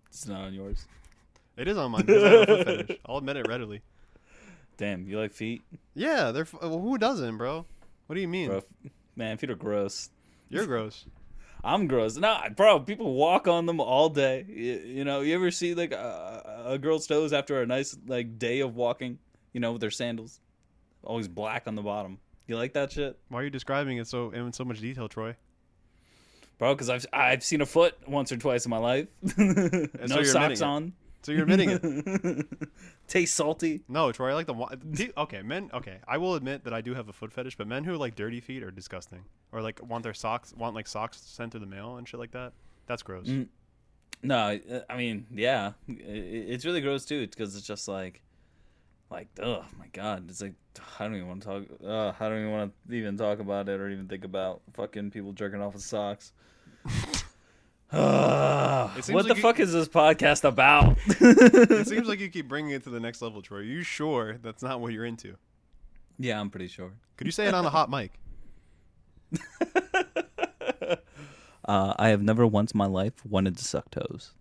[0.08, 0.84] It's not on yours.
[1.56, 2.04] It is on mine.
[2.08, 2.98] I have a foot fetish.
[3.06, 3.82] I'll admit it readily.
[4.78, 5.62] Damn, you like feet,
[5.94, 6.42] Yeah, they're.
[6.42, 7.66] f- Well, who doesn't, bro?
[8.08, 8.48] What do you mean?
[8.48, 8.62] bro?
[9.16, 10.08] Man, feet are gross.
[10.48, 11.04] You're gross.
[11.64, 12.16] I'm gross.
[12.16, 14.46] Nah, bro, people walk on them all day.
[14.48, 18.38] You, you know, you ever see like a, a girl's toes after a nice like
[18.38, 19.18] day of walking?
[19.52, 20.40] You know, with their sandals,
[21.04, 22.18] always black on the bottom.
[22.46, 25.36] You like that shit, Why are you describing it so in so much detail, Troy?
[26.58, 26.74] bro?
[26.74, 29.08] Because I've I've seen a foot once or twice in my life.
[29.36, 30.84] no so socks on.
[30.84, 30.92] it.
[31.22, 32.46] So you're admitting it.
[33.08, 33.82] Tastes salty.
[33.88, 34.30] No, Troy.
[34.30, 34.52] I like the.
[34.54, 35.68] wa- do- Okay, men.
[35.74, 38.14] Okay, I will admit that I do have a foot fetish, but men who like
[38.14, 41.66] dirty feet are disgusting, or like want their socks, want like socks sent through the
[41.66, 42.52] mail and shit like that.
[42.86, 43.26] That's gross.
[43.26, 43.48] Mm.
[44.22, 44.58] No,
[44.88, 48.22] I- mean, yeah, it's really gross too because it's just like,
[49.10, 50.54] like, oh my god, it's like
[50.98, 51.64] I don't even want to talk.
[51.84, 55.10] Uh, I don't even want to even talk about it or even think about fucking
[55.10, 56.32] people jerking off with socks.
[57.92, 60.98] What like the you- fuck is this podcast about?
[61.06, 63.58] it seems like you keep bringing it to the next level, Troy.
[63.58, 65.36] Are you sure that's not what you're into?
[66.18, 66.92] yeah, I'm pretty sure.
[67.16, 68.12] Could you say it on a hot mic?
[71.64, 74.32] Uh, I have never once in my life wanted to suck toes.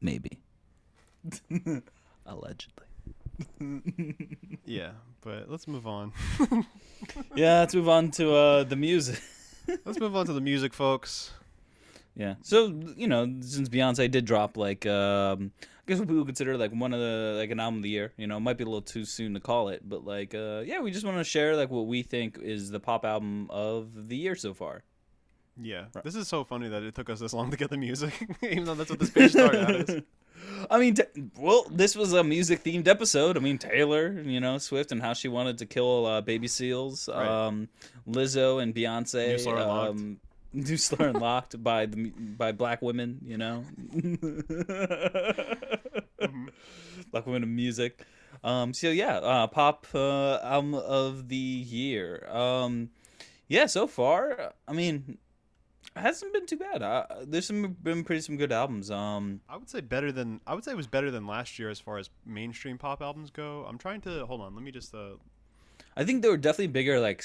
[0.00, 0.40] Maybe.
[2.26, 2.86] Allegedly.
[4.64, 4.90] Yeah,
[5.20, 6.12] but let's move on.
[7.36, 9.20] Yeah, let's move on to uh, the music.
[9.84, 11.32] let's move on to the music, folks.
[12.16, 12.34] Yeah.
[12.42, 16.72] So you know, since Beyonce did drop like, um, I guess what people consider like
[16.72, 18.12] one of the like an album of the year.
[18.16, 20.62] You know, it might be a little too soon to call it, but like, uh,
[20.64, 24.08] yeah, we just want to share like what we think is the pop album of
[24.08, 24.82] the year so far.
[25.60, 26.04] Yeah, Right.
[26.04, 28.12] this is so funny that it took us this long to get the music,
[28.42, 30.02] even though that's what this page started out as.
[30.70, 31.02] I mean, t-
[31.38, 33.36] well, this was a music themed episode.
[33.38, 37.08] I mean, Taylor, you know, Swift and how she wanted to kill uh, baby seals.
[37.08, 37.26] Right.
[37.26, 37.68] Um,
[38.06, 39.28] Lizzo and Beyonce.
[39.28, 39.90] New Slur Unlocked.
[39.98, 40.20] um,
[40.56, 43.20] New Slur Unlocked by the by black women.
[43.24, 43.64] You know,
[46.18, 46.46] Mm-hmm.
[47.10, 48.02] black women of music.
[48.42, 52.26] Um, so yeah, uh, pop uh, album of the year.
[52.30, 52.90] Um,
[53.48, 55.18] yeah, so far, I mean,
[55.94, 56.82] hasn't been too bad.
[56.82, 58.90] Uh, there's some been pretty some good albums.
[58.90, 61.70] Um, I would say better than I would say it was better than last year
[61.70, 63.64] as far as mainstream pop albums go.
[63.68, 64.54] I'm trying to hold on.
[64.54, 65.16] Let me just uh,
[65.96, 67.22] I think there were definitely bigger like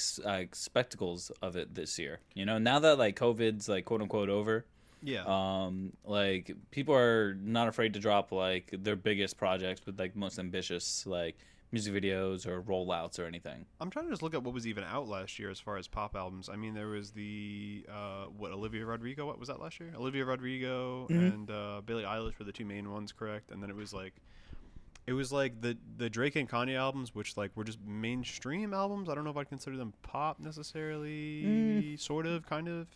[0.56, 2.20] spectacles of it this year.
[2.34, 4.66] You know, now that like COVID's like quote unquote over,
[5.04, 5.24] yeah.
[5.26, 10.40] um, like people are not afraid to drop like their biggest projects with like most
[10.40, 11.38] ambitious like
[11.74, 13.66] music videos or rollouts or anything.
[13.80, 15.88] I'm trying to just look at what was even out last year as far as
[15.88, 16.50] pop albums.
[16.50, 19.26] I mean, there was the uh, what Olivia Rodrigo.
[19.26, 19.90] What was that last year?
[19.98, 21.34] Olivia Rodrigo Mhm.
[21.34, 23.52] and uh, Billie Eilish were the two main ones, correct?
[23.52, 24.14] And then it was like,
[25.08, 29.10] it was like the the Drake and Kanye albums, which like were just mainstream albums.
[29.10, 31.44] I don't know if I'd consider them pop necessarily.
[31.44, 32.00] Mm.
[32.00, 32.88] Sort of, kind of.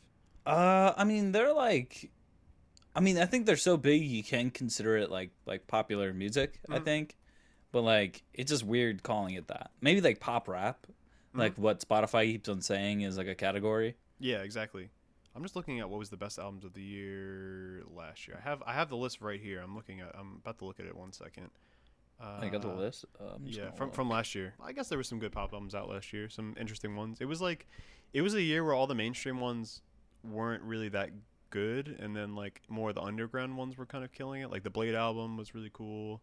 [0.46, 2.12] Uh, I mean they're like,
[2.96, 6.60] I mean I think they're so big you can consider it like like popular music.
[6.70, 6.84] I Mhm.
[6.86, 7.18] think,
[7.72, 9.72] but like it's just weird calling it that.
[9.82, 10.86] Maybe like pop rap,
[11.34, 11.40] Mhm.
[11.40, 13.96] like what Spotify keeps on saying is like a category.
[14.20, 14.90] Yeah, exactly.
[15.36, 18.38] I'm just looking at what was the best albums of the year last year.
[18.40, 19.60] I have I have the list right here.
[19.62, 20.16] I'm looking at.
[20.18, 21.50] I'm about to look at it one second.
[22.20, 23.06] Uh, I got the list.
[23.20, 23.96] Uh, Yeah, from look.
[23.96, 24.54] from last year.
[24.64, 26.30] I guess there were some good pop albums out last year.
[26.30, 27.18] Some interesting ones.
[27.20, 27.68] It was like,
[28.14, 29.82] it was a year where all the mainstream ones
[30.24, 31.10] weren't really that
[31.50, 34.50] good, and then like more of the underground ones were kind of killing it.
[34.50, 36.22] Like the Blade album was really cool.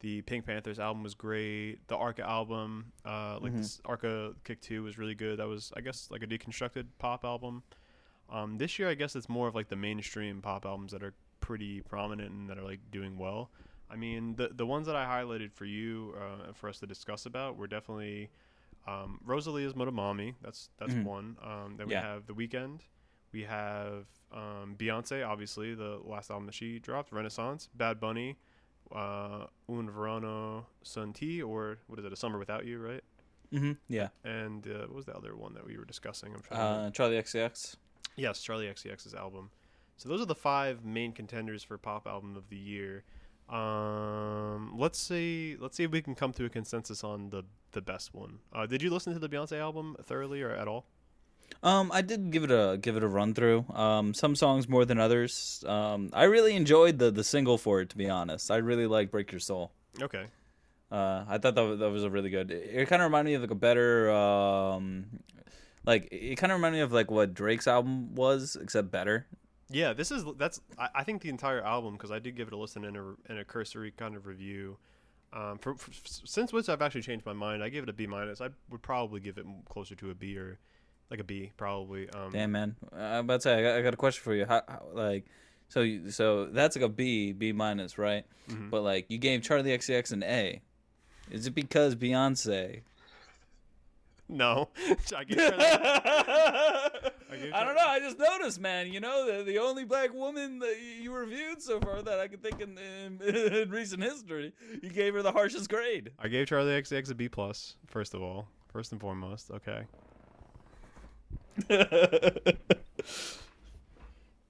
[0.00, 1.86] The PinkPantheress album was great.
[1.88, 3.58] The Arca album, uh, like Mhm.
[3.58, 5.38] this Arca Kick Two was really good.
[5.38, 7.62] That was, I guess, like a deconstructed pop album.
[8.28, 11.14] Um, this year, I guess it's more of like the mainstream pop albums that are
[11.40, 13.50] pretty prominent and that are like doing well.
[13.92, 17.26] I mean, the the ones that I highlighted for you uh, for us to discuss
[17.26, 18.30] about were definitely
[18.86, 20.34] um, Rosalia's Motomami.
[20.42, 21.04] That's that's Mhm.
[21.04, 21.36] one.
[21.42, 22.00] Um, then we Yeah.
[22.02, 22.80] have The Weeknd.
[23.32, 27.68] We have um, Beyonce, obviously the last album that she dropped, Renaissance.
[27.74, 28.36] Bad Bunny,
[28.90, 32.12] uh, Un Verano Sin Ti, or what is it?
[32.12, 33.04] A Summer Without You, right?
[33.50, 34.08] hmm Yeah.
[34.24, 36.32] And uh, what was the other one that we were discussing?
[36.34, 37.76] I'm trying Uh, Charli XCX.
[38.16, 39.50] Yes, Charli XCX's album.
[39.98, 43.04] So those are the five main contenders for pop album of the year.
[43.52, 45.56] Um, let's see.
[45.60, 48.38] Let's see if we can come to a consensus on the the best one.
[48.52, 50.86] Uh, did you listen to the Beyonce album thoroughly or at all?
[51.62, 53.66] Um, I did give it a give it a run through.
[53.74, 55.62] Um, some songs more than others.
[55.66, 57.90] Um, I really enjoyed the the single for it.
[57.90, 60.26] To be honest, I really like "Break Your Soul." Okay.
[60.90, 62.50] Uh, I thought that was, that was a really good.
[62.50, 65.06] It, kind of reminded me of like a better, um,
[65.86, 69.26] like it kind of reminded me of like what Drake's album was, except better.
[69.72, 70.60] Yeah, this is that's.
[70.78, 73.32] I, I think the entire album because I did give it a listen in a
[73.32, 74.76] in a cursory kind of review.
[75.34, 77.62] Um, for, for, since which I've actually changed my mind.
[77.64, 78.40] I gave it a B minus.
[78.42, 80.58] I would probably give it closer to a B or
[81.10, 82.08] like a B probably.
[82.10, 84.44] Um, Damn man, I'm about to say I got, I got a question for you.
[84.44, 85.24] How, how like,
[85.68, 88.26] so you, so that's like a B, B minus, right?
[88.50, 88.68] mhm.
[88.68, 90.60] But like you gave Charli XCX an A.
[91.30, 92.82] Is it because Beyonce?
[94.28, 94.68] No,
[95.16, 96.91] I gave her that.
[97.32, 97.86] I don't know.
[97.86, 98.92] I just noticed, man.
[98.92, 102.42] You know, the, the only black woman that you- reviewed so far that I could
[102.42, 103.20] think in, in,
[103.54, 104.52] in recent history,
[104.82, 106.10] you gave her the harshest grade.
[106.18, 107.76] I gave Charli XCX a B plus.
[107.86, 109.50] First of all, first and foremost.
[109.50, 109.82] Okay.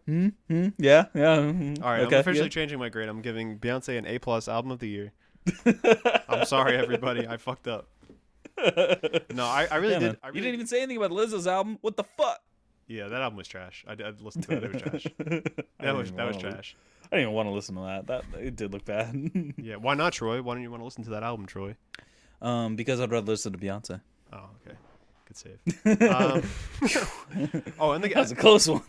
[0.07, 0.29] Hmm.
[0.49, 0.69] Hmm.
[0.79, 1.05] Yeah.
[1.15, 1.37] Yeah.
[1.39, 1.83] mhm.
[1.83, 2.01] All right.
[2.03, 2.49] Okay, I'm officially yeah.
[2.51, 3.09] changing my grade.
[3.09, 5.13] I'm giving Beyonce an A plus album of the year.
[6.29, 7.27] I'm sorry, everybody.
[7.27, 7.89] I fucked up.
[9.35, 10.19] No, I, I really Yeah, did.
[10.23, 11.79] I You didn't even say anything about Lizzo's album.
[11.81, 12.41] What the fuck?
[12.93, 13.85] Yeah, that album was trash.
[13.89, 14.65] I, did listen to it.
[14.65, 15.07] It was trash.
[15.81, 16.77] That was that was li- trash.
[17.11, 18.07] I didn't even want to listen to that.
[18.07, 19.15] That it did look bad.
[19.57, 19.77] Yeah.
[19.77, 20.43] Why not, Troy?
[20.43, 21.77] Why don't you want to listen to that album, Troy?
[22.43, 24.01] um, because I'd rather listen to Beyonce.
[24.33, 24.77] Oh, okay.
[25.27, 25.59] Good save.
[26.03, 26.43] Um,
[27.81, 28.83] oh, and the, That was a close one.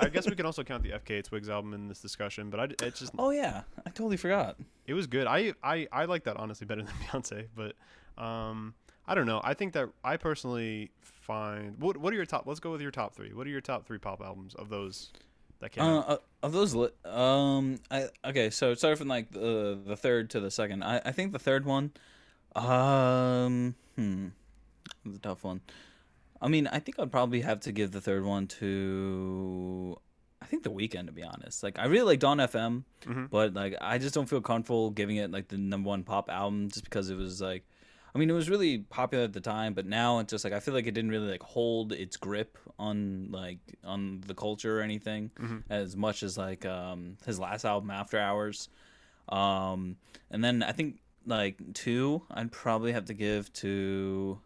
[0.00, 2.64] I guess we can also count the FKA Twigs album in this discussion, but I,
[2.86, 4.56] it's just oh yeah, I totally forgot.
[4.86, 5.26] it was good.
[5.26, 7.74] I, I I like that honestly better than Beyonce, but
[8.22, 8.74] um
[9.08, 9.40] I don't know.
[9.44, 12.44] I think that I personally find what what are your top?
[12.46, 13.32] Let's go with your top three.
[13.32, 15.12] What are your top three pop albums of those
[15.60, 16.08] that came Uh, out?
[16.10, 18.50] uh, of those, li- um, I okay.
[18.50, 20.82] So sorry from like the the third to the second.
[20.82, 21.92] I I think the third one,
[22.54, 24.28] um, hmm,
[25.14, 25.60] a tough one.
[26.40, 29.96] I mean, I think I'd probably have to give the third one to,
[30.42, 31.62] I think the Weeknd to be honest.
[31.62, 33.30] Like I really like Dawn FM, Mhm.
[33.30, 36.68] but like I just don't feel comfortable giving it like the number one pop album
[36.70, 37.64] just because it was like.
[38.16, 40.60] I mean, it was really popular at the time, but now it's just like I
[40.60, 44.82] feel like it didn't really like hold its grip on like on the culture or
[44.82, 45.62] anything Mhm.
[45.70, 48.68] as much as like um his last album After Hours.
[49.28, 49.96] Um
[50.30, 54.38] and then I think like two I'd probably have to give to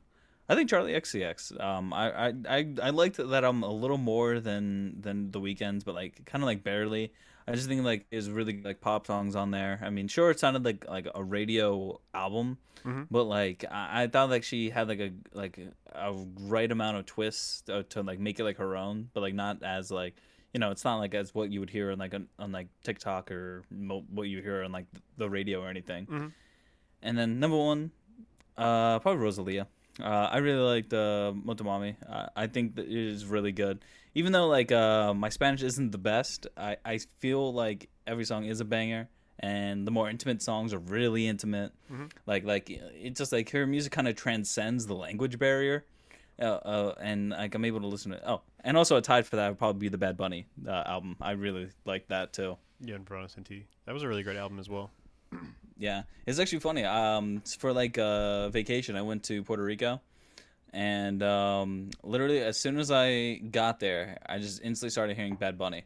[0.49, 1.61] I think Charli XCX.
[1.63, 5.85] Um I I I, I liked that album a little more than than the Weeknd's,
[5.85, 7.13] but like kind of like barely.
[7.51, 9.81] I just think like is really like pop songs on there.
[9.83, 13.07] I mean, sure it sounded like like a radio album, Mhm.
[13.11, 15.59] but like I, I thought like she had like a like
[15.93, 19.35] a right amount of twists to, to like make it like her own, but like
[19.35, 20.15] not as like
[20.55, 22.69] you know it's not like as what you would hear on like on, on like
[22.83, 24.87] TikTok or mo- what you hear on like
[25.17, 26.07] the radio or anything.
[26.07, 26.33] Mhm.
[27.03, 27.91] And then number one,
[28.57, 29.67] uh, probably Rosalia.
[30.03, 31.97] Uh, I really liked uh, Motomami.
[32.09, 33.85] Uh, I think that it is really good.
[34.15, 38.45] Even though like uh, my Spanish isn't the best, I, I feel like every song
[38.45, 41.73] is a banger, and the more intimate songs are really intimate.
[41.93, 42.11] Mhm.
[42.27, 45.85] Like like it's just like her music kind of transcends the language barrier.
[46.41, 48.23] Uh, uh, and like I'm able to listen to it.
[48.27, 51.17] Oh, and also a tied for that would probably be the Bad Bunny uh, album.
[51.21, 52.57] I really like that too.
[52.81, 53.67] Yeah, and Verano Sin Ti.
[53.85, 54.91] That was a really great album as well.
[55.81, 56.85] Yeah, it's actually funny.
[56.85, 60.01] Um, for like uh, vacation, I went to Puerto Rico,
[60.75, 65.57] and um, literally as soon as I got there, I just instantly started hearing Bad
[65.57, 65.85] Bunny,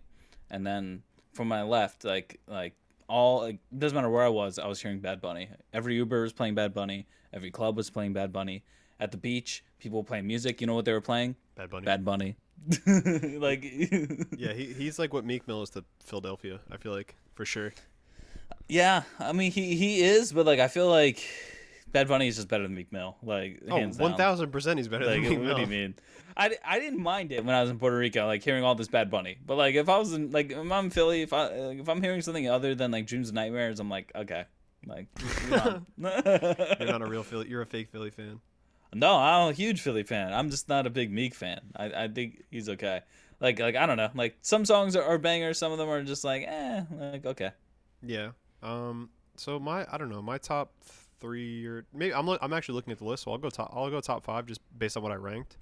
[0.51, 2.75] and then from my left, like like
[3.09, 5.49] all like doesn't matter where I was, I was hearing Bad Bunny.
[5.73, 7.07] Every Uber was playing Bad Bunny.
[7.33, 8.65] Every club was playing Bad Bunny.
[8.99, 10.61] At the beach, people were playing music.
[10.61, 11.37] You know what they were playing?
[11.55, 11.85] Bad Bunny.
[11.85, 12.37] Bad Bunny.
[13.39, 13.63] like
[14.37, 16.59] Yeah, he, he's like what Meek Mill is to Philadelphia.
[16.69, 17.73] I feel like for sure.
[18.69, 21.23] Yeah, I mean he he is, but like I feel like
[21.93, 23.17] Bad Bunny is just better than Meek Mill.
[23.23, 25.55] Like Oh, hands one thousand percent, he's better Like than Meek what Mill.
[25.57, 25.95] do you mean?
[26.37, 28.89] I, I didn't mind it when I was in Puerto Rico, like hearing all this
[28.89, 29.37] Bad Bunny.
[29.47, 31.89] But like if I was in like if I'm in Philly, if I like, if
[31.89, 34.45] I'm hearing something other than like Dreams and Nightmares, I'm like okay,
[34.87, 35.07] like
[35.49, 35.87] you're on.
[35.99, 37.49] You're not a real Philly.
[37.49, 38.41] You're a fake Philly fan.
[38.95, 40.33] no, I'm a huge Philly fan.
[40.33, 41.61] I'm just not a big Meek fan.
[41.77, 43.03] I I think he's okay.
[43.41, 44.11] Like like I don't know.
[44.15, 47.51] Like some songs are, are bangers, some of them are just like eh, like okay.
[48.03, 48.31] Yeah.
[48.65, 49.11] Um.
[49.37, 50.73] So my, I don't know, my top
[51.21, 52.27] three or maybe I'm.
[52.27, 53.73] Lo- I'm actually looking at the list, so I'll go top.
[53.75, 55.57] I'll go top five just based on what I ranked.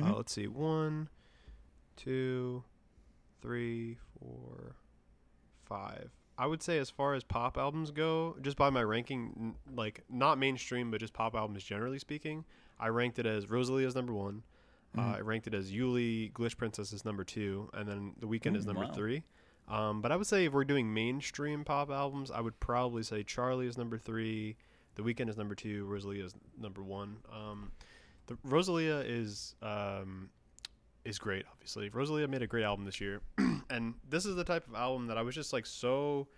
[0.00, 0.16] Uh, Mhm.
[0.16, 0.46] let's see.
[0.46, 1.08] One,
[1.96, 2.64] two,
[3.40, 4.76] three, four,
[5.64, 6.10] five.
[6.36, 10.02] I would say as far as pop albums go, just by my ranking, n- like
[10.10, 12.44] not mainstream, but just pop albums generally speaking,
[12.78, 14.42] I ranked it as Rosalia as number one.
[14.98, 15.14] Uh, Mhm.
[15.16, 18.66] I ranked it as Yeule Glitch Princess is number two, and then The Weeknd is
[18.66, 18.92] number wow.
[18.92, 19.22] three.
[19.68, 23.24] Um, but I would say if we're doing mainstream pop albums, I would probably say
[23.24, 24.56] Charli is number three,
[24.94, 27.16] The Weeknd is number two, Rosalia is number one.
[27.32, 27.72] Um,
[28.26, 30.30] the Rosalia is um,
[31.04, 31.44] is great.
[31.50, 33.20] Obviously, Rosalia made a great album this year,
[33.70, 36.28] and this is the type of album that I was just like so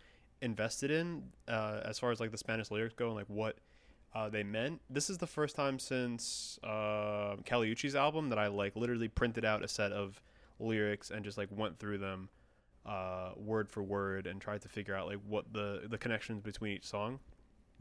[0.43, 3.57] invested in uh, as far as like the Spanish lyrics go and like what
[4.15, 4.81] uh, they meant.
[4.89, 9.45] This is the first time since uh, Kali Uchis's album that I like literally printed
[9.45, 10.23] out a set of
[10.59, 12.29] lyrics and just like went through them
[12.87, 16.77] uh, word for word and tried to figure out like what the the connections between
[16.77, 17.19] each song.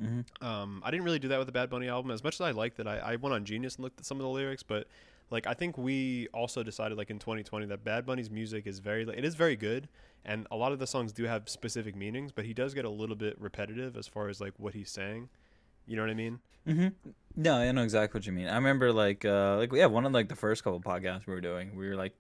[0.02, 0.46] Mm-hmm.
[0.46, 2.52] Um, I didn't really do that with the Bad Bunny album as much as I
[2.52, 2.88] liked it.
[2.88, 4.88] I, I went on Genius and looked at some of the lyrics, but
[5.30, 9.04] like I think we also decided like in 2020 that Bad Bunny's music is very
[9.04, 9.88] it is very good,
[10.26, 12.90] and a lot of the songs do have specific meanings, but he does get a
[12.90, 15.30] little bit repetitive as far as like what he's saying.
[15.88, 16.40] You know what I mean?
[16.66, 16.88] hmm
[17.36, 18.48] No, I know exactly what you mean.
[18.48, 21.42] I remember like uh like yeah, one of like the first couple podcasts we were
[21.42, 22.14] doing, we were like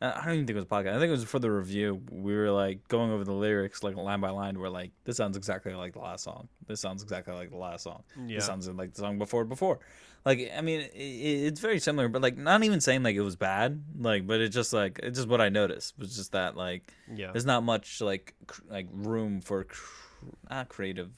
[0.00, 0.94] I don't even think it was a podcast.
[0.94, 2.00] I think it was for the review.
[2.10, 4.58] We were like going over the lyrics like line by line.
[4.58, 6.48] We're like, this sounds exactly like the last song.
[6.68, 8.04] This sounds exactly like the last song.
[8.26, 8.36] Yeah.
[8.36, 9.80] This sounds like the song before before.
[10.24, 13.34] Like I mean, it, it's very similar, but like not even saying like it was
[13.36, 13.82] bad.
[13.98, 17.32] Like, but it's just like it's just what I noticed was just that like Yeah.
[17.32, 21.10] there's not much like cr- like room for cr- not creative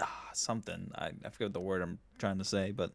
[0.00, 2.92] ah, something I, I forget the word i'm trying to say but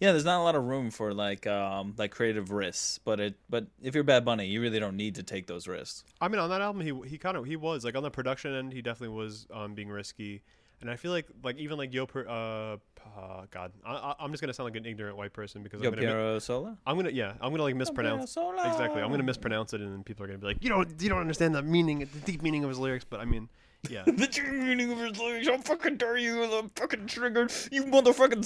[0.00, 3.34] yeah there's not a lot of room for like um like creative risks but it
[3.50, 6.38] but if you're bad bunny you really don't need to take those risks I mean,
[6.40, 8.82] on that album, he he kind of he was like on the production end, he
[8.82, 10.42] definitely was um, being risky,
[10.80, 12.76] and I feel like like even like Yo, Per- uh,
[13.18, 15.90] uh God, I, I- I'm just gonna sound like an ignorant white person because yo
[15.90, 19.00] I'm gonna, mi- solo I'm gonna yeah, I'm gonna like mispronounce exactly.
[19.00, 21.20] I'm gonna mispronounce it, and then people are gonna be like, you don't you don't
[21.20, 23.04] understand the meaning, the deep meaning of his lyrics.
[23.08, 23.48] But I mean,
[23.88, 27.52] yeah, the true meaning of his lyrics i'll fucking dare you a fucking triggered.
[27.70, 28.44] you motherfucking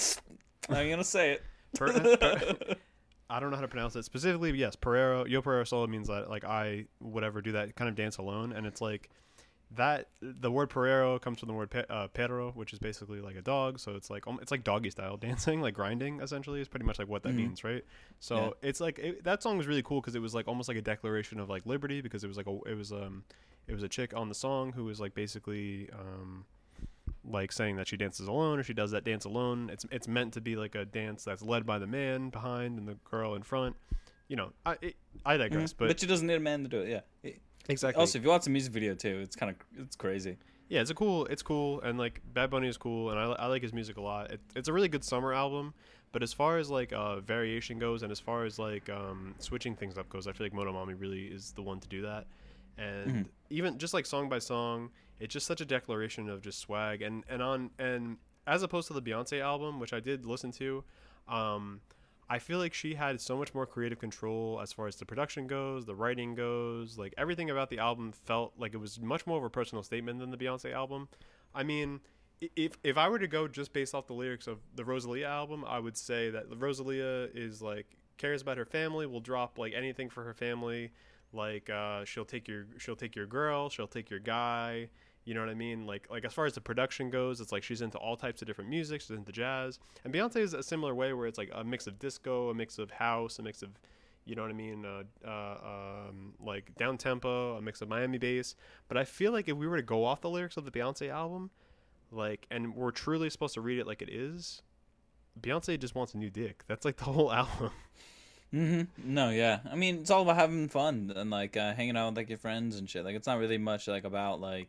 [0.69, 1.43] i'm gonna say it
[1.75, 2.75] Per- per-
[3.29, 4.51] I don't know how to pronounce it specifically.
[4.51, 7.95] But yes, Pereiro, Yo Pereiro solo means that like I whatever do that kind of
[7.95, 9.09] dance alone, and it's like
[9.75, 10.09] that.
[10.21, 13.41] The word Pereiro comes from the word pe- uh, perro, which is basically like a
[13.41, 13.79] dog.
[13.79, 16.19] So it's like it's like doggy style dancing, like grinding.
[16.21, 17.37] Essentially, is pretty much like what that Mhm.
[17.37, 17.83] means, right?
[18.19, 18.69] So Yeah.
[18.69, 20.81] it's like it, that song was really cool because it was like almost like a
[20.83, 23.23] declaration of like liberty because it was like a it was um
[23.67, 26.45] it was a chick on the song who was like basically um
[27.25, 29.69] like saying that she dances alone or she does that dance alone.
[29.71, 32.87] It's it's meant to be like a dance that's led by the man behind and
[32.87, 33.75] the girl in front.
[34.27, 34.95] You know, I it,
[35.25, 35.77] I digress, Mhm.
[35.77, 37.99] but, but she doesn't need a man to do it yeah It- exactly.
[37.99, 40.37] also if you watch the music video too it's kind of it's crazy
[40.69, 43.45] yeah, it's a cool, it's cool, and like Bad Bunny is cool, and I, I
[43.47, 44.31] like his music a lot.
[44.31, 45.73] It, it's a really good summer album,
[46.13, 49.75] but as far as like uh, variation goes, and as far as like um, switching
[49.75, 52.25] things up goes, I feel like Motomami really is the one to do that.
[52.77, 53.29] And Mhm.
[53.49, 57.23] even just like song by song, it's just such a declaration of just swag, and
[57.29, 60.83] and on and as opposed to the Beyonce album, which I did listen to,
[61.27, 61.81] um,
[62.29, 65.47] I feel like she had so much more creative control as far as the production
[65.47, 69.37] goes, the writing goes, like everything about the album felt like it was much more
[69.37, 71.07] of a personal statement than the Beyonce album.
[71.53, 72.01] I mean,
[72.55, 75.63] if if I were to go just based off the lyrics of the Rosalia album,
[75.65, 77.85] I would say that Rosalia is like
[78.17, 80.91] cares about her family, will drop like anything for her family.
[81.33, 84.89] Like uh, she'll take your she'll take your girl, she'll take your guy.
[85.25, 85.87] You know what I mean?
[85.87, 88.47] Like like as far as the production goes, it's like she's into all types of
[88.47, 89.01] different music.
[89.01, 91.97] She's into jazz, and Beyonce is a similar way where it's like a mix of
[91.97, 93.69] disco, a mix of house, a mix of
[94.25, 95.57] you know what I mean, uh, uh,
[96.09, 98.55] um, like down tempo, a mix of Miami bass.
[98.87, 101.09] But I feel like if we were to go off the lyrics of the Beyonce
[101.09, 101.49] album,
[102.11, 104.61] like, and we're truly supposed to read it like it is,
[105.39, 106.63] Beyonce just wants a new dick.
[106.67, 107.71] That's like the whole album.
[108.53, 109.13] Mm-hmm.
[109.13, 109.59] No, yeah.
[109.71, 112.37] I mean, it's all about having fun and like uh, hanging out with like your
[112.37, 113.03] friends and shit.
[113.03, 114.67] Like, it's not really much like about like.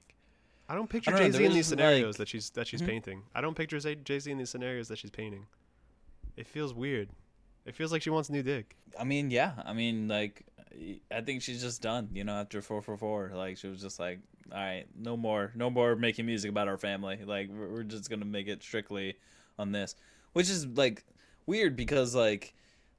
[0.69, 2.87] I don't picture Jay Z in these scenarios like- that she's that she's Mhm.
[2.87, 3.23] painting.
[3.35, 5.47] I don't picture Jay Z in these scenarios that she's painting.
[6.37, 7.11] It feels weird.
[7.67, 8.77] It feels like she wants new dick.
[8.99, 9.53] I mean, yeah.
[9.65, 10.45] I mean, like,
[11.11, 12.09] I think she's just done.
[12.15, 14.21] You know, after four four four, like she was just like,
[14.51, 17.19] all right, no more, no more making music about our family.
[17.25, 19.17] Like, we're, we're just gonna make it strictly
[19.59, 19.95] on this,
[20.33, 21.05] which is like
[21.45, 22.55] weird because like.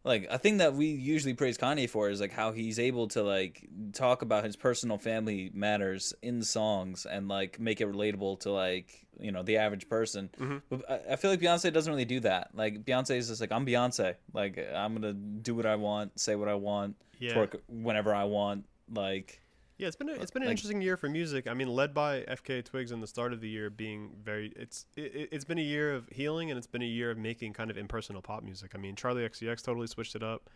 [0.05, 3.23] Like a thing that we usually praise Kanye for is like how he's able to
[3.23, 8.51] like talk about his personal family matters in songs and like make it relatable to
[8.51, 10.29] like you know the average person.
[10.39, 10.61] Mhm.
[10.69, 12.51] But I, I feel like Beyonce doesn't really do that.
[12.53, 14.13] Like Beyonce is just like I'm Beyonce.
[14.31, 17.33] Like I'm gonna do what I want, say what I want, Yeah.
[17.33, 18.65] twerk whenever I want.
[18.93, 19.41] Like
[19.77, 21.47] Yeah, it's been a, it's been an Like- interesting year for music.
[21.47, 24.85] I mean, led by FKA Twigs in the start of the year being very it's
[24.95, 27.69] it, it's been a year of healing and it's been a year of making kind
[27.69, 28.71] of impersonal pop music.
[28.73, 30.49] I mean, Charli XCX totally switched it up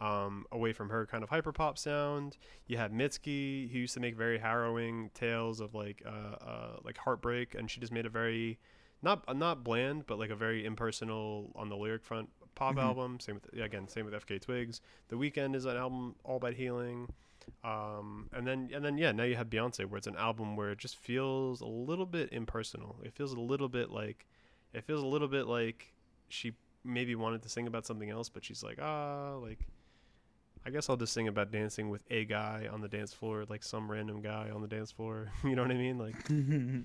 [0.00, 2.36] um, away from her kind of hyper pop sound.
[2.66, 6.08] You had Mitski, who used to make very harrowing tales of like uh,
[6.44, 8.58] uh, like heartbreak, and she just made a very
[9.02, 12.82] not not bland, but like a very impersonal on the lyric front pop Mhm.
[12.82, 13.20] album.
[13.20, 14.80] Same with again, same with FKA Twigs.
[15.08, 17.08] The Weeknd is an album all about healing
[17.64, 20.70] um, and then and then yeah now you have beyonce where it's an album where
[20.70, 22.96] it just feels a little bit impersonal.
[23.04, 24.26] It feels a little bit like
[24.72, 25.92] it feels a little bit like
[26.28, 26.52] she
[26.84, 29.60] maybe wanted to sing about something else but she's like ah like
[30.66, 33.62] i guess i'll just sing about dancing with a guy on the dance floor like
[33.62, 35.30] some random guy on the dance floor.
[35.44, 35.98] You know what i mean?
[35.98, 36.80] Like hmm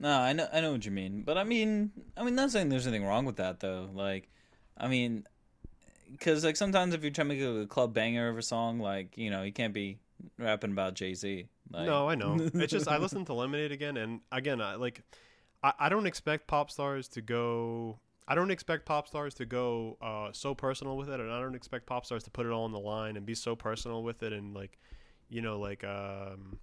[0.00, 2.68] No, I know, I know what you mean, but I mean, I mean, not saying
[2.68, 3.88] there's anything wrong with that though.
[3.92, 4.28] Like,
[4.76, 5.24] I mean,
[6.12, 9.18] because like sometimes if you're trying to make a club banger of a song, like
[9.18, 9.98] you know, you can't be
[10.38, 11.46] rapping about Jay Z.
[11.70, 15.00] Like, no i know it's just i listened to lemonade again and again i like
[15.62, 19.98] I, I don't expect pop stars to go I don't expect pop stars to go
[20.00, 22.64] uh, so personal with it, and I don't expect pop stars to put it all
[22.64, 24.78] on the line and be so personal with it, and like,
[25.28, 26.58] you know, like, um,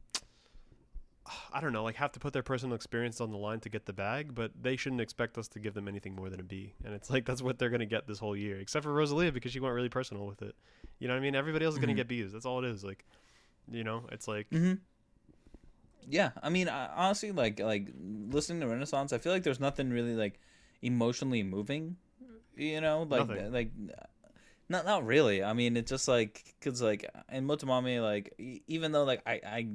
[1.54, 3.86] I don't know, like have to put their personal experience on the line to get
[3.86, 6.74] the bag, but they shouldn't expect us to give them anything more than a B.
[6.84, 9.52] And it's like that's what they're gonna get this whole year, except for Rosalia because
[9.52, 10.56] she went really personal with it.
[11.00, 11.36] You know what I mean?
[11.36, 11.98] Everybody else is gonna Mhm.
[11.98, 12.32] get B's.
[12.32, 12.84] That's all it is.
[12.84, 13.06] Like,
[13.72, 14.74] you know, it's like Mm-hmm.
[16.12, 17.88] Yeah, I mean, I, honestly, like like
[18.30, 20.40] listening to Renaissance, I feel like there's nothing really like
[20.82, 21.98] emotionally moving.
[22.56, 23.52] You know, like Nothing.
[23.54, 23.70] like
[24.70, 25.44] not not really.
[25.44, 28.34] I mean, it's just like because like in Motomami, like
[28.68, 29.68] even though like I I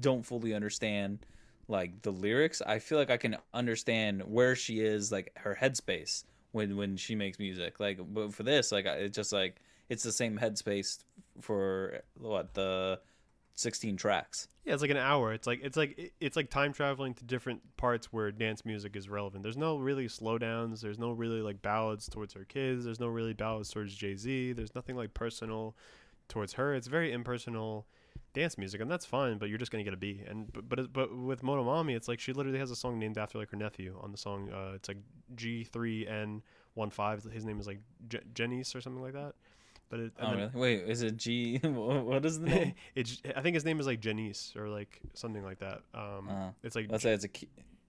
[0.00, 1.24] don't fully understand
[1.68, 6.24] like the lyrics, I feel like I can understand where she is, like her headspace
[6.52, 7.78] when when she makes music.
[7.78, 9.56] Like, but for this, like it's just like
[9.88, 10.98] it's the same headspace
[11.40, 13.00] for what the
[13.54, 14.48] 16 tracks.
[14.64, 15.32] Yeah, it's like an hour.
[15.32, 19.08] It's like it's like it's like time traveling to different parts where dance music is
[19.08, 19.42] relevant.
[19.42, 20.80] There's no really slowdowns.
[20.80, 22.84] There's no really like ballads towards her kids.
[22.84, 24.52] There's no really ballads towards Jay Z.
[24.52, 25.76] There's nothing like personal
[26.28, 26.74] towards her.
[26.74, 27.86] It's very impersonal
[28.32, 29.38] dance music, and that's fine.
[29.38, 30.22] But you're just gonna get a B.
[30.26, 33.38] And but but, but with Motomami, it's like she literally has a song named after
[33.38, 34.50] like her nephew on the song.
[34.50, 34.98] Uh, it's like
[35.34, 36.42] G three N
[36.74, 37.24] one five.
[37.24, 39.34] His name is like J- Jenice or something like that.
[39.90, 40.50] But it, Oh, then- really?
[40.54, 41.58] Wait, is it G?
[41.62, 42.74] what is the name?
[42.94, 45.82] it's I think his name is like Janice or like something like that.
[45.94, 47.46] Um, Uh, it's like Let's say it's a cu-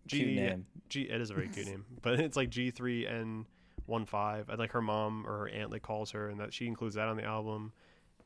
[0.09, 0.65] cute G- name.
[0.89, 1.01] G.
[1.03, 3.45] It is a very cute name, but it's like G three N
[3.85, 4.49] one five.
[4.57, 7.17] Like her mom or her aunt like calls her, and that she includes that on
[7.17, 7.71] the album.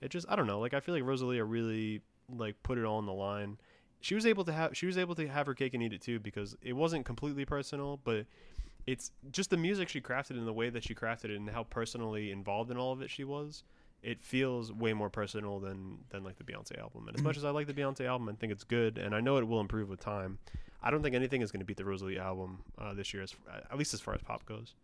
[0.01, 0.59] It just I don't know.
[0.59, 2.01] Like I feel like Rosalia really
[2.33, 3.57] like put it all on the line.
[4.01, 6.01] She was able to have she was able to have her cake and eat it
[6.01, 8.25] too because it wasn't completely personal, but
[8.87, 11.63] it's just the music she crafted and the way that she crafted it and how
[11.63, 13.63] personally involved in all of it she was.
[14.03, 17.07] It feels way more personal than than like the Beyonce album.
[17.07, 19.21] And as much as I like the Beyonce album and think it's good, and I
[19.21, 20.37] know it will improve with time,
[20.83, 23.33] I don't think anything is going to beat the Rosalia album uh, this year, as,
[23.71, 24.75] at least as far as pop goes.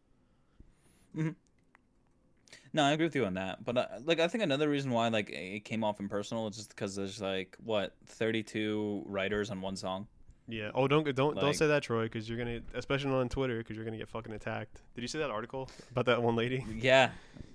[2.73, 3.63] No, I agree with you on that.
[3.63, 6.69] But uh, like, I think another reason why like it came off impersonal is just
[6.69, 10.07] because there's like what 32 writers on one song.
[10.51, 10.71] Yeah.
[10.75, 13.85] Oh, don't don't don't say that, Troy, because you're gonna, especially on Twitter, because you're
[13.85, 14.81] gonna get fucking attacked.
[14.95, 16.65] Did you see that article about that one lady?
[16.75, 17.11] Yeah,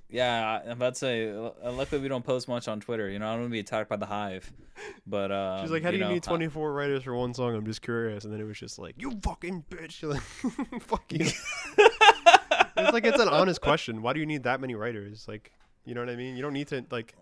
[0.08, 0.60] yeah.
[0.64, 1.28] I'm about to say.
[1.30, 3.08] uh, Luckily, we don't post much on Twitter.
[3.10, 4.50] You know, I don't want to be attacked by the hive.
[5.06, 7.54] But uh, She's like, "How do you, know, need uh, 24 writers for one song?"
[7.54, 8.24] I'm just curious.
[8.24, 11.26] And then it was just like, "You fucking bitch!" Like, "Fuck you."
[11.76, 14.02] it's like it's an honest question.
[14.02, 15.26] Why do you need that many writers?
[15.28, 15.52] Like,
[15.84, 16.36] you know what I mean?
[16.36, 17.14] You don't need to like.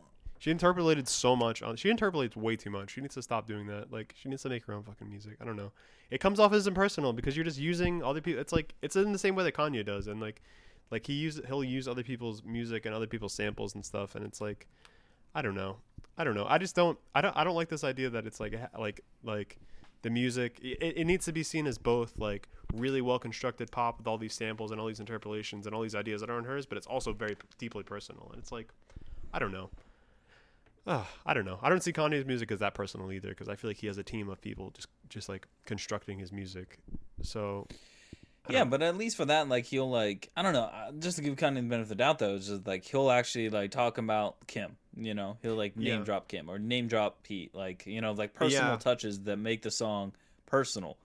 [0.44, 1.76] She interpolated so much on.
[1.76, 2.90] She interpolates way too much.
[2.90, 3.90] She needs to stop doing that.
[3.90, 5.38] Like, she needs to make her own fucking music.
[5.40, 5.72] I don't know.
[6.10, 8.42] It comes off as impersonal because you're just using other people.
[8.42, 10.42] It's like it's in the same way that Kanye does, and like,
[10.90, 14.22] like he use he'll use other people's music and other people's samples and stuff, and
[14.22, 14.66] it's like,
[15.34, 15.78] I don't know.
[16.18, 16.44] I don't know.
[16.46, 16.98] I just don't.
[17.14, 17.34] I don't.
[17.34, 19.56] I don't like this idea that it's like like like
[20.02, 20.60] the music.
[20.62, 24.18] It, it needs to be seen as both like really well constructed pop with all
[24.18, 26.86] these samples and all these interpolations and all these ideas that aren't hers, but it's
[26.86, 28.28] also very deeply personal.
[28.30, 28.68] And it's like,
[29.32, 29.70] I don't know.
[30.86, 31.58] Uh, I don't know.
[31.62, 33.96] I don't see Kanye's music as that personal either because I feel like he has
[33.98, 36.78] a team of people just just like constructing his music.
[37.22, 37.66] So
[38.50, 41.16] Yeah, don't- but at least for that, like he'll like I don't know, uh, just
[41.16, 43.70] to give Kanye the benefit of the doubt though, it's just like he'll actually like
[43.70, 44.76] talk about Kim.
[44.96, 46.04] You know, he'll like name Yeah.
[46.04, 48.76] drop Kim or name drop Pete, like you know, like personal Yeah.
[48.76, 50.12] touches that make the song
[50.46, 50.98] personal.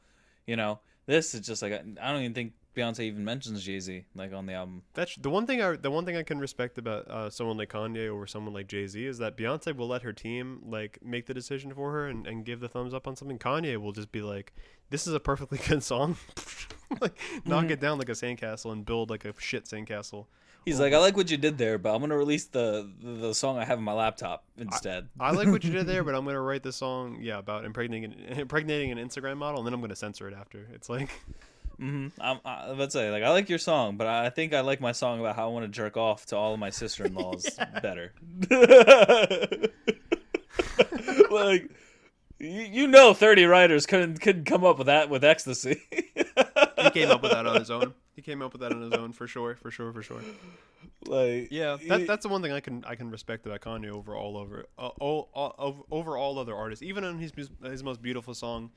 [0.45, 4.05] You know, this is just like I don't even think Beyonce even mentions Jay Z
[4.15, 4.84] like on the album.
[4.93, 7.70] That's the one thing I the one thing I can respect about uh, someone like
[7.72, 11.26] Kanye over someone like Jay Z is that Beyonce will let her team like make
[11.26, 13.39] the decision for her and, and give the thumbs up on something.
[13.39, 14.53] Kanye will just be like,
[14.91, 16.17] "This is a perfectly good song,"
[17.01, 17.72] like knock Mhm.
[17.72, 20.28] it down like a sandcastle and build like a shit sandcastle.
[20.65, 23.34] He's like, I like what you did there, but I'm gonna release the the, the
[23.34, 25.07] song I have on my laptop instead.
[25.20, 28.11] I like what you did there, but I'm gonna write this song, yeah, about impregnating
[28.13, 30.67] an, impregnating an Instagram model, and then I'm gonna censor it after.
[30.74, 31.09] It's like,
[31.80, 34.82] hmm I'm, I, let's say, like, I like your song, but I think I like
[34.82, 38.13] my song about how I want to jerk off to all of my sister-in-laws better.
[41.32, 41.69] like,
[42.39, 45.82] you, you know, thirty writers couldn't couldn't come up with that with ecstasy.
[45.93, 47.93] he came up with that on his own.
[48.16, 50.21] He came up with that on his own for sure, for sure, for sure.
[51.05, 54.16] like, Yeah, that, that's the one thing I can I can respect about Kanye over
[54.16, 56.83] all over uh, all, all, over all other artists.
[56.83, 57.32] Even on his
[57.63, 58.71] his most beautiful song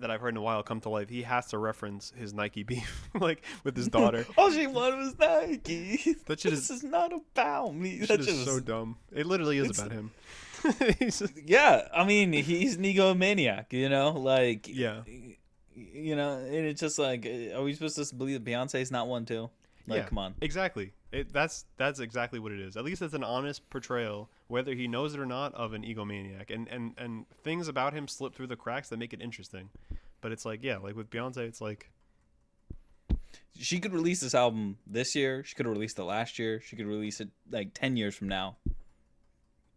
[0.00, 2.62] that I've heard in a while, "Come to Life," he has to reference his Nike
[2.62, 4.26] beef, like with his daughter.
[4.38, 6.16] all she wanted was Nike.
[6.26, 7.98] That shit this is- is not about me.
[8.00, 8.96] That That shit is so dumb.
[9.12, 10.10] It literally is about him.
[11.00, 15.02] Just- yeah, I mean, he's an egomaniac, you know, like yeah,
[15.74, 19.24] you know, and it's just like, are we supposed to believe that Beyonce's not one
[19.26, 19.50] too?
[19.86, 20.08] Like, Yeah.
[20.08, 20.34] come on.
[20.40, 20.92] exactly.
[21.14, 22.76] It, that's that's exactly what it is.
[22.76, 26.50] At least it's an honest portrayal, whether he knows it or not, of an egomaniac.
[26.50, 29.70] And and and things about him slip through the cracks that make it interesting.
[30.20, 31.90] But it's like, yeah, like with Beyonce, it's like,
[33.56, 35.44] She could release this album this year.
[35.44, 36.60] She could have released it last year.
[36.60, 38.56] She could release it like ten years from now.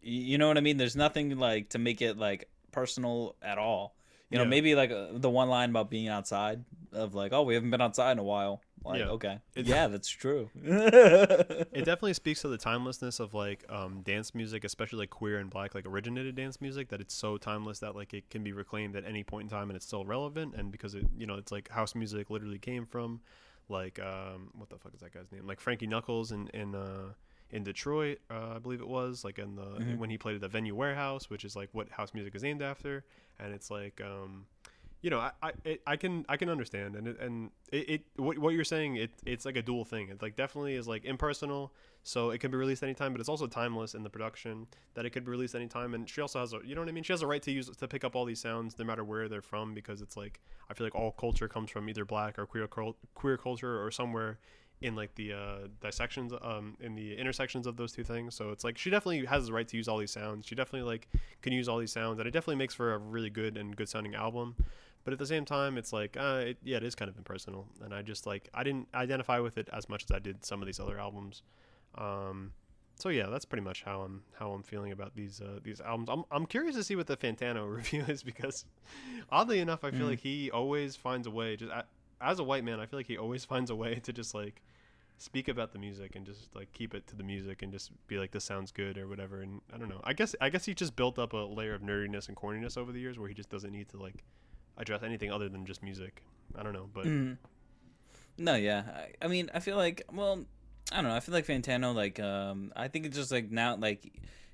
[0.00, 0.76] You know what I mean?
[0.76, 3.94] There's nothing like to make it like personal at all.
[4.30, 4.50] You know, Yeah.
[4.50, 7.80] maybe like uh, the one line about being outside of like, oh, we haven't been
[7.80, 8.60] outside in a while.
[8.84, 9.08] Like, Yeah.
[9.08, 10.50] okay, yeah, that's true.
[10.54, 15.50] it definitely speaks to the timelessness of like um, dance music, especially like queer and
[15.50, 16.88] black like originated dance music.
[16.88, 19.70] That it's so timeless that like it can be reclaimed at any point in time
[19.70, 20.54] and it's still relevant.
[20.54, 23.20] And because it, you know, it's like house music literally came from
[23.68, 25.46] like um, what the fuck is that guy's name?
[25.46, 27.12] Like Frankie Knuckles in in uh,
[27.50, 29.98] in Detroit, uh, I believe it was like in the Mhm.
[29.98, 32.62] when he played at the Venue Warehouse, which is like what house music is named
[32.62, 33.04] after.
[33.40, 34.46] And it's like um,
[35.00, 38.02] you know, I I, it, I can I can understand, and it, and it, it
[38.16, 40.08] what, what you're saying it it's like a dual thing.
[40.08, 41.72] It like definitely is like impersonal,
[42.02, 45.10] so it can be released anytime, but it's also timeless in the production that it
[45.10, 45.94] could be released anytime.
[45.94, 47.04] And she also has a you know what I mean.
[47.04, 49.28] She has a right to use to pick up all these sounds no matter where
[49.28, 52.46] they're from because it's like I feel like all culture comes from either black or
[52.46, 52.68] queer
[53.14, 54.38] queer culture or somewhere
[54.80, 58.62] in like the uh, dissections um in the intersections of those two things so it's
[58.62, 61.08] like she definitely has the right to use all these sounds she definitely like
[61.42, 63.88] can use all these sounds and it definitely makes for a really good and good
[63.88, 64.54] sounding album
[65.08, 67.66] but at the same time it's like uh it, yeah it is kind of impersonal
[67.82, 70.60] and i just like i didn't identify with it as much as i did some
[70.60, 71.42] of these other albums.
[71.96, 72.52] Um
[72.98, 76.08] so yeah that's pretty much how i'm how i'm feeling about these uh these albums.
[76.10, 78.66] I'm, I'm curious to see what the fantano review is because
[79.30, 80.10] oddly enough i feel Mhm.
[80.10, 81.72] like he always finds a way just
[82.20, 84.60] as a white man i feel like he always finds a way to just like
[85.16, 88.18] speak about the music and just like keep it to the music and just be
[88.18, 90.00] like this sounds good or whatever and i don't know.
[90.04, 92.92] I guess i guess he just built up a layer of nerdiness and corniness over
[92.92, 94.22] the years where he just doesn't need to like
[94.78, 96.22] address anything other than just music
[96.56, 97.36] i don't know but Mhm.
[98.40, 98.84] No, yeah.
[99.20, 100.44] I, I mean, I feel like, well,
[100.92, 101.14] I don't know.
[101.16, 104.04] I feel like Fantano, like, um, I think it's just like now, like,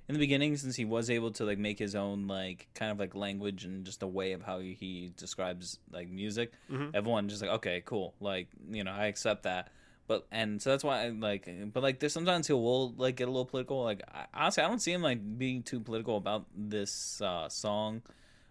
[0.09, 2.99] in the beginning, since he was able to like make his own like kind of
[2.99, 6.91] like language and just a way of how he describes like music, Mhm.
[6.95, 9.69] everyone just like, okay, cool, like, you know, I accept that.
[10.07, 13.29] But and so that's why I like, but like, there's sometimes he will like get
[13.29, 13.83] a little political.
[13.83, 18.01] Like, I, honestly, I don't see him like being too political about this uh, song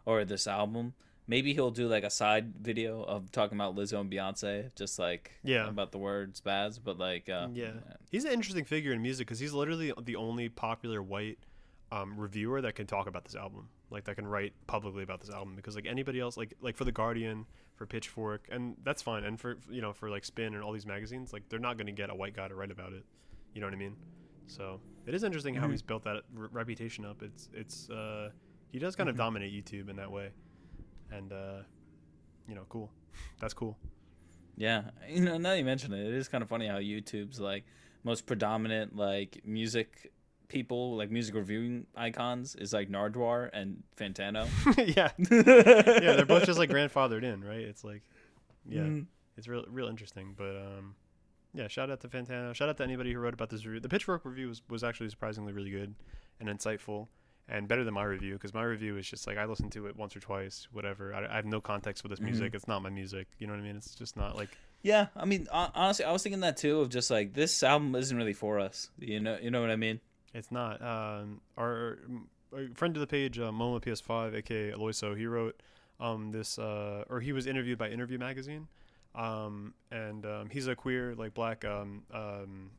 [0.06, 0.94] or this album.
[1.28, 5.32] Maybe he'll do like a side video of talking about Lizzo and Beyonce, just like
[5.44, 5.68] Yeah.
[5.70, 6.80] about the word spaz.
[6.84, 7.72] But like, uh, yeah
[8.12, 11.40] he's an interesting figure in music because he's literally the only popular white
[11.92, 15.30] um, reviewer that can talk about this album like that can write publicly about this
[15.30, 17.46] album because like anybody else like like for the guardian
[17.76, 20.88] for pitchfork and that's fine and for you know for like spin and all these
[20.88, 23.06] magazines like they're not going to get a white guy to write about it
[23.54, 23.96] you know what i mean
[24.48, 25.72] so it is interesting how Mhm.
[25.72, 28.30] he's built that re- reputation up it's it's uh
[28.72, 29.20] he does kind of Mhm.
[29.20, 30.32] dominate youtube in that way
[31.12, 31.62] and uh
[32.48, 32.92] you know cool.
[33.40, 33.78] That's cool.
[34.56, 37.66] Yeah, you know, now you mention it, it is kind of funny how YouTube's like
[38.04, 40.12] most predominant like music
[40.48, 44.48] people, like music reviewing icons, is like Nardwuar and Fantano.
[44.96, 45.10] yeah.
[46.04, 47.62] Yeah they're both just like grandfathered in right?
[47.62, 48.04] It's like
[48.68, 49.06] yeah Mhm.
[49.38, 50.96] it's real real interesting but um
[51.56, 52.54] yeah shout out to fantano.
[52.54, 53.80] Shout out to anybody who wrote about this review.
[53.80, 55.96] The pitchfork review was, was actually surprisingly really good
[56.40, 57.08] and insightful
[57.50, 59.96] and better than my review because my review is just like i listened to it
[59.96, 62.26] once or twice whatever i, I have no context for this Mhm.
[62.26, 64.50] music it's not my music you know what i mean it's just not like
[64.82, 66.82] Yeah, I mean, honestly, I was thinking that too.
[66.82, 68.90] Of just like this album isn't really for us.
[69.00, 70.02] You know, you know what I mean?
[70.34, 70.82] It's not.
[70.82, 72.00] Um, our,
[72.54, 75.56] our friend of the page, uh, Moma PS5, aka Aloiso, he wrote
[76.02, 78.68] um, this, uh, or he was interviewed by Interview Magazine,
[79.16, 82.72] um, and um, he's a queer, like black um, um,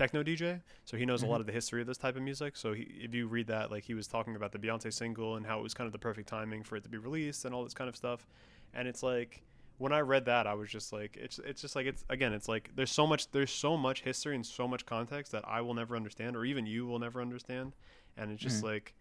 [0.00, 1.28] techno DJ, so he knows a Mhm.
[1.28, 2.56] lot of the history of this type of music.
[2.56, 5.44] So he, if you read that, like he was talking about the Beyonce single and
[5.44, 7.62] how it was kind of the perfect timing for it to be released and all
[7.64, 8.26] this kind of stuff,
[8.72, 9.42] and it's like
[9.76, 12.48] when I read that, I was just like, it's it's just like it's again, it's
[12.48, 15.74] like there's so much there's so much history and so much context that I will
[15.74, 17.74] never understand, or even you will never understand,
[18.16, 18.66] and it's just Mhm.
[18.66, 18.94] like,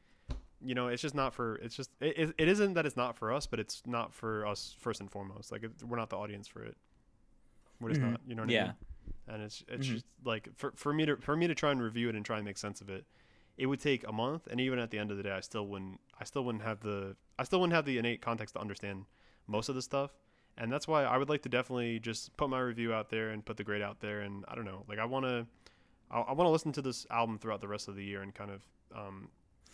[0.62, 3.32] you know, it's just not for it's just it, it, isn't that it's not for
[3.32, 5.50] us, but it's not for us first and foremost.
[5.52, 6.76] Like we're not the audience for it.
[7.80, 8.12] We're just Mhm.
[8.12, 8.64] not, you know what I Yeah.
[8.64, 8.76] mean?
[9.30, 9.92] And it's it's Mhm.
[9.92, 12.38] just like for for me to for me to try and review it and try
[12.38, 13.06] and make sense of it,
[13.58, 15.68] it would take a month, and even at the end of the day, I still
[15.68, 19.06] wouldn't I still wouldn't have the I still wouldn't have the innate context to understand
[19.48, 20.12] most of the stuff
[20.58, 23.46] and that's why I would like to definitely just put my review out there and
[23.46, 24.20] put the grade out there.
[24.20, 25.48] And I don't know, like I want to,
[26.12, 28.36] I, I want to listen to this album throughout the rest of the year and
[28.36, 29.30] kind of, um,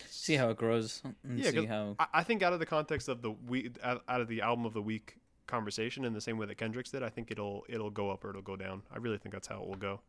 [0.08, 1.02] See how it grows.
[1.24, 1.96] And Yeah, see how.
[1.98, 4.74] I, I think out of the context of the week, out of the album of
[4.74, 5.16] the week
[5.46, 8.30] conversation, in the same way that Kendrick's did, I think it'll it'll go up or
[8.30, 8.82] it'll go down.
[8.92, 10.00] I really think that's how it will go.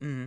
[0.00, 0.26] hmm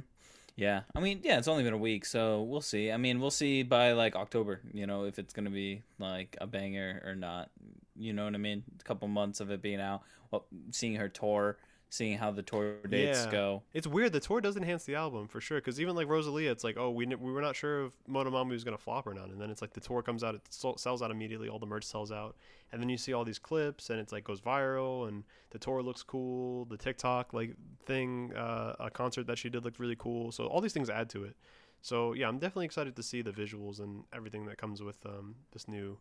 [0.55, 2.91] Yeah, I mean, yeah, it's only been a week, so we'll see.
[2.91, 6.47] I mean, we'll see by like October, you know, if it's gonna be like a
[6.47, 7.49] banger or not.
[7.95, 8.63] You know what I mean?
[8.79, 10.01] A couple months of it being out,
[10.31, 11.57] well, seeing her tour,
[11.93, 13.31] seeing how the tour dates Yeah.
[13.31, 13.63] go.
[13.71, 14.13] It's weird.
[14.13, 15.59] The tour does enhance the album for sure.
[15.59, 18.63] Because even like Rosalia, it's like, oh, we we were not sure if Motomami was
[18.63, 21.11] gonna flop or not, and then it's like the tour comes out, it sells out
[21.11, 22.35] immediately, all the merch sells out,
[22.71, 25.83] and then you see all these clips, and it's like goes viral, and the tour
[25.83, 26.65] looks cool.
[26.65, 27.55] The TikTok like
[27.85, 30.31] thing, uh, a concert that she did looked really cool.
[30.31, 31.35] So all these things add to it.
[31.81, 35.35] So yeah, I'm definitely excited to see the visuals and everything that comes with um,
[35.51, 35.99] this new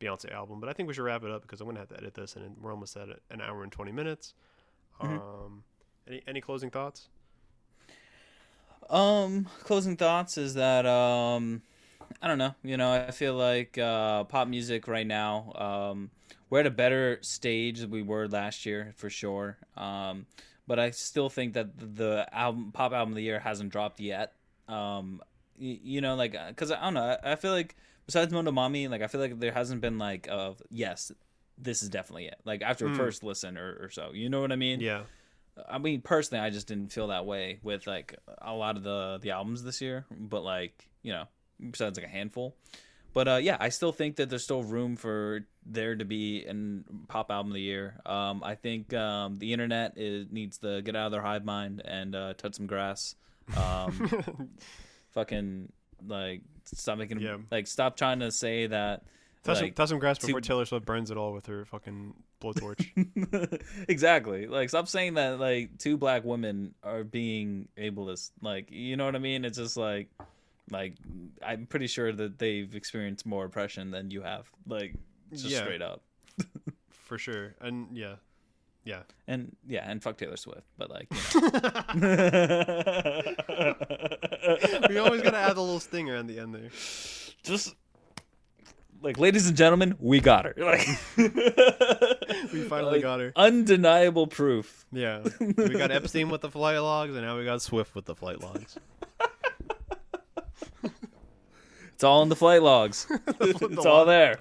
[0.00, 0.60] Beyonce album.
[0.60, 2.36] But I think we should wrap it up because I'm gonna have to edit this,
[2.36, 4.34] and we're almost at an hour and 20 minutes.
[5.02, 5.22] Mhm.
[5.44, 5.64] Um,
[6.06, 7.08] any any closing thoughts?
[8.88, 11.62] Um, closing thoughts is that um,
[12.20, 12.54] I don't know.
[12.62, 15.52] You know, I feel like uh, pop music right now.
[15.54, 16.10] Um,
[16.50, 19.58] we're at a better stage than we were last year for sure.
[19.76, 20.26] Um,
[20.66, 24.34] but I still think that the album pop album of the year hasn't dropped yet.
[24.68, 25.22] Um,
[25.56, 27.18] you, you know, like because I don't know.
[27.22, 30.52] I, I feel like besides Motomami, like I feel like there hasn't been like uh
[30.70, 31.12] yes,
[31.62, 32.36] this is definitely it.
[32.44, 32.96] Like after Mm.
[32.96, 34.10] first listen or, or so.
[34.14, 34.80] You know what I mean?
[34.80, 35.02] Yeah,
[35.68, 39.18] I mean, personally, I just didn't feel that way with like a lot of the
[39.20, 40.06] the albums this year.
[40.10, 41.24] But like, you know,
[41.70, 42.56] besides like a handful.
[43.12, 46.84] But uh, yeah, I still think that there's still room for there to be an
[47.08, 48.00] pop album of the year.
[48.06, 51.82] Um, I think um, the internet is, needs to get out of their hive mind
[51.84, 53.16] and uh, touch some grass.
[53.56, 54.50] Um,
[55.10, 55.72] fucking
[56.06, 57.38] like stop making Yeah.
[57.50, 59.02] like stop trying to say that
[59.44, 62.14] touch, some, like, touch some grass before Taylor Swift burns it all with her fucking
[62.40, 63.60] blowtorch.
[63.88, 64.46] exactly.
[64.46, 68.30] Like, stop saying that like two black women are being ableist.
[68.42, 69.44] Like, you know what I mean?
[69.44, 70.08] It's just like,
[70.70, 70.94] like
[71.44, 74.50] I'm pretty sure that they've experienced more oppression than you have.
[74.66, 74.94] Like,
[75.32, 75.62] just Yeah.
[75.62, 76.02] straight up.
[76.90, 77.54] for sure.
[77.60, 78.14] And yeah,
[78.84, 79.02] yeah.
[79.26, 80.62] And yeah, and fuck Taylor Swift.
[80.78, 83.22] But like, you know.
[84.88, 86.70] we always gotta add a little stinger on the end there.
[87.42, 87.74] just
[89.02, 90.54] like, ladies and gentlemen, we got her.
[90.58, 90.86] Like,
[92.52, 93.32] We finally like, got her.
[93.36, 94.86] undeniable proof.
[94.92, 98.14] Yeah, we got Epstein with the flight logs, and now we got Swift with the
[98.14, 98.76] flight logs.
[101.92, 103.06] It's all in the flight logs.
[103.40, 104.38] it's all there.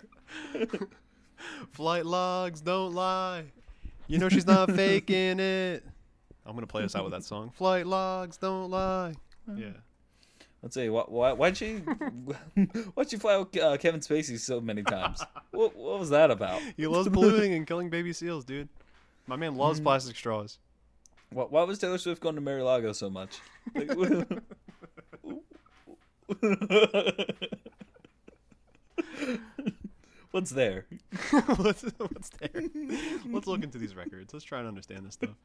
[1.74, 3.44] Flight logs don't lie.
[4.08, 5.84] You know she's not faking it.
[6.46, 7.52] I'm gonna play us out with that song.
[7.52, 9.14] Flight logs don't lie.
[9.58, 9.72] Yeah.
[10.62, 10.90] Let's see.
[10.90, 11.78] Why, why, why'd you
[12.94, 15.24] why'd you fly with uh, Kevin Spacey so many times?
[15.52, 16.62] What, what was that about?
[16.78, 18.70] He loves polluting and killing baby seals, dude.
[19.28, 20.58] My man loves plastic straws.
[21.32, 23.40] Why, why was Taylor Swift going to Mar-a-Lago so much?
[23.76, 23.90] Like,
[30.32, 30.86] What's there?
[31.58, 32.64] what's, what's there?
[33.26, 34.32] Let's look into these records.
[34.32, 35.36] Let's try and understand this stuff.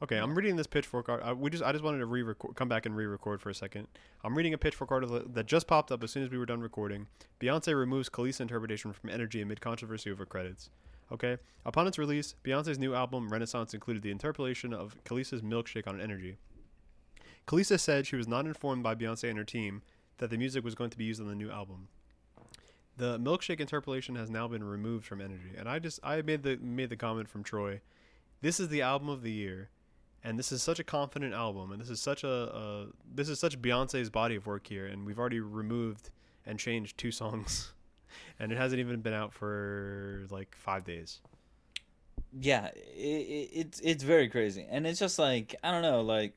[0.00, 1.22] Okay, I'm reading this Pitchfork art.
[1.28, 3.88] Uh, we just, I just wanted to re-record, come back and re-record for a second.
[4.22, 6.60] I'm reading a Pitchfork article that just popped up as soon as we were done
[6.60, 7.08] recording.
[7.40, 10.70] Beyonce removes Kelis interpretation from Energy amid controversy over credits.
[11.10, 16.00] Okay, upon its release, Beyonce's new album Renaissance included the interpolation of Kelis's milkshake on
[16.00, 16.36] Energy.
[17.48, 19.82] Khaleesa said she was not informed by Beyonce and her team
[20.18, 21.88] that the music was going to be used on the new album.
[22.98, 26.56] The milkshake interpolation has now been removed from Energy, and I just I made the
[26.58, 27.80] made the comment from Troy.
[28.42, 29.70] This is the album of the year,
[30.24, 33.38] and this is such a confident album, and this is such a, a this is
[33.38, 36.10] such Beyonce's body of work here, and we've already removed
[36.44, 37.72] and changed two songs,
[38.38, 41.20] and it hasn't even been out for like five days.
[42.38, 46.34] Yeah, it, it, it's it's very crazy, and it's just like I don't know, like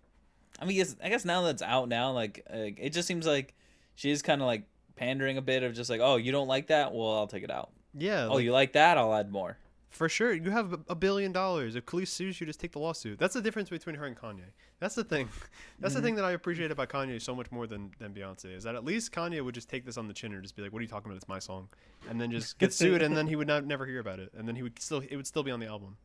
[0.60, 3.56] I mean, I guess now that it's out now, like uh, it just seems like
[3.96, 4.64] she's kind of like
[4.96, 6.94] pandering a bit of just like, oh, you don't like that?
[6.94, 7.72] Well, I'll take it out.
[7.94, 8.98] Yeah, oh, like, you like that?
[8.98, 9.58] I'll add more.
[9.92, 10.34] For sure.
[10.34, 11.76] You have a- billion dollars.
[11.76, 13.20] If Kelis sues you, just take the lawsuit.
[13.20, 14.46] That's the difference between her and Kanye.
[14.80, 15.28] That's the thing.
[15.80, 18.64] That's the thing that I appreciate about Kanye so much more than than Beyonce is
[18.64, 20.72] that at least Kanye would just take this on the chin and just be like,
[20.72, 21.18] "What are you talking about?
[21.18, 21.68] It's my song,"
[22.10, 24.48] and then just get sued, and then he would not never hear about it, and
[24.48, 25.98] then he would still it would still be on the album.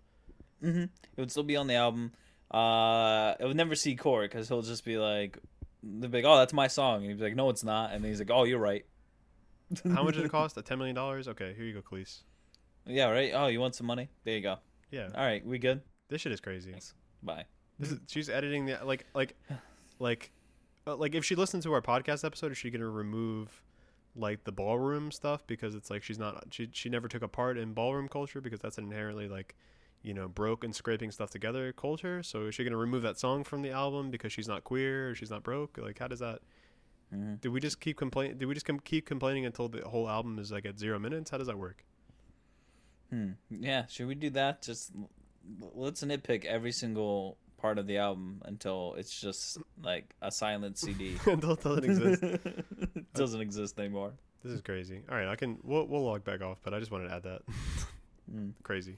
[0.63, 0.83] Mm-hmm.
[0.83, 2.13] It would still be on the album.
[2.51, 5.39] Uh, it would never see court because he'll just be like,
[5.83, 8.03] they'll be like, oh, that's my song, and he'd be like, no, it's not, and
[8.03, 8.85] then he's like, oh, you're right.
[9.95, 10.57] How much did it cost?
[10.57, 11.29] A ten million dollars?
[11.29, 12.23] Okay, here you go, Kelis.
[12.87, 13.33] Yeah, right.
[13.35, 14.09] Oh, you want some money?
[14.25, 14.57] There you go.
[14.91, 15.83] Yeah, All right, we good?
[16.09, 16.71] this shit is crazy.
[16.71, 16.95] Thanks.
[17.23, 17.45] Bye.
[17.79, 19.35] This is, she's editing the like like
[19.99, 20.31] like
[20.87, 23.63] uh, like if she listens to our podcast episode, is she gonna remove
[24.15, 27.59] like the ballroom stuff because it's like she's not she she never took a part
[27.59, 29.55] in ballroom culture because that's inherently like
[30.03, 32.23] you know broke and scraping stuff together culture.
[32.23, 35.15] So is she gonna remove that song from the album because she's not queer or
[35.15, 35.77] she's not broke?
[35.77, 36.39] Like how does that?
[37.13, 38.39] hmm Do we just keep complain?
[38.39, 41.31] Do we just com- keep complaining until the whole album is like at zero minutes?
[41.31, 41.85] How does that work?
[43.11, 43.31] Hmm.
[43.51, 44.62] Yeah, should we do that?
[44.62, 44.93] Just
[45.74, 51.16] let's nitpick every single part of the album until it's just like a silent CD.
[51.27, 52.23] until it doesn't exist.
[52.23, 54.12] it doesn't exist anymore.
[54.43, 55.03] This is crazy.
[55.11, 57.23] All right, I can we'll we'll log back off, but I just wanted to add
[57.24, 57.43] that.
[58.33, 58.53] Mm.
[58.62, 58.97] crazy.